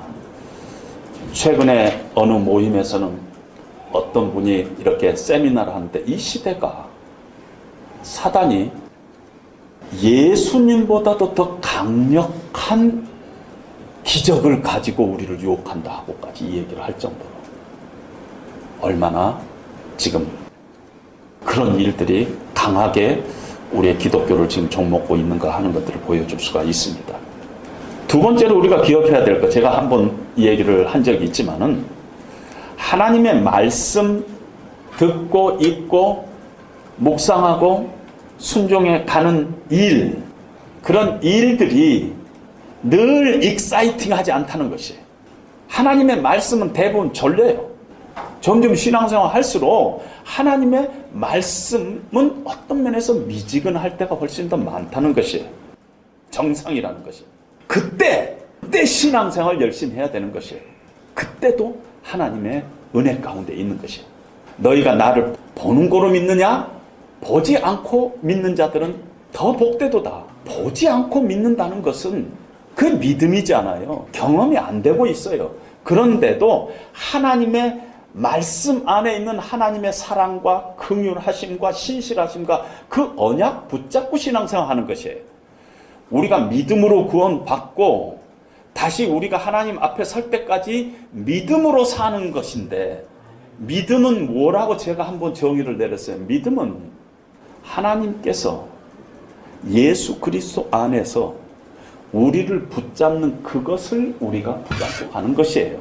최근에 1.33 2.09
어느 2.13 2.33
모임에서는 2.33 3.09
어떤 3.91 4.33
분이 4.33 4.75
이렇게 4.79 5.15
세미나를 5.15 5.73
하는데 5.73 6.03
이 6.05 6.17
시대가 6.17 6.87
사단이 8.03 8.71
예수님보다도 10.01 11.33
더 11.33 11.57
강력한 11.59 13.07
기적을 14.03 14.61
가지고 14.61 15.05
우리를 15.05 15.39
유혹한다 15.39 15.91
하고까지 15.91 16.45
이 16.45 16.57
얘기를 16.57 16.81
할 16.81 16.97
정도로 16.97 17.29
얼마나 18.81 19.39
지금 19.97 20.27
그런 21.45 21.79
일들이 21.79 22.35
강하게 22.53 23.23
우리의 23.71 23.97
기독교를 23.97 24.49
지금 24.49 24.69
종먹고 24.69 25.15
있는가 25.15 25.55
하는 25.55 25.73
것들을 25.73 26.01
보여줄 26.01 26.39
수가 26.39 26.63
있습니다. 26.63 27.13
두 28.07 28.19
번째로 28.19 28.57
우리가 28.59 28.81
기억해야 28.81 29.23
될 29.23 29.39
것, 29.39 29.49
제가 29.49 29.77
한 29.77 29.89
번 29.89 30.11
얘기를 30.37 30.87
한 30.87 31.03
적이 31.03 31.25
있지만은 31.25 31.85
하나님의 32.75 33.41
말씀 33.41 34.25
듣고 34.97 35.57
읽고 35.61 36.27
묵상하고 36.97 37.89
순종해 38.37 39.05
가는 39.05 39.53
일, 39.69 40.21
그런 40.81 41.21
일들이 41.23 42.13
늘 42.83 43.43
익사이팅하지 43.43 44.31
않다는 44.31 44.69
것이 44.69 44.95
하나님의 45.67 46.21
말씀은 46.21 46.73
대부분 46.73 47.13
졸려요. 47.13 47.70
점점 48.41 48.75
신앙생활 48.75 49.33
할수록 49.33 50.03
하나님의 50.23 50.89
말씀은 51.13 52.41
어떤 52.43 52.83
면에서 52.83 53.13
미지근할 53.13 53.97
때가 53.97 54.15
훨씬 54.15 54.49
더 54.49 54.57
많다는 54.57 55.13
것이 55.13 55.45
정상이라는 56.31 57.03
것이 57.03 57.23
그때 57.67 58.37
그때 58.61 58.85
신앙생활 58.85 59.59
열심히 59.61 59.95
해야 59.95 60.09
되는 60.09 60.31
것이 60.31 60.59
그때도 61.13 61.77
하나님의 62.03 62.63
은혜 62.95 63.17
가운데 63.19 63.53
있는 63.53 63.79
것이 63.79 64.01
너희가 64.57 64.95
나를 64.95 65.35
보는 65.55 65.89
거로 65.89 66.09
믿느냐? 66.09 66.69
보지 67.21 67.57
않고 67.57 68.19
믿는 68.21 68.55
자들은 68.55 68.95
더 69.31 69.51
복되도다. 69.53 70.23
보지 70.45 70.87
않고 70.87 71.21
믿는다는 71.21 71.81
것은 71.81 72.31
그 72.75 72.85
믿음이잖아요. 72.85 74.07
경험이 74.11 74.57
안 74.57 74.81
되고 74.81 75.05
있어요. 75.05 75.51
그런데도 75.83 76.71
하나님의 76.93 77.79
말씀 78.13 78.87
안에 78.87 79.17
있는 79.17 79.39
하나님의 79.39 79.93
사랑과 79.93 80.73
긍휼하심과 80.77 81.71
신실하심과 81.71 82.65
그 82.89 83.13
언약 83.15 83.67
붙잡고 83.69 84.17
신앙생활 84.17 84.67
하는 84.69 84.85
것이에요. 84.85 85.17
우리가 86.09 86.39
믿음으로 86.39 87.07
구원받고 87.07 88.19
다시 88.73 89.05
우리가 89.05 89.37
하나님 89.37 89.79
앞에 89.79 90.03
설 90.03 90.29
때까지 90.29 90.95
믿음으로 91.11 91.85
사는 91.85 92.31
것인데 92.31 93.05
믿음은 93.59 94.33
뭐라고 94.33 94.75
제가 94.75 95.07
한번 95.07 95.33
정의를 95.33 95.77
내렸어요. 95.77 96.17
믿음은 96.17 96.91
하나님께서 97.63 98.67
예수 99.69 100.19
그리스도 100.19 100.67
안에서 100.71 101.35
우리를 102.11 102.67
붙잡는 102.67 103.43
그것을 103.43 104.15
우리가 104.19 104.57
붙잡고 104.59 105.11
가는 105.11 105.33
것이에요. 105.33 105.79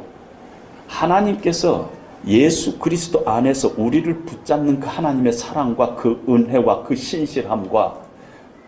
하나님께서 0.87 1.91
예수 2.27 2.79
그리스도 2.79 3.23
안에서 3.27 3.73
우리를 3.77 4.23
붙잡는 4.25 4.81
그 4.81 4.87
하나님의 4.87 5.33
사랑과 5.33 5.95
그 5.95 6.23
은혜와 6.29 6.83
그 6.83 6.95
신실함과 6.95 7.97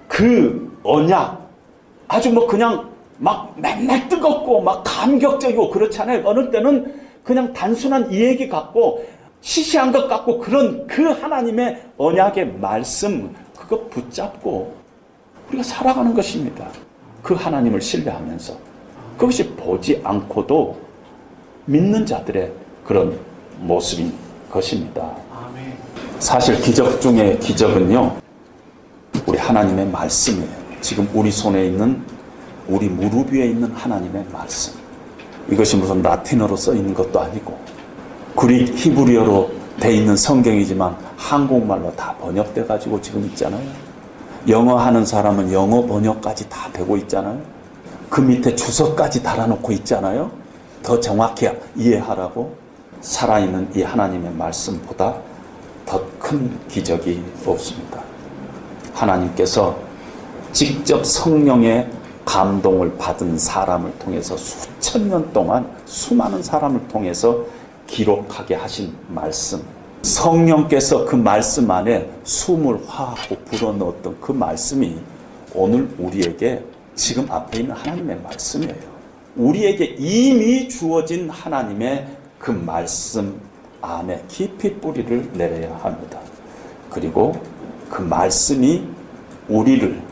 그 0.08 0.78
언약 0.82 1.48
아주 2.08 2.32
뭐 2.32 2.46
그냥 2.46 2.90
막 3.18 3.54
맨날 3.56 4.08
뜨겁고 4.08 4.62
막 4.62 4.82
감격적이고 4.84 5.70
그렇잖아요. 5.70 6.22
어느 6.26 6.50
때는 6.50 7.00
그냥 7.22 7.52
단순한 7.52 8.12
이 8.12 8.20
얘기 8.20 8.48
같고 8.48 9.04
시시한 9.40 9.92
것 9.92 10.08
같고 10.08 10.38
그런 10.38 10.86
그 10.86 11.04
하나님의 11.04 11.82
언약의 11.98 12.54
말씀 12.58 13.34
그거 13.56 13.86
붙잡고 13.88 14.74
우리가 15.48 15.62
살아가는 15.62 16.14
것입니다. 16.14 16.68
그 17.22 17.34
하나님을 17.34 17.80
신뢰하면서 17.80 18.54
그것이 19.16 19.48
보지 19.50 20.00
않고도 20.02 20.76
믿는 21.66 22.04
자들의 22.04 22.50
그런 22.84 23.18
모습인 23.62 24.12
것입니다. 24.50 25.10
사실 26.18 26.60
기적 26.60 27.00
중에 27.00 27.36
기적은요, 27.38 28.16
우리 29.26 29.38
하나님의 29.38 29.86
말씀이에요. 29.86 30.62
지금 30.80 31.08
우리 31.14 31.30
손에 31.30 31.66
있는, 31.66 32.02
우리 32.68 32.88
무릎 32.88 33.32
위에 33.32 33.46
있는 33.46 33.70
하나님의 33.72 34.26
말씀. 34.32 34.74
이것이 35.48 35.76
무슨 35.76 36.02
라틴어로 36.02 36.56
써 36.56 36.74
있는 36.74 36.94
것도 36.94 37.20
아니고, 37.20 37.58
그릭 38.36 38.76
히브리어로 38.76 39.50
돼 39.80 39.94
있는 39.94 40.16
성경이지만 40.16 40.96
한국말로 41.16 41.94
다 41.96 42.14
번역돼 42.20 42.64
가지고 42.64 43.00
지금 43.00 43.24
있잖아요. 43.26 43.66
영어 44.48 44.76
하는 44.76 45.04
사람은 45.04 45.52
영어 45.52 45.84
번역까지 45.86 46.48
다 46.48 46.68
되고 46.72 46.96
있잖아요. 46.98 47.40
그 48.08 48.20
밑에 48.20 48.54
주석까지 48.54 49.22
달아놓고 49.22 49.72
있잖아요. 49.72 50.30
더 50.82 51.00
정확히 51.00 51.48
이해하라고. 51.76 52.61
살아있는 53.02 53.68
이 53.76 53.82
하나님의 53.82 54.32
말씀보다 54.32 55.16
더 55.84 56.12
큰 56.22 56.58
기적이 56.68 57.22
없습니다. 57.44 58.00
하나님께서 58.94 59.76
직접 60.52 61.04
성령의 61.04 61.90
감동을 62.24 62.96
받은 62.96 63.36
사람을 63.36 63.92
통해서 63.98 64.36
수천 64.36 65.08
년 65.08 65.32
동안 65.32 65.68
수많은 65.84 66.42
사람을 66.42 66.86
통해서 66.88 67.44
기록하게 67.88 68.54
하신 68.54 68.94
말씀. 69.08 69.60
성령께서 70.02 71.04
그 71.04 71.16
말씀 71.16 71.70
안에 71.70 72.08
숨을 72.24 72.80
화하고 72.86 73.36
불어넣었던 73.46 74.16
그 74.20 74.32
말씀이 74.32 74.96
오늘 75.54 75.88
우리에게 75.98 76.64
지금 76.94 77.26
앞에 77.30 77.60
있는 77.60 77.74
하나님의 77.74 78.20
말씀이에요. 78.22 78.92
우리에게 79.36 79.96
이미 79.98 80.68
주어진 80.68 81.28
하나님의 81.28 82.06
그 82.42 82.50
말씀 82.50 83.40
안에 83.80 84.24
깊이 84.26 84.74
뿌리를 84.74 85.30
내려야 85.34 85.76
합니다. 85.76 86.18
그리고 86.90 87.40
그 87.88 88.02
말씀이 88.02 88.84
우리를 89.48 90.02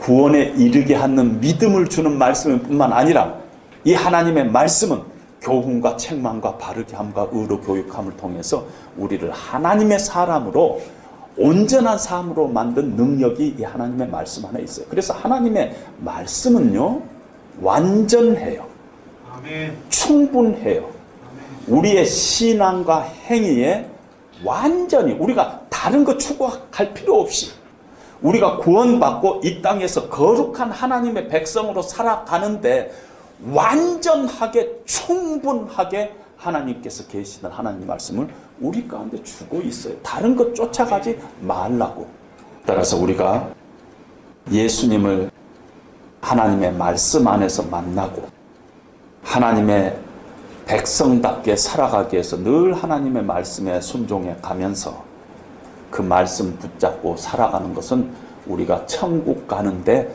구원에 0.00 0.54
이르게 0.56 0.96
하는 0.96 1.40
믿음을 1.40 1.86
주는 1.86 2.18
말씀 2.18 2.60
뿐만 2.62 2.92
아니라 2.92 3.32
이 3.84 3.94
하나님의 3.94 4.50
말씀은 4.50 5.02
교훈과 5.40 5.96
책망과 5.96 6.56
바르게 6.56 6.96
함과 6.96 7.28
의로 7.30 7.60
교육함을 7.60 8.16
통해서 8.16 8.66
우리를 8.96 9.30
하나님의 9.30 10.00
사람으로 10.00 10.80
온전한 11.36 11.96
삶으로 11.96 12.48
만든 12.48 12.96
능력이 12.96 13.54
이 13.56 13.62
하나님의 13.62 14.08
말씀 14.08 14.44
안에 14.46 14.62
있어요. 14.62 14.86
그래서 14.90 15.14
하나님의 15.14 15.76
말씀은요, 16.00 17.02
완전해요. 17.62 18.66
충분해요. 19.88 20.97
우리의 21.68 22.06
신앙과 22.06 23.02
행위에 23.02 23.88
완전히 24.44 25.12
우리가 25.12 25.62
다른 25.68 26.04
거 26.04 26.16
추구할 26.16 26.94
필요 26.94 27.20
없이 27.20 27.52
우리가 28.22 28.56
구원받고 28.58 29.42
이 29.44 29.62
땅에서 29.62 30.08
거룩한 30.08 30.70
하나님의 30.72 31.28
백성으로 31.28 31.82
살아가는데 31.82 32.92
완전하게 33.52 34.80
충분하게 34.84 36.14
하나님께서 36.36 37.06
계시는 37.06 37.50
하나님 37.50 37.86
말씀을 37.86 38.28
우리 38.60 38.86
가운데 38.88 39.22
주고 39.22 39.60
있어요. 39.60 39.96
다른 40.02 40.34
것 40.34 40.54
쫓아가지 40.54 41.18
말라고. 41.40 42.06
따라서 42.66 42.96
우리가 42.96 43.48
예수님을 44.50 45.30
하나님의 46.20 46.72
말씀 46.72 47.26
안에서 47.26 47.62
만나고 47.64 48.28
하나님의 49.22 49.96
백성답게 50.68 51.56
살아가기 51.56 52.14
위해서 52.14 52.36
늘 52.36 52.74
하나님의 52.74 53.24
말씀에 53.24 53.80
순종해 53.80 54.36
가면서 54.42 55.02
그 55.90 56.02
말씀 56.02 56.56
붙잡고 56.58 57.16
살아가는 57.16 57.72
것은 57.72 58.10
우리가 58.46 58.84
천국 58.86 59.48
가는데 59.48 60.14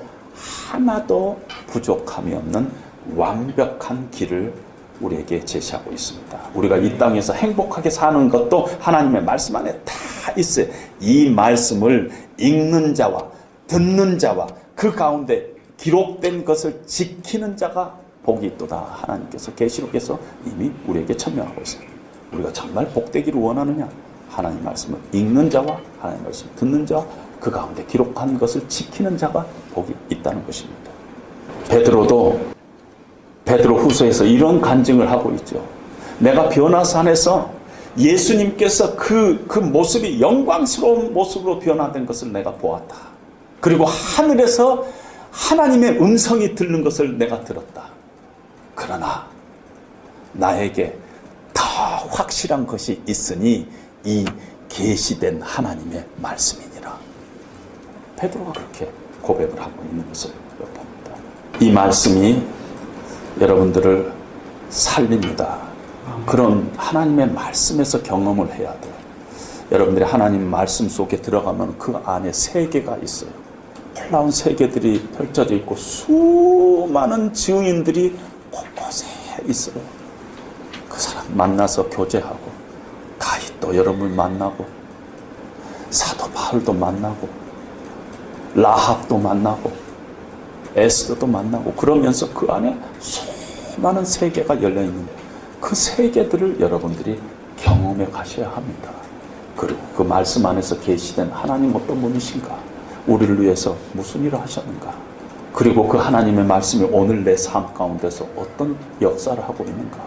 하나도 0.70 1.40
부족함이 1.68 2.36
없는 2.36 2.72
완벽한 3.16 4.10
길을 4.12 4.54
우리에게 5.02 5.44
제시하고 5.44 5.92
있습니다. 5.92 6.40
우리가 6.54 6.78
이 6.78 6.98
땅에서 7.00 7.34
행복하게 7.34 7.90
사는 7.90 8.30
것도 8.30 8.70
하나님의 8.80 9.24
말씀 9.24 9.56
안에 9.56 9.72
다 9.80 9.94
있어요. 10.38 10.68
이 11.00 11.32
말씀을 11.32 12.12
읽는 12.38 12.94
자와 12.94 13.26
듣는 13.66 14.20
자와 14.20 14.48
그 14.76 14.94
가운데 14.94 15.48
기록된 15.78 16.46
것을 16.46 16.84
지키는 16.86 17.58
자가 17.58 18.03
복이 18.24 18.48
있도다. 18.48 18.78
하나님께서 18.92 19.54
계시록에서 19.54 20.20
이미 20.46 20.72
우리에게 20.88 21.16
천명하고 21.16 21.62
있습니다. 21.62 21.92
우리가 22.34 22.54
정말 22.54 22.88
복되기를 22.90 23.40
원하느냐? 23.40 23.88
하나님 24.30 24.64
말씀을 24.64 24.98
읽는 25.12 25.50
자와 25.50 25.78
하나님 26.00 26.24
말씀 26.24 26.48
을 26.48 26.56
듣는 26.56 26.86
자와 26.86 27.06
그 27.40 27.52
가운데 27.52 27.86
기록한 27.86 28.40
것을 28.40 28.68
지키는 28.68 29.18
자가 29.18 29.46
복이 29.74 29.94
있다는 30.10 30.46
것입니다. 30.46 30.92
베드로도 31.70 32.40
베드로 33.46 33.78
후서에서 33.78 34.24
이런 34.24 34.60
간증을 34.62 35.12
하고 35.12 35.32
있죠. 35.34 35.64
내가 36.18 36.50
변화산에서 36.50 37.52
예수님께서 37.98 38.96
그, 38.96 39.46
그 39.48 39.60
모습이 39.60 40.20
영광스러운 40.20 41.14
모습으로 41.14 41.60
변화된 41.60 42.06
것을 42.06 42.32
내가 42.32 42.52
보았다. 42.54 42.96
그리고 43.60 43.86
하늘에서 43.86 44.86
하나님의 45.32 46.02
음성이 46.02 46.56
들는 46.56 46.84
것을 46.84 47.18
내가 47.18 47.44
들었다. 47.44 47.93
그러나 48.76 49.28
나에게 50.34 50.98
더 51.54 51.64
확실한 52.10 52.66
것이 52.66 53.02
있으니 53.08 53.68
이 54.04 54.26
계시된 54.70 55.42
하나님의 55.42 56.06
말씀이니라. 56.18 56.98
베드로가 58.18 58.54
그렇게 58.54 58.92
고백을 59.22 59.62
하고 59.62 59.84
있는 59.84 60.08
것을 60.08 60.32
봅니다. 60.58 61.12
이 61.60 61.72
말씀이 61.72 62.44
여러분들을 63.40 64.12
살립니다. 64.70 65.62
그런 66.26 66.72
하나님의 66.76 67.32
말씀에서 67.32 68.02
경험을 68.02 68.52
해야 68.54 68.80
돼요. 68.80 68.94
여러분들이 69.72 70.06
하나님 70.06 70.50
말씀 70.50 70.90
속에 70.90 71.18
들어가면 71.18 71.78
그 71.78 71.96
안에 72.06 72.32
세계가 72.32 72.98
있어요. 72.98 73.30
놀라운 73.96 74.32
세계들이 74.32 75.08
펼쳐져 75.18 75.56
있고 75.56 75.76
수많은 75.76 77.34
증인들이 77.34 78.16
있어요. 79.48 79.76
그 80.90 81.00
사람 81.00 81.26
만나서 81.36 81.90
교제하고 81.90 82.52
다윗도 83.18 83.76
여러분 83.76 84.16
만나고 84.16 84.66
사도 85.90 86.30
바울도 86.32 86.74
만나고 86.74 87.28
라합도 88.56 89.18
만나고 89.18 89.72
에스더도 90.76 91.28
만나고 91.28 91.74
그러면서 91.74 92.32
그 92.34 92.52
안에 92.52 92.78
수많은 93.00 94.06
세계가 94.06 94.62
열려 94.62 94.82
있는 94.82 95.08
그 95.60 95.76
세계들을 95.76 96.60
여러분들이 96.60 97.20
경험해 97.58 98.08
가셔야 98.08 98.50
합니다. 98.50 98.92
그리고 99.56 99.80
그 99.96 100.02
말씀 100.02 100.46
안에서 100.46 100.80
계시된 100.80 101.30
하나님 101.32 101.76
어떤 101.76 102.02
분이신가? 102.02 102.58
우리를 103.08 103.42
위해서 103.42 103.76
무슨 103.94 104.24
일을 104.24 104.40
하셨는가? 104.42 104.94
그리고 105.54 105.88
그 105.88 105.98
하나님의 105.98 106.46
말씀이 106.46 106.88
오늘 106.92 107.24
내 107.24 107.36
삶 107.36 107.74
가운데서 107.74 108.28
어떤 108.36 108.76
역사를 109.02 109.42
하고 109.42 109.64
있는가? 109.64 110.00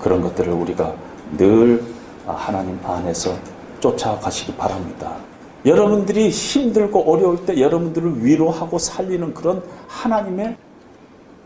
그런 0.00 0.20
것들을 0.20 0.52
우리가 0.52 0.94
늘 1.38 1.82
하나님 2.26 2.78
안에서 2.84 3.34
쫓아가시기 3.80 4.54
바랍니다. 4.56 5.16
여러분들이 5.64 6.28
힘들고 6.28 7.10
어려울 7.10 7.46
때 7.46 7.58
여러분들을 7.58 8.22
위로하고 8.24 8.78
살리는 8.78 9.32
그런 9.32 9.62
하나님의 9.88 10.56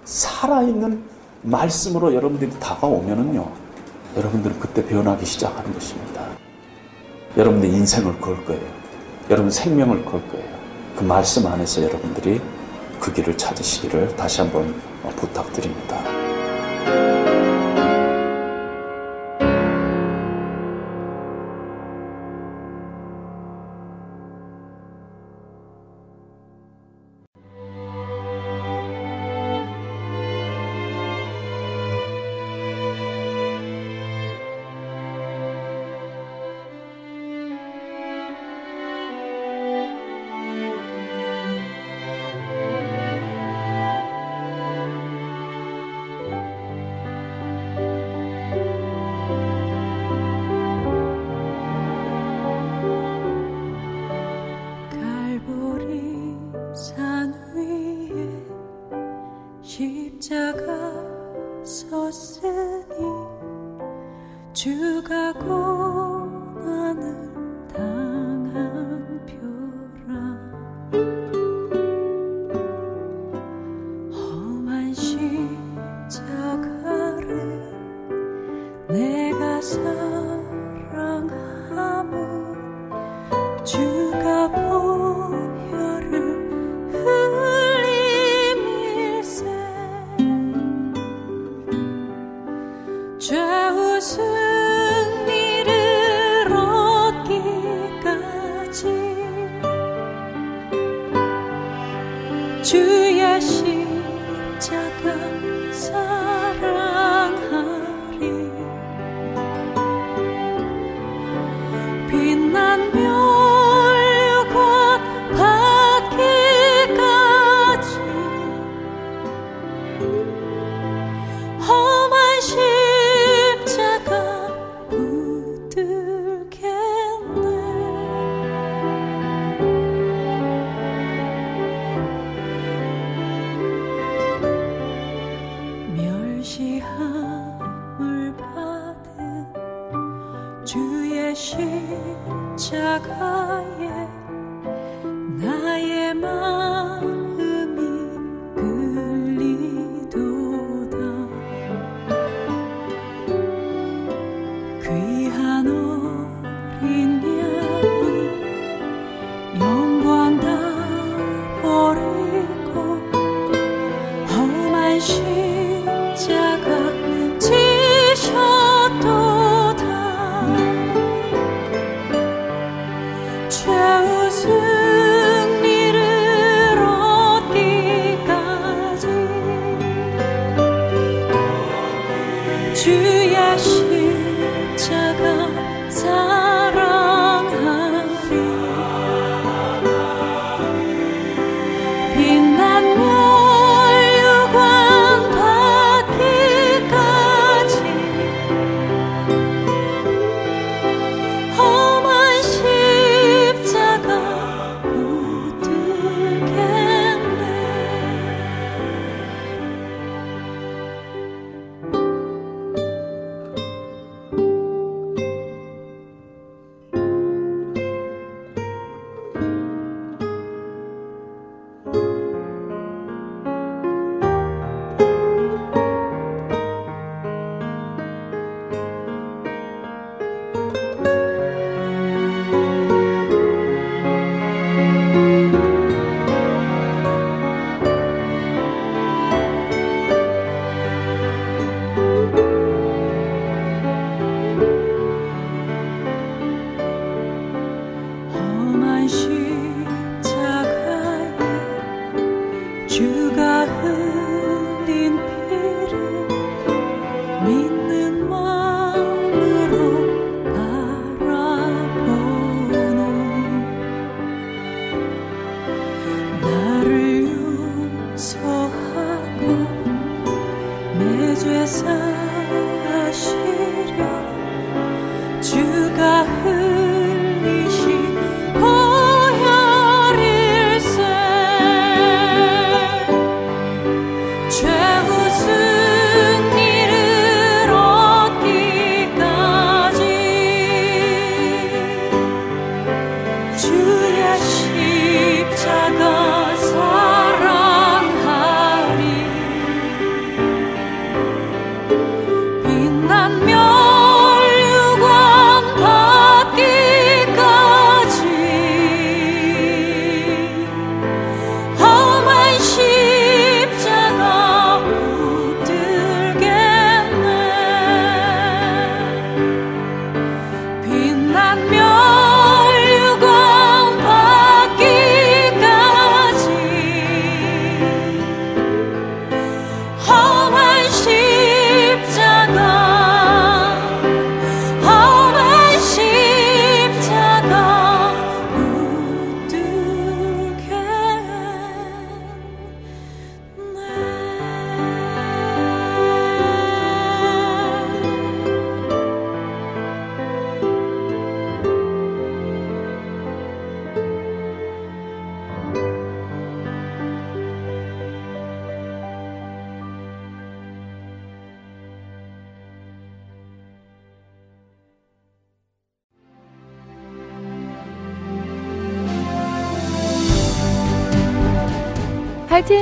살아있는 0.04 1.02
말씀으로 1.42 2.12
여러분들이 2.14 2.50
다가오면은요, 2.58 3.46
여러분들은 4.16 4.58
그때 4.58 4.84
변하기 4.84 5.24
시작하는 5.24 5.72
것입니다. 5.72 6.22
여러분들 7.36 7.68
인생을 7.68 8.20
걸 8.20 8.44
거예요. 8.44 8.62
여러분 9.30 9.50
생명을 9.50 10.04
걸 10.04 10.26
거예요. 10.28 10.48
그 10.96 11.04
말씀 11.04 11.46
안에서 11.46 11.82
여러분들이 11.84 12.40
그 13.00 13.12
길을 13.12 13.36
찾으시기를 13.36 14.16
다시 14.16 14.40
한번 14.40 14.74
부탁드립니다. 15.16 15.98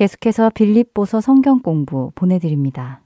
계속해서 0.00 0.48
빌립보서 0.54 1.20
성경 1.20 1.60
공부 1.60 2.10
보내드립니다. 2.14 3.02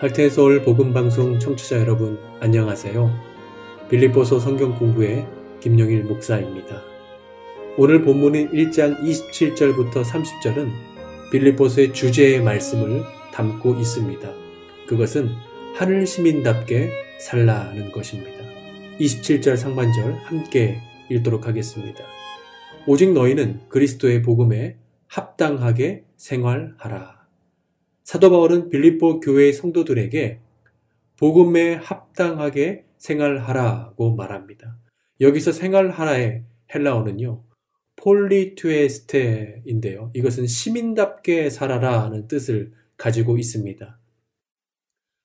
할테서울 0.00 0.62
복음방송 0.62 1.38
청취자 1.38 1.78
여러분 1.78 2.18
안녕하세요. 2.40 3.10
빌립보서 3.90 4.38
성경 4.38 4.74
공부의 4.78 5.26
김영일 5.60 6.04
목사입니다. 6.04 6.80
오늘 7.76 8.00
본문인 8.00 8.52
1장 8.52 9.02
27절부터 9.02 10.02
30절은 10.02 10.70
빌립보서의 11.30 11.92
주제의 11.92 12.42
말씀을 12.42 13.17
담고 13.38 13.76
있습니다. 13.76 14.28
그것은 14.88 15.30
하늘 15.76 16.08
시민답게 16.08 16.90
살라는 17.20 17.92
것입니다. 17.92 18.32
27절 18.98 19.56
상반절 19.56 20.14
함께 20.24 20.80
읽도록 21.08 21.46
하겠습니다. 21.46 22.02
오직 22.88 23.12
너희는 23.12 23.60
그리스도의 23.68 24.22
복음에 24.22 24.76
합당하게 25.06 26.02
생활하라. 26.16 27.28
사도 28.02 28.30
바울은 28.30 28.70
빌립보 28.70 29.20
교회의 29.20 29.52
성도들에게 29.52 30.40
복음에 31.16 31.74
합당하게 31.74 32.86
생활하라고 32.96 34.16
말합니다. 34.16 34.78
여기서 35.20 35.52
생활하라의 35.52 36.42
헬라어는요. 36.74 37.44
폴리투에스테인데요. 37.94 40.10
이것은 40.14 40.48
시민답게 40.48 41.50
살아라는 41.50 42.26
뜻을 42.26 42.72
가지고 42.98 43.38
있습니다. 43.38 43.98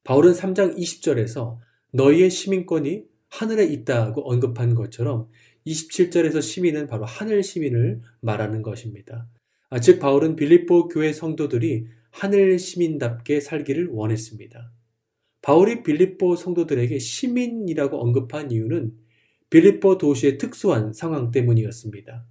바울은 0.06 0.32
3장 0.32 0.78
20절에서 0.78 1.58
너희의 1.92 2.30
시민권이 2.30 3.04
하늘에 3.30 3.66
있다고 3.66 4.30
언급한 4.30 4.76
것처럼 4.76 5.28
27절에서 5.66 6.42
시민은 6.42 6.88
바로 6.88 7.06
하늘 7.06 7.44
시민을 7.44 8.02
말하는 8.22 8.62
것입니다. 8.62 9.28
아, 9.70 9.80
즉 9.80 10.00
바울은 10.00 10.36
빌립보 10.36 10.90
교회 10.90 11.12
성도들이 11.12 11.88
하늘 12.12 12.60
시민답게 12.60 13.40
살기를 13.40 13.88
원했습니다. 13.88 14.72
바울이 15.42 15.84
빌립보 15.84 16.36
성도들에게 16.36 17.00
시민이라고 17.00 18.00
언급한 18.00 18.52
이유는 18.52 18.94
빌립보 19.50 19.98
도시의 19.98 20.38
특수한 20.38 20.94
상황 20.94 21.32
때문이었습니다. 21.32 22.26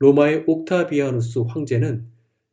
로마의 0.00 0.44
옥타비아누스 0.46 1.40
황제는 1.48 2.06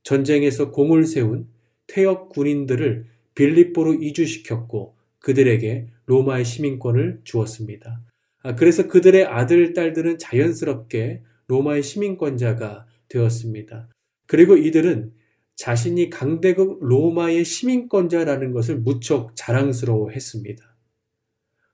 전쟁에서 0.04 0.72
공을 0.72 1.06
세운 1.06 1.48
퇴역 1.92 2.30
군인들을 2.30 3.06
빌립보로 3.36 3.96
이주시켰고 3.96 4.96
그들에게 5.20 5.88
로마의 6.06 6.46
시민권을 6.46 7.22
주었습니다. 7.26 8.02
아, 8.44 8.56
그래서 8.56 8.88
그들의 8.88 9.26
아들, 9.26 9.74
딸들은 9.74 10.18
자연스럽게 10.18 11.22
로마의 11.48 11.84
시민권자가 11.84 12.88
되었습니다. 13.10 13.90
그리고 14.26 14.56
이들은 14.56 15.12
자신이 15.56 16.10
강대국 16.10 16.80
로마의 16.82 17.44
시민권자라는 17.44 18.54
것을 18.54 18.80
무척 18.80 19.36
자랑스러워 19.36 20.12
했습니다. 20.12 20.64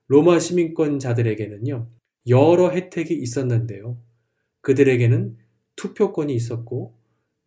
로마 0.08 0.40
시민권자들에게는요, 0.40 1.90
여러 2.28 2.72
혜택이 2.72 3.14
있었는데요. 3.14 4.02
그들에게는 4.62 5.38
투표권이 5.76 6.34
있었고, 6.34 6.97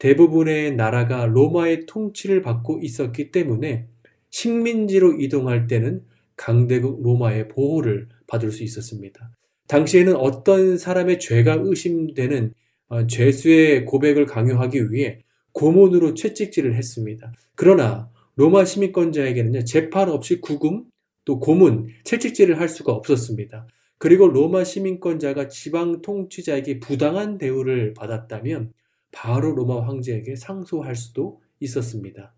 대부분의 0.01 0.75
나라가 0.77 1.27
로마의 1.27 1.87
통치를 1.87 2.43
받고 2.43 2.81
있었기 2.83 3.31
때문에 3.31 3.87
식민지로 4.31 5.21
이동할 5.21 5.67
때는 5.67 6.03
강대국 6.37 7.03
로마의 7.03 7.49
보호를 7.49 8.09
받을 8.27 8.51
수 8.51 8.65
있었습니다. 8.65 9.31
당시에는 9.69 10.17
어떤 10.17 10.79
사람의 10.79 11.21
죄가 11.21 11.59
의심되는 11.63 12.55
어, 12.89 13.07
죄수의 13.07 13.85
고백을 13.85 14.27
강요하기 14.27 14.91
위해 14.91 15.21
고문으로 15.53 16.15
채찍질을 16.15 16.75
했습니다. 16.75 17.33
그러나 17.55 18.11
로마 18.37 18.65
시민권자에게는요, 18.65 19.65
재판 19.65 20.09
없이 20.09 20.41
구금, 20.41 20.85
또 21.25 21.39
고문, 21.39 21.89
채찍질을 22.05 22.59
할 22.59 22.69
수가 22.69 22.93
없었습니다. 22.93 23.69
그리고 23.99 24.29
로마 24.29 24.65
시민권자가 24.65 25.49
지방 25.49 26.01
통치자에게 26.01 26.81
부당한 26.81 27.37
대우를 27.37 27.93
받았다면 27.95 28.73
바로 29.13 29.55
로마 29.55 29.87
황제에게 29.87 30.37
상소할 30.37 30.97
수도 30.97 31.41
있었습니다. 31.61 32.35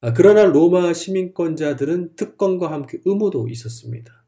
아, 0.00 0.12
그러나 0.12 0.44
로마 0.44 0.92
시민권자들은 0.92 2.16
특권과 2.16 2.72
함께 2.72 2.98
의무도 3.04 3.48
있었습니다. 3.48 4.24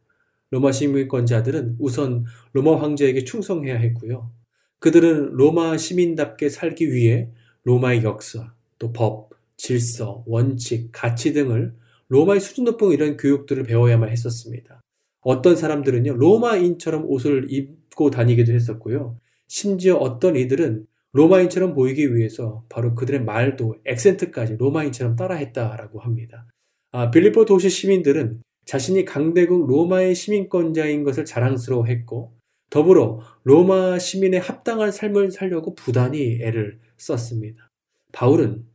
로마 0.50 0.70
시민권자들은 0.70 1.76
우선 1.80 2.24
로마 2.52 2.80
황제에게 2.80 3.24
충성해야 3.24 3.76
했고요. 3.76 4.30
그들은 4.78 5.32
로마 5.32 5.76
시민답게 5.76 6.48
살기 6.48 6.92
위해 6.92 7.30
로마의 7.64 8.04
역사, 8.04 8.54
또 8.78 8.92
법, 8.92 9.30
질서, 9.56 10.22
원칙, 10.26 10.90
가치 10.92 11.32
등을 11.32 11.74
로마의 12.08 12.40
수준 12.40 12.64
높은 12.64 12.92
이런 12.92 13.16
교육들을 13.16 13.64
배워야만 13.64 14.10
했었습니다. 14.10 14.80
어떤 15.22 15.56
사람들은요, 15.56 16.14
로마인처럼 16.14 17.06
옷을 17.06 17.46
입고 17.48 18.10
다니기도 18.10 18.52
했었고요. 18.52 19.18
심지어 19.46 19.96
어떤 19.96 20.36
이들은 20.36 20.86
로마인처럼 21.12 21.74
보이기 21.74 22.14
위해서 22.14 22.64
바로 22.68 22.94
그들의 22.94 23.22
말도 23.22 23.76
액센트까지 23.84 24.56
로마인처럼 24.56 25.16
따라했다라고 25.16 26.00
합니다. 26.00 26.46
아, 26.90 27.10
빌리포 27.10 27.44
도시 27.44 27.70
시민들은 27.70 28.42
자신이 28.64 29.04
강대국 29.04 29.66
로마의 29.68 30.14
시민권자인 30.14 31.04
것을 31.04 31.24
자랑스러워했고 31.24 32.34
더불어 32.70 33.20
로마 33.44 33.98
시민의 33.98 34.40
합당한 34.40 34.90
삶을 34.90 35.30
살려고 35.30 35.74
부단히 35.74 36.40
애를 36.42 36.80
썼습니다. 36.96 37.70
바울은 38.12 38.66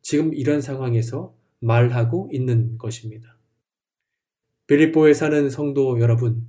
지금 0.00 0.32
이런 0.32 0.60
상황에서 0.60 1.34
말하고 1.60 2.28
있는 2.32 2.78
것입니다. 2.78 3.36
빌립보에 4.66 5.12
사는 5.12 5.50
성도 5.50 6.00
여러분, 6.00 6.48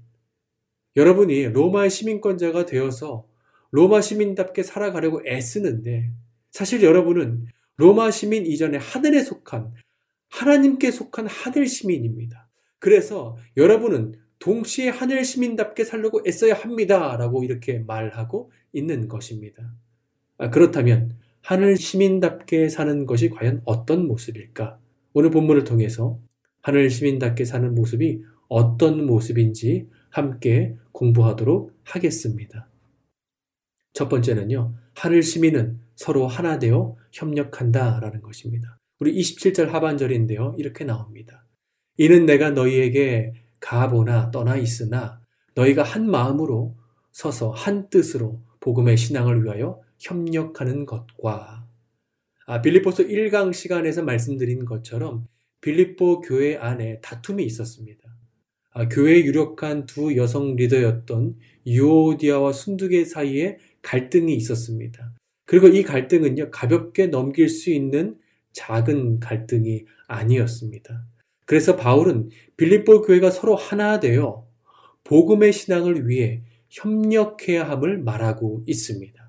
여러분이 0.96 1.50
로마의 1.50 1.90
시민권자가 1.90 2.66
되어서 2.66 3.28
로마 3.74 4.02
시민답게 4.02 4.62
살아가려고 4.62 5.24
애쓰는데 5.26 6.12
사실 6.52 6.84
여러분은 6.84 7.48
로마 7.78 8.12
시민 8.12 8.46
이전에 8.46 8.78
하늘에 8.78 9.24
속한 9.24 9.74
하나님께 10.30 10.92
속한 10.92 11.26
하늘 11.26 11.66
시민입니다. 11.66 12.48
그래서 12.78 13.36
여러분은 13.58 14.14
동시에 14.38 14.90
하늘 14.90 15.26
시민답게 15.26 15.86
살려고 15.86 16.22
애써야 16.28 16.54
합니다. 16.54 17.18
라고 17.18 17.44
이렇게 17.44 17.80
말하고 17.80 18.52
있는 18.74 19.08
것입니다. 19.08 19.74
아, 20.38 20.52
그렇다면 20.52 21.18
하늘 21.42 21.76
시민답게 21.76 22.70
사는 22.70 23.08
것이 23.08 23.32
과연 23.32 23.64
어떤 23.66 24.06
모습일까? 24.06 24.78
오늘 25.14 25.32
본문을 25.32 25.64
통해서 25.64 26.20
하늘 26.62 26.92
시민답게 26.92 27.46
사는 27.46 27.74
모습이 27.74 28.22
어떤 28.50 29.08
모습인지 29.08 29.88
함께 30.12 30.76
공부하도록 30.92 31.72
하겠습니다. 31.84 32.68
첫 33.94 34.10
번째는요, 34.10 34.74
하늘 34.96 35.24
시민은 35.24 35.80
서로 35.96 36.28
하나 36.28 36.60
되어 36.60 36.96
협력한다 37.12 38.00
라는 38.00 38.22
것입니다. 38.22 38.80
우리 39.00 39.14
27절 39.20 39.68
하반절인데요, 39.68 40.56
이렇게 40.58 40.84
나옵니다. 40.84 41.46
이는 41.98 42.26
내가 42.26 42.50
너희에게 42.50 43.34
가보나 43.60 44.32
떠나 44.32 44.58
있으나 44.58 45.22
너희가 45.56 45.84
한 45.84 46.10
마음으로 46.10 46.76
서서 47.12 47.52
한 47.52 47.90
뜻으로 47.90 48.42
복음의 48.60 48.98
신앙을 48.98 49.44
위하여 49.44 49.82
협력하는 50.00 50.86
것과 50.86 51.68
아, 52.46 52.62
빌립보서 52.62 53.04
1강 53.04 53.54
시간에서 53.54 54.04
말씀드린 54.04 54.66
것처럼 54.66 55.28
빌립보 55.62 56.22
교회 56.22 56.58
안에 56.58 57.00
다툼이 57.02 57.46
있었습니다. 57.46 58.02
아, 58.72 58.90
교회의 58.90 59.26
유력한 59.26 59.86
두 59.86 60.18
여성 60.18 60.56
리더였던 60.56 61.38
유오디아와 61.66 62.52
순두계 62.52 63.06
사이에 63.06 63.60
갈등이 63.84 64.36
있었습니다. 64.36 65.14
그리고 65.46 65.68
이 65.68 65.84
갈등은요, 65.84 66.50
가볍게 66.50 67.08
넘길 67.08 67.48
수 67.50 67.70
있는 67.70 68.18
작은 68.54 69.20
갈등이 69.20 69.86
아니었습니다. 70.08 71.06
그래서 71.46 71.76
바울은 71.76 72.30
빌립보 72.58 73.02
교회가 73.02 73.30
서로 73.30 73.56
하나 73.56 74.00
되어 74.00 74.48
복음의 75.04 75.54
신앙을 75.54 76.08
위해 76.08 76.42
협력해야 76.70 77.70
함을 77.70 78.00
말하고 78.00 78.64
있습니다. 78.66 79.22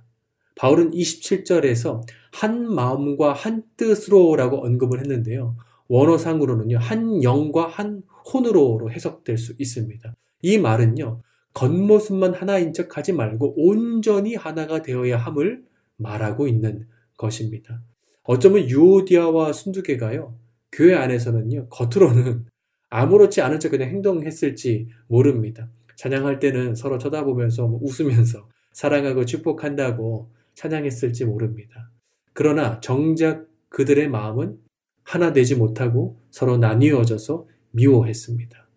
바울은 0.55 0.93
27절에서 0.93 2.03
한 2.33 2.73
마음과 2.73 3.33
한 3.33 3.65
뜻으로라고 3.77 4.65
언급을 4.65 5.01
했는데요. 5.01 5.57
원어상으로는요, 5.89 6.79
한 6.79 7.23
영과 7.23 7.67
한 7.67 8.03
혼으로 8.33 8.91
해석될 8.91 9.37
수 9.37 9.55
있습니다. 9.59 10.15
이 10.43 10.59
말은요, 10.59 11.21
겉모습만 11.55 12.35
하나인 12.35 12.73
척 12.73 12.97
하지 12.97 13.13
말고 13.13 13.55
온전히 13.57 14.35
하나가 14.35 14.83
되어야 14.83 15.17
함을 15.17 15.65
말하고 15.97 16.49
있는 16.49 16.87
것입니다. 17.17 17.81
어쩌면 18.25 18.69
유오디아와 18.69 19.53
순두개가요, 19.53 20.37
교회 20.73 20.95
안에서는요, 20.95 21.69
겉으로는 21.69 22.47
아무렇지 22.91 23.41
않은 23.41 23.61
척 23.61 23.71
그냥 23.71 23.89
행동했을지 23.91 24.89
모릅니다. 25.07 25.69
찬양할 25.97 26.41
때는 26.41 26.75
서로 26.75 26.99
쳐다보면서 26.99 27.67
뭐 27.67 27.81
웃으면서 27.83 28.49
사랑하고 28.73 29.25
축복한다고 29.25 30.31
찬양했을지 30.55 31.25
모릅니다. 31.25 31.91
그러나 32.33 32.81
정작 32.81 33.47
그들의 33.69 34.09
마음은 34.09 34.59
하나 35.05 35.33
되지 35.33 35.55
못하고 35.55 36.21
서로 36.31 36.57
나뉘어져서 36.57 37.47
미워했습니다. 37.71 38.69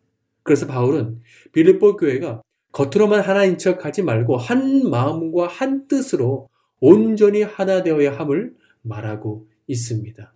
그래서 0.43 0.67
바울은 0.67 1.21
빌립보 1.53 1.97
교회가 1.97 2.41
겉으로만 2.77 3.21
하나인 3.21 3.57
척 3.57 3.85
하지 3.85 4.03
말고 4.03 4.37
한 4.37 4.87
마음과 4.87 5.47
한 5.47 5.87
뜻으로 5.87 6.47
온전히 6.79 7.41
하나 7.41 7.81
되어야 7.81 8.15
함을 8.19 8.53
말하고 8.83 9.47
있습니다. 9.65 10.31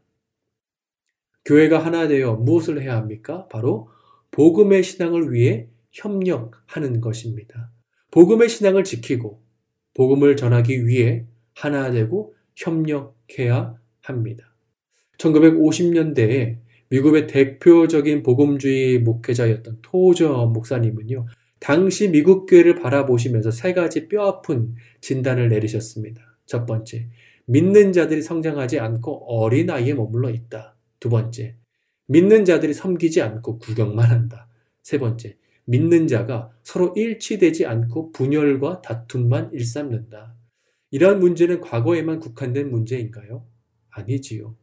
교회가 1.46 1.86
하나 1.86 2.08
되어 2.08 2.34
무엇을 2.38 2.82
해야 2.82 2.96
합니까? 2.96 3.48
바로 3.52 3.89
복음의 4.32 4.82
신앙을 4.82 5.32
위해 5.32 5.68
협력하는 5.92 7.00
것입니다. 7.00 7.72
복음의 8.10 8.50
신앙을 8.50 8.86
지키고 8.86 9.44
복음을 9.94 10.36
전하기 10.36 10.88
위해 10.88 11.28
하나 11.54 11.92
되고 11.92 12.34
협력해야 12.56 13.76
합니다. 14.02 14.56
1950년대에 15.20 16.58
미국의 16.89 17.28
대표적인 17.28 18.24
복음주의 18.24 18.98
목회자였던 18.98 19.80
토저 19.84 20.48
목사님은요, 20.48 21.28
당시 21.62 22.09
미국 22.09 22.47
교회를 22.47 22.74
바라보시면서 22.74 23.51
세 23.51 23.74
가지 23.74 24.07
뼈아픈 24.07 24.74
진단을 24.99 25.47
내리셨습니다. 25.49 26.39
첫 26.47 26.66
번째, 26.66 27.07
믿는 27.45 27.93
자들이 27.93 28.24
성장하지 28.24 28.80
않고 28.80 29.32
어린 29.32 29.70
아이에 29.70 29.93
머물러 29.93 30.32
있다. 30.32 30.76
두 30.99 31.09
번째, 31.09 31.55
믿는 32.07 32.45
자들이 32.45 32.74
섬기지 32.74 33.22
않고 33.22 33.59
구경만 33.59 34.09
한다. 34.09 34.47
세 34.82 34.97
번째, 34.97 35.38
믿는 35.66 36.07
자가 36.07 36.49
서로 36.64 36.93
일치되지 36.95 37.68
않고 37.68 38.12
분열과 38.12 38.82
다툼만 38.82 39.53
일삼는다. 39.53 40.36
이러한 40.89 41.20
문제는 41.20 41.62
과거에만 41.62 42.20
국한된 42.20 42.72
문제인가요? 42.72 43.45
아니지요. 43.91 44.55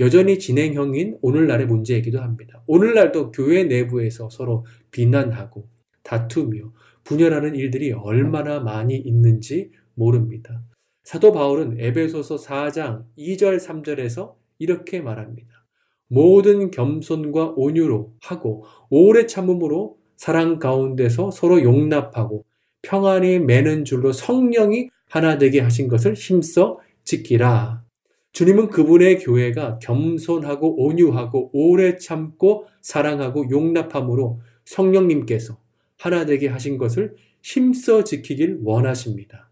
여전히 0.00 0.38
진행형인 0.38 1.18
오늘날의 1.20 1.66
문제이기도 1.66 2.22
합니다. 2.22 2.62
오늘날도 2.66 3.32
교회 3.32 3.64
내부에서 3.64 4.30
서로 4.30 4.64
비난하고 4.90 5.68
다투며 6.08 6.72
분열하는 7.04 7.54
일들이 7.54 7.92
얼마나 7.92 8.60
많이 8.60 8.96
있는지 8.96 9.70
모릅니다. 9.94 10.62
사도 11.04 11.32
바울은 11.32 11.76
에베소서 11.78 12.36
4장 12.36 13.04
2절 13.18 13.58
3절에서 13.58 14.34
이렇게 14.58 15.00
말합니다. 15.00 15.66
모든 16.08 16.70
겸손과 16.70 17.52
온유로 17.56 18.14
하고 18.22 18.64
오래 18.88 19.26
참음으로 19.26 19.98
사랑 20.16 20.58
가운데서 20.58 21.30
서로 21.30 21.62
용납하고 21.62 22.44
평안히 22.80 23.38
매는 23.38 23.84
줄로 23.84 24.12
성령이 24.12 24.88
하나 25.08 25.36
되게 25.36 25.60
하신 25.60 25.88
것을 25.88 26.14
힘써 26.14 26.78
지키라. 27.04 27.84
주님은 28.32 28.68
그분의 28.68 29.18
교회가 29.18 29.78
겸손하고 29.80 30.84
온유하고 30.86 31.50
오래 31.52 31.96
참고 31.96 32.66
사랑하고 32.80 33.50
용납함으로 33.50 34.40
성령님께서 34.64 35.58
하나 35.98 36.24
되게 36.24 36.48
하신 36.48 36.78
것을 36.78 37.16
힘써 37.42 38.04
지키길 38.04 38.60
원하십니다. 38.62 39.50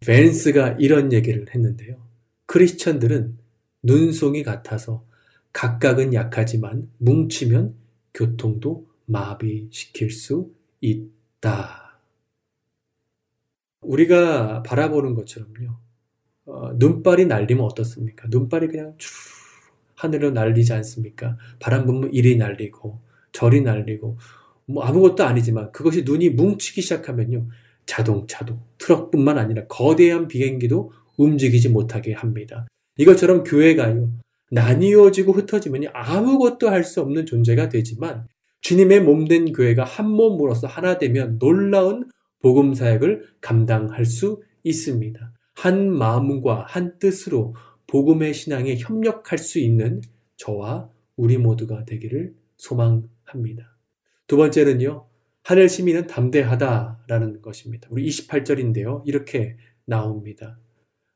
벤스가 0.00 0.76
이런 0.78 1.12
얘기를 1.12 1.46
했는데요. 1.52 2.06
크리스천들은 2.46 3.36
눈송이 3.82 4.42
같아서 4.42 5.04
각각은 5.52 6.14
약하지만 6.14 6.90
뭉치면 6.98 7.74
교통도 8.14 8.88
마비시킬 9.06 10.10
수 10.10 10.52
있다. 10.80 11.98
우리가 13.80 14.62
바라보는 14.62 15.14
것처럼요. 15.14 15.76
어, 16.46 16.72
눈발이 16.74 17.26
날리면 17.26 17.64
어떻습니까? 17.64 18.28
눈발이 18.28 18.68
그냥 18.68 18.94
쭉 18.98 19.10
하늘로 19.94 20.30
날리지 20.30 20.72
않습니까? 20.72 21.36
바람 21.58 21.86
불면 21.86 22.12
이리 22.12 22.36
날리고 22.36 23.00
저리 23.36 23.60
날리고 23.60 24.16
뭐 24.64 24.82
아무것도 24.82 25.22
아니지만 25.24 25.70
그것이 25.70 26.04
눈이 26.04 26.30
뭉치기 26.30 26.80
시작하면요. 26.80 27.48
자동차도 27.84 28.58
트럭뿐만 28.78 29.36
아니라 29.36 29.66
거대한 29.66 30.26
비행기도 30.26 30.92
움직이지 31.18 31.68
못하게 31.68 32.14
합니다. 32.14 32.66
이것처럼 32.96 33.44
교회가요. 33.44 34.10
나뉘어지고 34.50 35.32
흩어지면 35.32 35.90
아무것도 35.92 36.70
할 36.70 36.82
수 36.82 37.02
없는 37.02 37.26
존재가 37.26 37.68
되지만 37.68 38.26
주님의 38.62 39.02
몸된 39.02 39.52
교회가 39.52 39.84
한 39.84 40.08
몸으로서 40.08 40.66
하나 40.66 40.96
되면 40.96 41.38
놀라운 41.38 42.08
복음 42.40 42.72
사역을 42.72 43.26
감당할 43.42 44.06
수 44.06 44.42
있습니다. 44.64 45.32
한 45.54 45.90
마음과 45.90 46.64
한 46.68 46.98
뜻으로 46.98 47.54
복음의 47.86 48.32
신앙에 48.32 48.76
협력할 48.78 49.38
수 49.38 49.58
있는 49.58 50.00
저와 50.38 50.88
우리 51.16 51.36
모두가 51.36 51.84
되기를 51.84 52.34
소망 52.56 53.02
합니다. 53.26 53.76
두 54.26 54.36
번째는요. 54.36 55.06
하늘 55.42 55.68
시민은 55.68 56.08
담대하다라는 56.08 57.40
것입니다. 57.40 57.88
우리 57.92 58.08
28절인데요. 58.08 59.02
이렇게 59.06 59.56
나옵니다. 59.84 60.58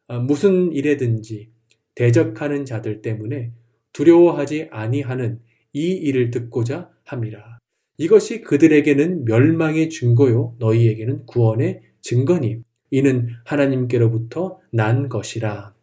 아, 0.06 0.18
무슨 0.18 0.72
일에든지 0.72 1.50
대적하는 1.94 2.64
자들 2.64 3.02
때문에 3.02 3.52
두려워하지 3.92 4.68
아니하는 4.70 5.40
이 5.72 5.92
일을 5.92 6.30
듣고자 6.30 6.90
함이라. 7.04 7.58
이것이 7.98 8.40
그들에게는 8.40 9.24
멸망의 9.24 9.90
증거요 9.90 10.56
너희에게는 10.58 11.26
구원의 11.26 11.82
증거니 12.00 12.62
이는 12.90 13.28
하나님께로부터 13.44 14.58
난 14.72 15.08
것이라. 15.08 15.74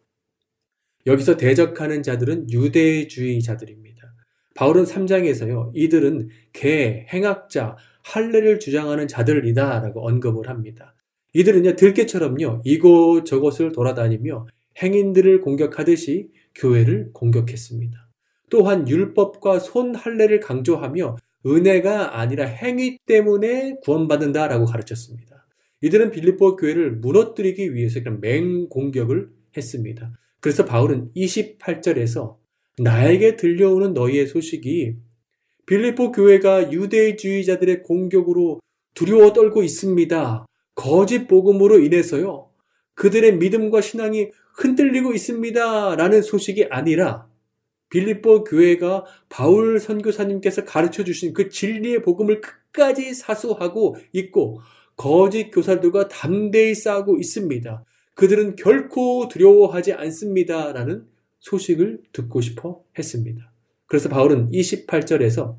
여기서 1.06 1.36
대적하는 1.36 2.02
자들은 2.02 2.50
유대주의자들입니다. 2.50 3.87
바울은 4.58 4.82
3장에서요. 4.82 5.70
이들은 5.72 6.30
개, 6.52 7.06
행악자, 7.12 7.76
할례를 8.02 8.58
주장하는 8.58 9.06
자들이다라고 9.06 10.04
언급을 10.04 10.48
합니다. 10.48 10.96
이들은요 11.32 11.76
들깨처럼요 11.76 12.62
이곳 12.64 13.24
저곳을 13.24 13.70
돌아다니며 13.70 14.48
행인들을 14.82 15.42
공격하듯이 15.42 16.30
교회를 16.56 17.10
공격했습니다. 17.12 18.08
또한 18.50 18.88
율법과 18.88 19.60
손 19.60 19.94
할례를 19.94 20.40
강조하며 20.40 21.18
은혜가 21.46 22.18
아니라 22.18 22.44
행위 22.44 22.98
때문에 23.06 23.76
구원받는다라고 23.84 24.64
가르쳤습니다. 24.64 25.46
이들은 25.82 26.10
빌립보 26.10 26.56
교회를 26.56 26.96
무너뜨리기 26.96 27.76
위해서 27.76 28.02
그냥 28.02 28.18
맹공격을 28.20 29.28
했습니다. 29.56 30.10
그래서 30.40 30.64
바울은 30.64 31.12
28절에서 31.14 32.37
나에게 32.80 33.36
들려오는 33.36 33.92
너희의 33.94 34.26
소식이 34.26 34.96
빌립보 35.66 36.12
교회가 36.12 36.72
유대주의자들의 36.72 37.82
공격으로 37.82 38.60
두려워 38.94 39.32
떨고 39.32 39.62
있습니다. 39.62 40.46
거짓 40.74 41.26
복음으로 41.26 41.78
인해서요. 41.80 42.50
그들의 42.94 43.36
믿음과 43.36 43.80
신앙이 43.80 44.30
흔들리고 44.54 45.12
있습니다. 45.12 45.96
라는 45.96 46.22
소식이 46.22 46.66
아니라 46.70 47.28
빌립보 47.90 48.44
교회가 48.44 49.04
바울 49.28 49.78
선교사님께서 49.78 50.64
가르쳐 50.64 51.04
주신 51.04 51.32
그 51.32 51.48
진리의 51.48 52.02
복음을 52.02 52.40
끝까지 52.40 53.14
사수하고 53.14 53.96
있고 54.12 54.60
거짓 54.96 55.50
교사들과 55.50 56.08
담대히 56.08 56.74
싸우고 56.74 57.18
있습니다. 57.18 57.84
그들은 58.14 58.56
결코 58.56 59.28
두려워하지 59.28 59.92
않습니다. 59.92 60.72
라는 60.72 61.06
소식을 61.40 62.02
듣고 62.12 62.40
싶어 62.40 62.82
했습니다. 62.98 63.50
그래서 63.86 64.08
바울은 64.08 64.50
28절에서 64.50 65.56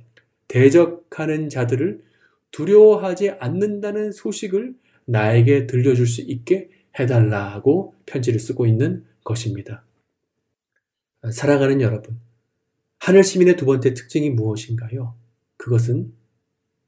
대적하는 0.47 1.49
자들을 1.49 2.03
두려워하지 2.51 3.31
않는다는 3.31 4.11
소식을 4.11 4.75
나에게 5.05 5.67
들려줄 5.67 6.07
수 6.07 6.21
있게 6.21 6.69
해달라고 6.99 7.95
편지를 8.05 8.39
쓰고 8.39 8.65
있는 8.65 9.05
것입니다. 9.23 9.83
사랑하는 11.31 11.81
여러분, 11.81 12.19
하늘 12.99 13.23
시민의 13.23 13.55
두 13.55 13.65
번째 13.65 13.93
특징이 13.93 14.29
무엇인가요? 14.29 15.15
그것은 15.57 16.13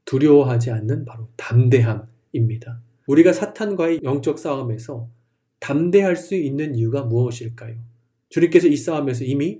두려워하지 0.05 0.71
않는 0.71 1.05
바로 1.05 1.29
담대함입니다. 1.37 2.81
우리가 3.07 3.33
사탄과의 3.33 4.01
영적 4.03 4.39
싸움에서 4.39 5.09
담대할 5.59 6.15
수 6.15 6.35
있는 6.35 6.75
이유가 6.75 7.03
무엇일까요? 7.03 7.77
주님께서 8.31 8.67
이 8.67 8.75
싸움에서 8.75 9.25
이미 9.25 9.59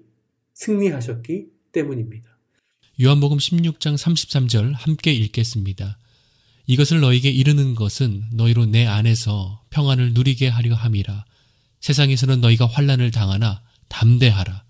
승리하셨기 0.54 1.48
때문입니다. 1.72 2.38
요한복음 3.02 3.38
16장 3.38 3.96
33절 3.96 4.74
함께 4.74 5.12
읽겠습니다. 5.12 5.98
이것을 6.68 7.02
너에게 7.02 7.30
이르는 7.30 7.76
것은 7.76 8.24
너희로 8.34 8.66
내 8.66 8.86
안에서 8.86 9.64
평안을 9.72 10.14
누리게 10.14 10.48
하려 10.48 10.74
함이라. 10.74 11.26
세상에서는 11.82 12.40
너희가 12.42 12.66
환란을 12.66 13.12
당하나 13.12 13.62
담대하라. 13.90 14.64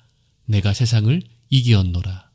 내가 0.45 0.73
세상을 0.73 1.21
이기었노라. 1.49 2.31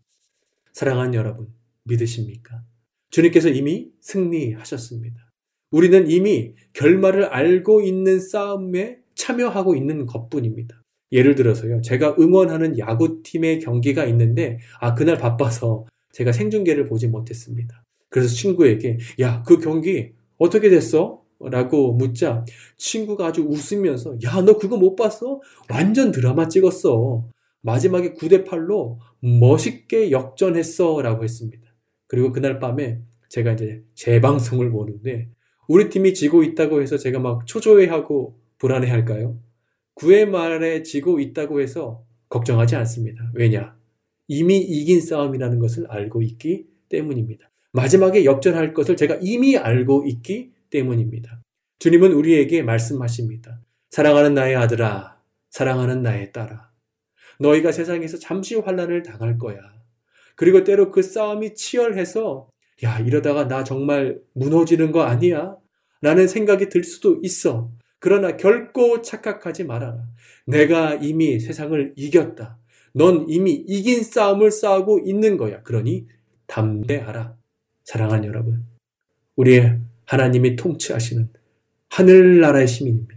사랑하는 0.73 1.14
여러분, 1.14 1.53
믿으십니까? 1.85 2.62
주님께서 3.11 3.49
이미 3.49 3.89
승리하셨습니다. 4.03 5.33
우리는 5.71 6.11
이미 6.11 6.53
결말을 6.75 7.25
알고 7.25 7.83
있는 7.83 8.21
싸움에 8.21 8.99
참여하고 9.17 9.75
있는 9.75 10.07
것뿐입니다. 10.07 10.83
예를 11.13 11.35
들어서요, 11.35 11.83
제가 11.83 12.17
응원하는 12.19 12.79
야구팀의 12.79 13.61
경기가 13.61 14.05
있는데, 14.07 14.59
아, 14.81 14.95
그날 14.95 15.19
바빠서 15.19 15.87
제가 16.13 16.33
생중계를 16.33 16.87
보지 16.87 17.09
못했습니다. 17.09 17.85
그래서 18.09 18.35
친구에게, 18.35 18.99
야, 19.21 19.43
그 19.47 19.59
경기 19.59 20.13
어떻게 20.39 20.71
됐어? 20.71 21.23
라고 21.39 21.93
묻자 21.93 22.45
친구가 22.79 23.27
아주 23.27 23.43
웃으면서, 23.43 24.17
야, 24.25 24.41
너 24.41 24.57
그거 24.57 24.77
못 24.77 24.97
봤어? 24.97 25.41
완전 25.71 26.11
드라마 26.11 26.49
찍었어. 26.49 27.29
마지막에 27.67 28.15
9대8로 28.15 28.99
멋있게 29.21 30.13
역전했어 30.13 31.03
라고 31.03 31.25
했습니다. 31.25 31.67
그리고 32.07 32.31
그날 32.31 32.61
밤에 32.61 33.01
제가 33.29 33.53
이제 33.53 33.83
재방송을 33.95 34.71
보는데 34.71 35.29
우리 35.69 35.89
팀이 35.89 36.15
지고 36.15 36.45
있다고 36.45 36.81
해서 36.81 36.97
제가 36.97 37.19
막 37.19 37.45
초조해하고 37.47 38.39
불안해 38.59 38.89
할까요? 38.89 39.39
9회 39.97 40.27
말에 40.27 40.83
지고 40.83 41.21
있다고 41.21 41.61
해서 41.61 42.05
걱정하지 42.29 42.77
않습니다. 42.77 43.31
왜냐? 43.35 43.77
이미 44.29 44.59
이긴 44.59 45.01
싸움이라는 45.01 45.59
것을 45.59 45.87
알고 45.89 46.23
있기 46.23 46.67
때문입니다. 46.89 47.51
마지막에 47.73 48.25
역전할 48.25 48.75
것을 48.75 48.97
제가 48.97 49.19
이미 49.21 49.57
알고 49.57 50.05
있기 50.07 50.53
때문입니다. 50.71 51.43
주님은 51.79 52.13
우리에게 52.13 52.63
말씀하십니다. 52.63 53.61
사랑하는 53.91 54.35
나의 54.35 54.57
아들아, 54.57 55.21
사랑하는 55.51 56.03
나의 56.03 56.33
딸아. 56.33 56.71
너희가 57.39 57.73
세상에서 57.73 58.19
잠시 58.19 58.57
환란을 58.57 59.03
당할 59.03 59.39
거야. 59.39 59.59
그리고 60.35 60.65
때로 60.65 60.91
그 60.91 61.03
싸움이 61.03 61.55
치열해서 61.55 62.49
야 62.83 62.99
이러다가 62.99 63.49
나 63.49 63.65
정말 63.65 64.21
무너지는 64.35 64.93
거 64.93 65.03
아니야? 65.03 65.57
라는 66.03 66.29
생각이 66.29 66.69
들 66.69 66.85
수도 66.85 67.19
있어. 67.23 67.73
그러나 67.99 68.37
결코 68.37 69.03
착각하지 69.03 69.65
말아라. 69.65 70.07
내가 70.47 70.95
이미 70.95 71.41
세상을 71.41 71.95
이겼다. 71.97 72.59
넌 72.93 73.27
이미 73.29 73.53
이긴 73.53 74.03
싸움을 74.03 74.51
싸우고 74.51 75.01
있는 75.05 75.37
거야. 75.37 75.63
그러니 75.63 76.07
담대하라. 76.47 77.37
사랑하는 77.85 78.29
여러분. 78.29 78.65
우리의 79.37 79.81
하나님이 80.05 80.57
통치하시는 80.57 81.29
하늘나라의 81.91 82.69
시민입니다. 82.69 83.17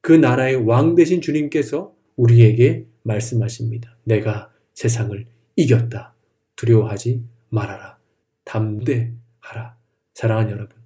그 0.00 0.12
나라의 0.12 0.56
왕 0.56 0.94
되신 0.94 1.20
주님께서 1.20 1.94
우리에게 2.16 2.86
말씀하십니다. 3.02 3.96
내가 4.04 4.52
세상을 4.74 5.26
이겼다. 5.56 6.14
두려워하지 6.56 7.24
말아라. 7.48 7.98
담대하라. 8.44 9.76
사랑하는 10.14 10.50
여러분, 10.50 10.76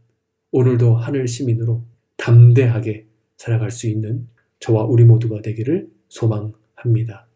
오늘도 0.52 0.96
하늘 0.96 1.26
시민으로 1.26 1.84
담대하게 2.16 3.06
살아갈 3.36 3.70
수 3.70 3.86
있는 3.86 4.28
저와 4.60 4.84
우리 4.84 5.04
모두가 5.04 5.42
되기를 5.42 5.90
소망합니다. 6.08 7.28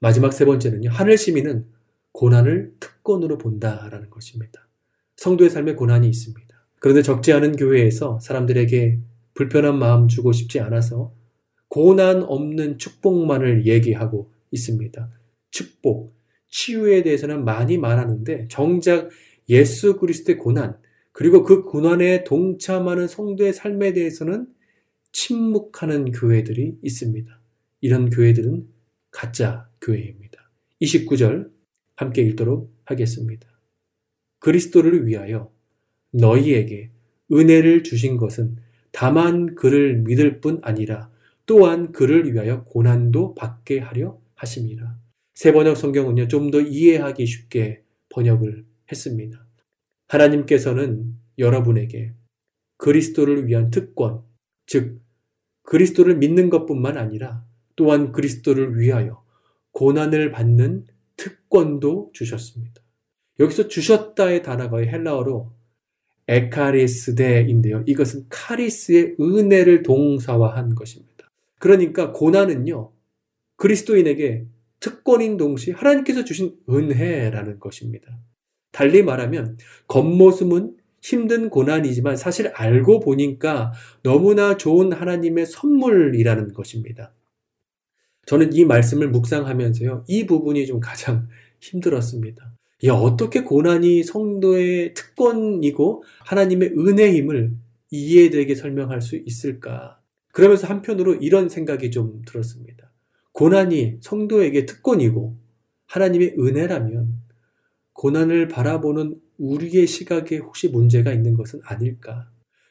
마지막 0.00 0.32
세 0.32 0.44
번째는요, 0.44 0.90
하늘 0.90 1.16
시민은 1.16 1.66
고난을 2.12 2.74
특권으로 2.80 3.38
본다라는 3.38 4.10
것입니다. 4.10 4.68
성도의 5.16 5.50
삶에 5.50 5.74
고난이 5.74 6.08
있습니다. 6.08 6.54
그런데 6.80 7.02
적지 7.02 7.32
않은 7.32 7.56
교회에서 7.56 8.20
사람들에게 8.20 9.00
불편한 9.34 9.78
마음 9.78 10.08
주고 10.08 10.32
싶지 10.32 10.60
않아서 10.60 11.14
고난 11.68 12.22
없는 12.22 12.78
축복만을 12.78 13.66
얘기하고 13.66 14.30
있습니다. 14.50 15.10
축복, 15.50 16.14
치유에 16.48 17.02
대해서는 17.02 17.44
많이 17.44 17.78
말하는데 17.78 18.48
정작 18.48 19.08
예수 19.48 19.96
그리스도의 19.96 20.38
고난, 20.38 20.78
그리고 21.14 21.44
그 21.44 21.62
고난에 21.62 22.24
동참하는 22.24 23.06
성도의 23.06 23.52
삶에 23.52 23.92
대해서는 23.92 24.48
침묵하는 25.12 26.10
교회들이 26.10 26.78
있습니다. 26.82 27.40
이런 27.80 28.10
교회들은 28.10 28.66
가짜 29.12 29.70
교회입니다. 29.80 30.50
29절 30.82 31.52
함께 31.94 32.22
읽도록 32.22 32.74
하겠습니다. 32.84 33.46
그리스도를 34.40 35.06
위하여 35.06 35.52
너희에게 36.10 36.90
은혜를 37.32 37.84
주신 37.84 38.16
것은 38.16 38.56
다만 38.90 39.54
그를 39.54 39.98
믿을 40.02 40.40
뿐 40.40 40.58
아니라 40.62 41.12
또한 41.46 41.92
그를 41.92 42.32
위하여 42.34 42.64
고난도 42.64 43.36
받게 43.36 43.78
하려 43.78 44.20
하심이라. 44.34 44.98
세 45.34 45.52
번역 45.52 45.76
성경은요, 45.76 46.26
좀 46.26 46.50
더 46.50 46.60
이해하기 46.60 47.24
쉽게 47.24 47.84
번역을 48.08 48.64
했습니다. 48.90 49.43
하나님께서는 50.08 51.14
여러분에게 51.38 52.12
그리스도를 52.76 53.46
위한 53.46 53.70
특권, 53.70 54.22
즉, 54.66 55.00
그리스도를 55.62 56.16
믿는 56.16 56.50
것뿐만 56.50 56.98
아니라 56.98 57.44
또한 57.76 58.12
그리스도를 58.12 58.78
위하여 58.78 59.24
고난을 59.72 60.30
받는 60.30 60.86
특권도 61.16 62.10
주셨습니다. 62.12 62.82
여기서 63.40 63.68
주셨다의 63.68 64.42
단어가 64.42 64.78
헬라어로 64.78 65.52
에카리스데인데요. 66.28 67.82
이것은 67.86 68.26
카리스의 68.28 69.16
은혜를 69.20 69.82
동사화한 69.82 70.74
것입니다. 70.74 71.30
그러니까 71.58 72.12
고난은요, 72.12 72.92
그리스도인에게 73.56 74.46
특권인 74.80 75.36
동시에 75.36 75.74
하나님께서 75.74 76.24
주신 76.24 76.56
은혜라는 76.68 77.58
것입니다. 77.58 78.18
달리 78.74 79.04
말하면 79.04 79.56
겉모습은 79.86 80.76
힘든 81.00 81.48
고난이지만 81.48 82.16
사실 82.16 82.48
알고 82.48 83.00
보니까 83.00 83.72
너무나 84.02 84.56
좋은 84.56 84.92
하나님의 84.92 85.46
선물이라는 85.46 86.52
것입니다. 86.52 87.14
저는 88.26 88.52
이 88.52 88.64
말씀을 88.64 89.10
묵상하면서요, 89.10 90.04
이 90.08 90.26
부분이 90.26 90.66
좀 90.66 90.80
가장 90.80 91.28
힘들었습니다. 91.60 92.52
야, 92.86 92.92
어떻게 92.94 93.42
고난이 93.42 94.02
성도의 94.02 94.94
특권이고 94.94 96.02
하나님의 96.24 96.74
은혜임을 96.76 97.52
이해되게 97.90 98.54
설명할 98.54 99.00
수 99.00 99.16
있을까? 99.16 100.00
그러면서 100.32 100.66
한편으로 100.66 101.14
이런 101.16 101.48
생각이 101.48 101.92
좀 101.92 102.22
들었습니다. 102.26 102.90
고난이 103.32 103.98
성도에게 104.00 104.66
특권이고 104.66 105.36
하나님의 105.86 106.34
은혜라면 106.38 107.23
고난을 107.94 108.48
바라보는 108.48 109.16
우리의 109.38 109.86
시각에 109.86 110.38
혹시 110.38 110.68
문제가 110.68 111.12
있는 111.12 111.34
것은 111.34 111.60
아닐까? 111.64 112.28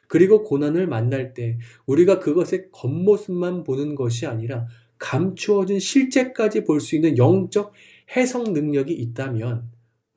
그리고 0.08 0.44
고난을 0.44 0.88
만날 0.88 1.34
때 1.34 1.58
우리가 1.88 2.20
그것의 2.20 2.70
겉모습만 2.72 3.64
보는 3.64 3.96
것이 3.96 4.28
아니라 4.28 4.68
감추어진 5.00 5.80
실제까지 5.80 6.64
볼 6.64 6.80
수 6.80 6.96
있는 6.96 7.18
영적 7.18 7.74
해석 8.16 8.52
능력이 8.54 8.94
있다면 8.94 9.72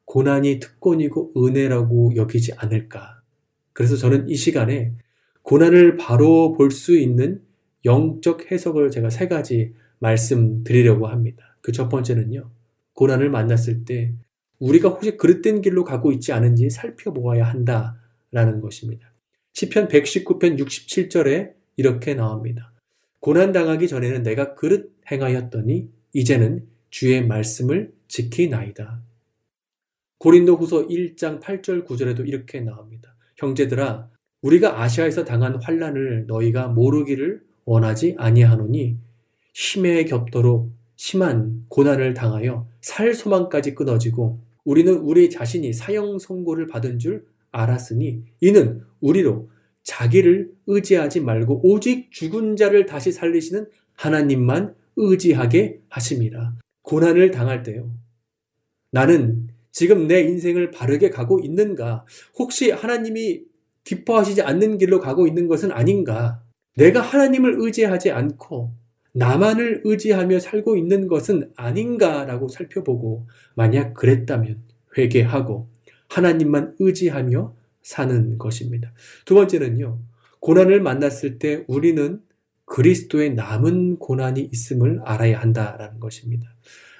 고난이 0.05 0.61
특권이고 0.61 1.33
은혜라고 1.37 2.15
여기지 2.17 2.53
않을까. 2.57 3.23
그래서 3.73 3.97
저는 3.97 4.29
이 4.29 4.37
시간에 4.37 4.93
고난을 5.43 5.97
바로 5.97 6.53
볼 6.53 6.71
수 6.71 6.97
있는 6.97 7.43
영적 7.85 8.51
해석을 8.51 8.91
제가 8.91 9.11
세 9.11 9.29
가지 9.29 9.73
말씀드리려고 10.01 11.07
합니다. 11.07 11.57
그 11.63 11.73
첫 11.73 11.89
번째는요. 11.89 12.51
고난을 12.95 13.31
만났을 13.31 13.85
때 13.85 14.13
우리가 14.59 14.89
혹시 14.89 15.17
그릇된 15.17 15.61
길로 15.61 15.85
가고 15.85 16.13
있지 16.13 16.33
않은지 16.33 16.71
살펴보아야 16.71 17.45
한다라는 17.45 18.61
것입니다. 18.61 19.13
시편 19.53 19.89
119편 19.89 20.59
67절에 20.59 21.53
이렇게 21.77 22.15
나옵니다. 22.15 22.73
고난 23.21 23.53
당하기 23.53 23.89
전에는 23.89 24.23
내가 24.23 24.55
그릇 24.55 24.95
행하였더니 25.11 25.91
이제는 26.13 26.67
주의 26.91 27.27
말씀을 27.27 27.93
지키나이다. 28.09 29.03
고린도 30.19 30.57
후서 30.57 30.87
1장 30.87 31.41
8절 31.41 31.87
9절에도 31.87 32.27
이렇게 32.27 32.61
나옵니다. 32.61 33.15
형제들아 33.37 34.09
우리가 34.43 34.81
아시아에서 34.81 35.25
당한 35.25 35.57
환란을 35.61 36.27
너희가 36.27 36.69
모르기를 36.69 37.43
원하지 37.65 38.15
아니하노니 38.19 38.99
힘에 39.55 40.05
겹도록 40.05 40.76
심한 40.97 41.65
고난을 41.69 42.15
당하여 42.15 42.67
살 42.81 43.15
소망까지 43.15 43.75
끊어지고 43.75 44.41
우리는 44.65 44.93
우리 44.95 45.31
자신이 45.31 45.73
사형 45.73 46.19
선고를 46.19 46.67
받은 46.67 46.99
줄 46.99 47.27
알았으니 47.53 48.25
이는 48.41 48.83
우리로 49.01 49.49
자기를 49.85 50.53
의지하지 50.67 51.21
말고 51.21 51.61
오직 51.63 52.11
죽은 52.11 52.57
자를 52.57 52.87
다시 52.87 53.13
살리시는 53.13 53.67
하나님만 53.95 54.75
의지하게 54.97 55.81
하심이라. 55.89 56.55
고난을 56.83 57.31
당할 57.31 57.63
때요. 57.63 57.93
나는 58.91 59.49
지금 59.71 60.07
내 60.07 60.23
인생을 60.23 60.71
바르게 60.71 61.11
가고 61.11 61.39
있는가? 61.39 62.05
혹시 62.39 62.71
하나님이 62.71 63.43
기뻐하시지 63.85 64.43
않는 64.43 64.79
길로 64.79 65.01
가고 65.01 65.27
있는 65.27 65.47
것은 65.47 65.71
아닌가? 65.71 66.43
내가 66.77 67.01
하나님을 67.01 67.57
의지하지 67.59 68.11
않고 68.11 68.73
나만을 69.17 69.81
의지하며 69.85 70.41
살고 70.41 70.77
있는 70.77 71.09
것은 71.09 71.51
아닌가라고 71.57 72.49
살펴보고 72.49 73.27
만약 73.55 73.95
그랬다면 73.95 74.63
회개하고 74.97 75.69
하나님만 76.09 76.77
의지하며 76.79 77.55
사는 77.83 78.39
것입니다. 78.39 78.93
두 79.25 79.35
번째는요. 79.35 79.99
고난을 80.41 80.81
만났을 80.81 81.39
때 81.39 81.65
우리는 81.67 82.21
그리스도의 82.67 83.35
남은 83.35 83.99
고난이 83.99 84.51
있음을 84.53 85.01
알아야 85.05 85.41
한다라는 85.41 85.99
것입니다. 85.99 86.53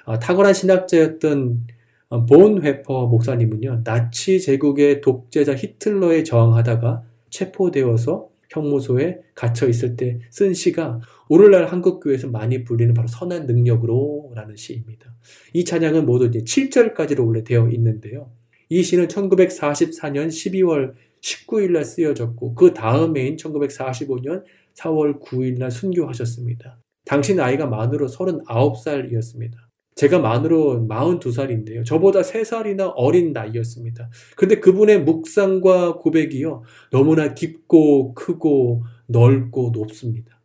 어, 0.05 0.17
탁월한 0.17 0.53
신학자였던 0.53 1.67
어, 2.09 2.25
본 2.25 2.63
회퍼 2.63 3.05
목사님은요, 3.07 3.83
나치 3.83 4.39
제국의 4.39 5.01
독재자 5.01 5.53
히틀러에 5.53 6.23
저항하다가 6.23 7.03
체포되어서 7.29 8.29
형무소에 8.49 9.19
갇혀 9.35 9.67
있을 9.67 9.97
때 9.97 10.19
쓴 10.29 10.53
시가 10.53 11.01
오늘날 11.29 11.65
한국교회에서 11.65 12.29
많이 12.29 12.63
불리는 12.63 12.93
바로 12.93 13.07
선한 13.07 13.45
능력으로 13.47 14.31
라는 14.35 14.55
시입니다. 14.55 15.13
이 15.53 15.65
찬양은 15.65 16.05
모두 16.05 16.27
이제 16.27 16.39
7절까지로 16.39 17.25
원래 17.25 17.43
되어 17.43 17.69
있는데요. 17.69 18.31
이 18.69 18.83
시는 18.83 19.07
1944년 19.07 20.27
12월 20.27 20.93
19일 21.21 21.71
날 21.71 21.83
쓰여졌고 21.83 22.55
그 22.55 22.73
다음해인 22.73 23.35
1945년 23.35 24.43
4월 24.75 25.19
9일 25.19 25.57
날 25.57 25.71
순교하셨습니다. 25.71 26.79
당시 27.05 27.35
나이가 27.35 27.65
만으로 27.65 28.07
39살이었습니다. 28.07 29.53
제가 29.95 30.19
만으로 30.19 30.85
42살인데요. 30.87 31.83
저보다 31.83 32.21
3살이나 32.21 32.93
어린 32.95 33.33
나이였습니다. 33.33 34.11
근데 34.35 34.59
그분의 34.59 35.01
묵상과 35.01 35.95
고백이요. 35.95 36.61
너무나 36.91 37.33
깊고 37.33 38.13
크고 38.13 38.83
넓고 39.07 39.71
높습니다. 39.73 40.36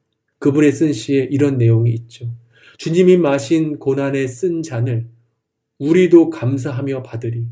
그분의 0.42 0.72
쓴 0.72 0.92
시에 0.92 1.28
이런 1.30 1.56
내용이 1.56 1.92
있죠. 1.92 2.34
주님이 2.78 3.16
마신 3.16 3.78
고난의 3.78 4.26
쓴 4.26 4.64
잔을 4.64 5.08
우리도 5.78 6.30
감사하며 6.30 7.04
받으리. 7.04 7.46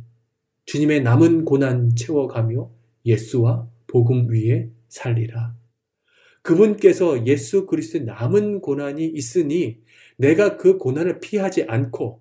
주님의 0.66 1.05
남은 1.05 1.45
고난 1.45 1.95
채워가며 1.95 2.68
예수와 3.07 3.68
복음 3.86 4.28
위에 4.28 4.70
살리라. 4.88 5.55
그분께서 6.43 7.28
예수 7.28 7.66
그리스도의 7.66 8.07
남은 8.07 8.61
고난이 8.61 9.07
있으니 9.07 9.78
내가 10.16 10.57
그 10.57 10.76
고난을 10.76 11.20
피하지 11.20 11.66
않고 11.68 12.20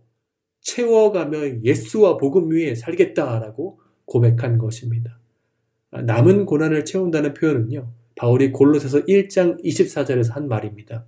채워가며 0.61 1.63
예수와 1.63 2.17
복음 2.17 2.51
위에 2.51 2.75
살겠다라고 2.75 3.79
고백한 4.05 4.59
것입니다. 4.59 5.19
남은 5.89 6.45
고난을 6.45 6.85
채운다는 6.85 7.33
표현은요. 7.33 7.98
바울이 8.19 8.51
골로새서 8.51 9.05
1장 9.05 9.63
24절에서 9.63 10.33
한 10.33 10.49
말입니다. 10.49 11.05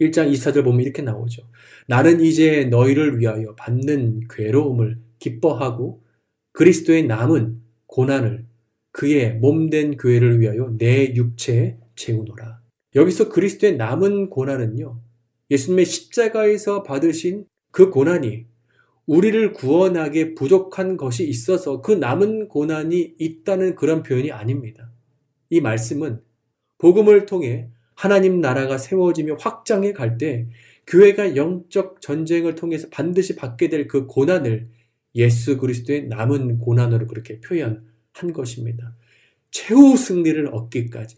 1장 0.00 0.32
24절 0.32 0.64
보면 0.64 0.80
이렇게 0.80 1.02
나오죠. 1.02 1.42
나는 1.86 2.22
이제 2.22 2.64
너희를 2.64 3.18
위하여 3.18 3.54
받는 3.56 4.28
괴로움을 4.30 4.98
기뻐하고 5.18 6.02
그리스도의 6.52 7.06
남은 7.06 7.60
고난을 7.86 8.46
그의 8.90 9.34
몸된 9.34 9.98
교회를 9.98 10.40
위하여 10.40 10.74
내 10.78 11.12
육체에 11.14 11.76
채우노라. 11.94 12.62
여기서 12.94 13.28
그리스도의 13.28 13.76
남은 13.76 14.30
고난은요. 14.30 14.98
예수님의 15.50 15.84
십자가에서 15.84 16.84
받으신 16.84 17.44
그 17.70 17.90
고난이 17.90 18.46
우리를 19.04 19.52
구원하게 19.52 20.34
부족한 20.34 20.96
것이 20.96 21.28
있어서 21.28 21.82
그 21.82 21.92
남은 21.92 22.48
고난이 22.48 23.16
있다는 23.18 23.74
그런 23.74 24.02
표현이 24.02 24.32
아닙니다. 24.32 24.90
이 25.50 25.60
말씀은 25.60 26.22
복음을 26.78 27.26
통해 27.26 27.70
하나님 27.94 28.40
나라가 28.40 28.78
세워지며 28.78 29.36
확장해 29.40 29.92
갈 29.92 30.18
때 30.18 30.48
교회가 30.86 31.36
영적 31.36 32.00
전쟁을 32.00 32.54
통해서 32.54 32.88
반드시 32.90 33.36
받게 33.36 33.68
될 33.68 33.88
그 33.88 34.06
고난을 34.06 34.68
예수 35.14 35.58
그리스도의 35.58 36.06
남은 36.08 36.58
고난으로 36.58 37.06
그렇게 37.06 37.40
표현한 37.40 38.32
것입니다. 38.34 38.96
최후 39.50 39.96
승리를 39.96 40.46
얻기까지 40.46 41.16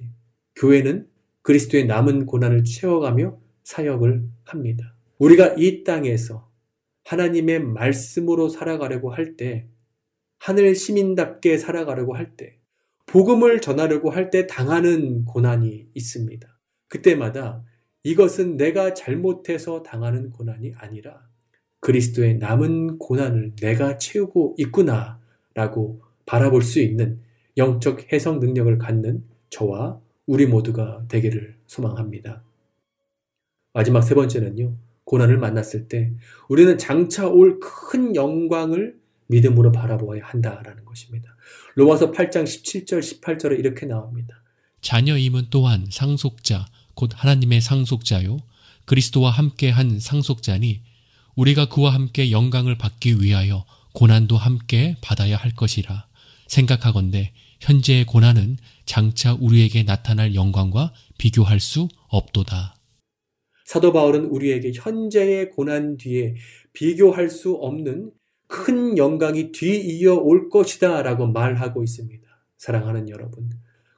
교회는 0.56 1.08
그리스도의 1.42 1.86
남은 1.86 2.26
고난을 2.26 2.64
채워가며 2.64 3.38
사역을 3.64 4.24
합니다. 4.44 4.94
우리가 5.18 5.54
이 5.58 5.84
땅에서 5.84 6.50
하나님의 7.04 7.60
말씀으로 7.64 8.48
살아가려고 8.48 9.10
할 9.12 9.36
때, 9.36 9.66
하늘 10.38 10.74
시민답게 10.74 11.58
살아가려고 11.58 12.14
할 12.14 12.36
때, 12.36 12.59
복음을 13.10 13.60
전하려고 13.60 14.10
할 14.10 14.30
때 14.30 14.46
당하는 14.46 15.24
고난이 15.24 15.88
있습니다. 15.94 16.46
그때마다 16.88 17.64
이것은 18.04 18.56
내가 18.56 18.94
잘못해서 18.94 19.82
당하는 19.82 20.30
고난이 20.30 20.74
아니라 20.76 21.28
그리스도의 21.80 22.38
남은 22.38 22.98
고난을 22.98 23.56
내가 23.56 23.98
채우고 23.98 24.54
있구나 24.58 25.18
라고 25.54 26.00
바라볼 26.24 26.62
수 26.62 26.78
있는 26.80 27.20
영적 27.56 28.12
해석 28.12 28.38
능력을 28.38 28.78
갖는 28.78 29.24
저와 29.50 30.00
우리 30.26 30.46
모두가 30.46 31.04
되기를 31.08 31.56
소망합니다. 31.66 32.44
마지막 33.72 34.02
세 34.02 34.14
번째는요. 34.14 34.76
고난을 35.04 35.38
만났을 35.38 35.88
때 35.88 36.12
우리는 36.48 36.78
장차 36.78 37.26
올 37.26 37.58
큰 37.58 38.14
영광을 38.14 39.00
믿음으로 39.26 39.72
바라보아야 39.72 40.24
한다라는 40.24 40.84
것입니다. 40.84 41.36
로마서 41.74 42.10
8장 42.10 42.44
17절 42.44 43.00
18절에 43.00 43.58
이렇게 43.58 43.86
나옵니다. 43.86 44.42
자녀임은 44.80 45.46
또한 45.50 45.86
상속자 45.90 46.66
곧 46.94 47.10
하나님의 47.14 47.60
상속자요 47.60 48.38
그리스도와 48.86 49.30
함께 49.30 49.70
한 49.70 50.00
상속자니 50.00 50.82
우리가 51.36 51.68
그와 51.68 51.94
함께 51.94 52.30
영광을 52.30 52.76
받기 52.76 53.22
위하여 53.22 53.64
고난도 53.92 54.36
함께 54.36 54.96
받아야 55.00 55.36
할 55.36 55.52
것이라 55.54 56.06
생각하건대 56.46 57.32
현재의 57.60 58.04
고난은 58.04 58.56
장차 58.84 59.34
우리에게 59.34 59.82
나타날 59.84 60.34
영광과 60.34 60.92
비교할 61.18 61.60
수 61.60 61.88
없도다. 62.08 62.74
사도 63.64 63.92
바울은 63.92 64.24
우리에게 64.24 64.72
현재의 64.74 65.50
고난 65.50 65.96
뒤에 65.96 66.34
비교할 66.72 67.28
수 67.30 67.52
없는 67.52 68.10
큰 68.50 68.98
영광이 68.98 69.52
뒤이어 69.52 70.16
올 70.16 70.48
것이다 70.50 71.02
라고 71.02 71.26
말하고 71.26 71.82
있습니다. 71.82 72.28
사랑하는 72.58 73.08
여러분, 73.08 73.50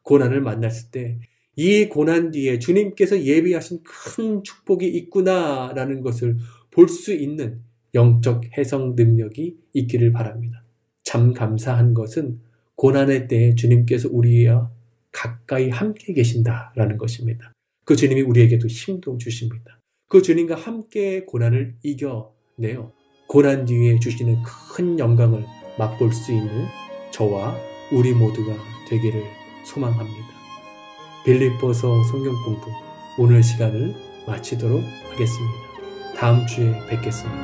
고난을 0.03 0.41
만났을 0.43 0.91
때 0.91 1.19
이 1.57 1.89
고난 1.89 2.31
뒤에 2.31 2.59
주님께서 2.59 3.25
예비하신 3.25 3.81
큰 3.85 4.43
축복이 4.43 4.87
있구나 4.89 5.73
라는 5.75 6.01
것을 6.01 6.39
볼 6.71 6.89
수 6.89 7.13
있는 7.13 7.61
영적 7.95 8.57
해석 8.57 8.95
능력이 8.95 9.59
있기를 9.75 10.13
바랍니다. 10.13 10.65
참 11.05 11.35
감사한 11.35 11.93
것은 11.93 12.41
고난의 12.77 13.29
때에 13.29 13.55
주님께서 13.55 14.09
우리와 14.11 14.71
가까이 15.11 15.69
함께 15.69 16.15
계신다라는 16.15 16.97
것입니다. 16.97 17.53
그 17.85 17.97
주님이 17.97 18.23
우리에게도 18.23 18.67
힘도 18.69 19.19
주십니다. 19.19 19.79
그 20.09 20.23
주님과 20.23 20.55
함께 20.55 21.25
고난을 21.27 21.77
이겨내어 21.83 22.93
고난 23.33 23.65
뒤에 23.65 23.99
주시는 23.99 24.43
큰 24.43 24.99
영광을 24.99 25.47
맛볼 25.79 26.13
수 26.13 26.33
있는 26.33 26.67
저와 27.13 27.57
우리 27.91 28.13
모두가 28.13 28.53
되기를 28.91 29.25
소망합니다. 29.65 30.29
빌립보서 31.25 32.05
성경 32.11 32.35
공부 32.45 32.71
오늘 33.17 33.43
시간을 33.43 33.95
마치도록 34.27 34.83
하겠습니다. 35.13 35.55
다음 36.15 36.47
주에 36.47 36.75
뵙겠습니다. 36.91 37.43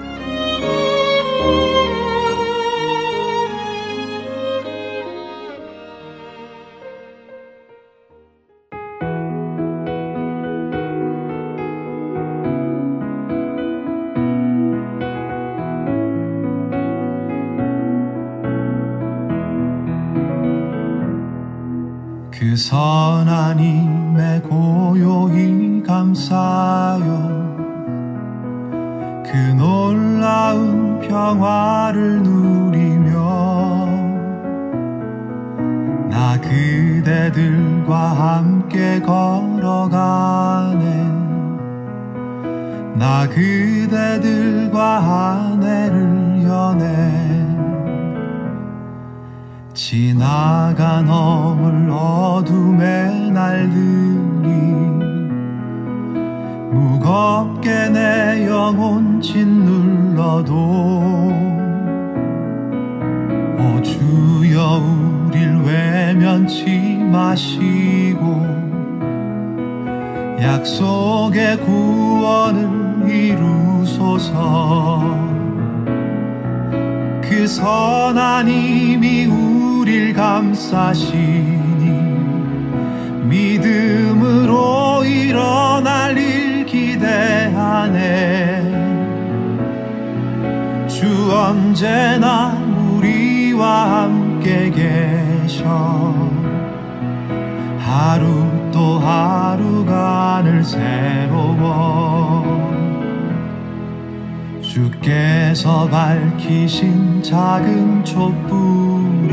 작은 107.39 108.05
촛불이 108.05 109.33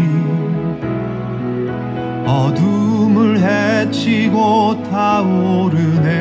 어둠을 2.28 3.40
헤치고 3.40 4.84
타오르네. 4.92 6.14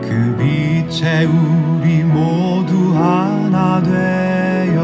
그 0.00 0.36
빛에 0.38 1.26
우리 1.26 2.02
모두 2.02 2.96
하나 2.96 3.82
되어 3.82 4.82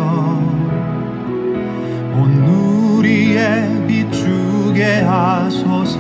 온 2.15 2.31
누리에 2.45 3.87
비추게 3.87 5.01
하소서. 5.01 5.99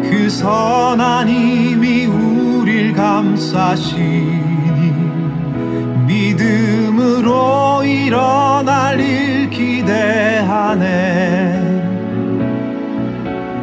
그 0.00 0.30
선한 0.30 1.28
힘이 1.28 2.06
우릴 2.06 2.92
감싸시 2.92 4.53
니 6.44 6.90
믿음으로 6.90 7.82
일어날 7.84 9.00
일 9.00 9.48
기대하네. 9.48 10.84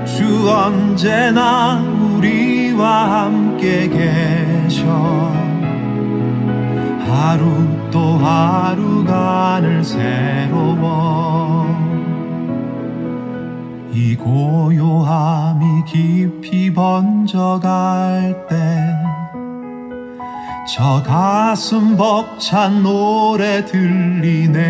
주 0.06 0.50
언제나 0.50 1.80
우리와 2.16 3.26
함께 3.26 3.88
계셔. 3.88 5.32
하루 7.08 7.46
또 7.92 8.18
하루가 8.18 9.60
늘 9.62 9.84
새로워. 9.84 11.70
이 13.94 14.16
고요함이 14.16 15.84
깊이 15.86 16.74
번져갈 16.74 18.48
때 18.48 18.81
저 20.68 21.02
가슴 21.04 21.98
벅찬 21.98 22.84
노래 22.84 23.66
들리네. 23.66 24.62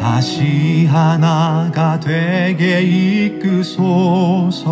다시 0.00 0.86
하나가 0.86 2.00
되게 2.00 2.80
이끄소서. 2.82 4.64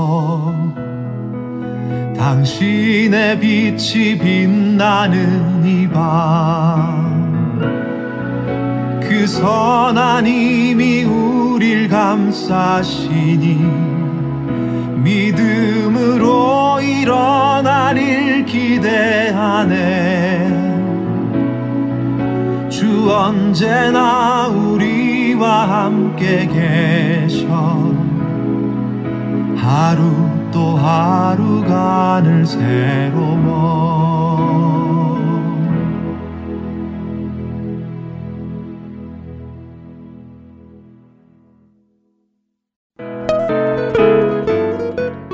당신의 2.17 3.39
빛이 3.39 4.19
빛나는 4.19 5.67
이밤. 5.67 7.13
그그 9.01 9.27
선한 9.27 10.27
힘이 10.27 11.05
우릴 11.05 11.89
감싸시니 11.89 13.61
믿음으로 15.03 16.72
일어나릴 16.83 18.45
기대하네. 18.45 19.83
주 22.69 23.11
언제나 23.13 24.49
우리와 24.49 25.69
함께 25.69 26.47
계셔. 26.47 27.93
하루 29.57 30.03
또 30.51 30.77
하루가 30.77 32.21
늘 32.23 32.45
새로워 32.45 34.02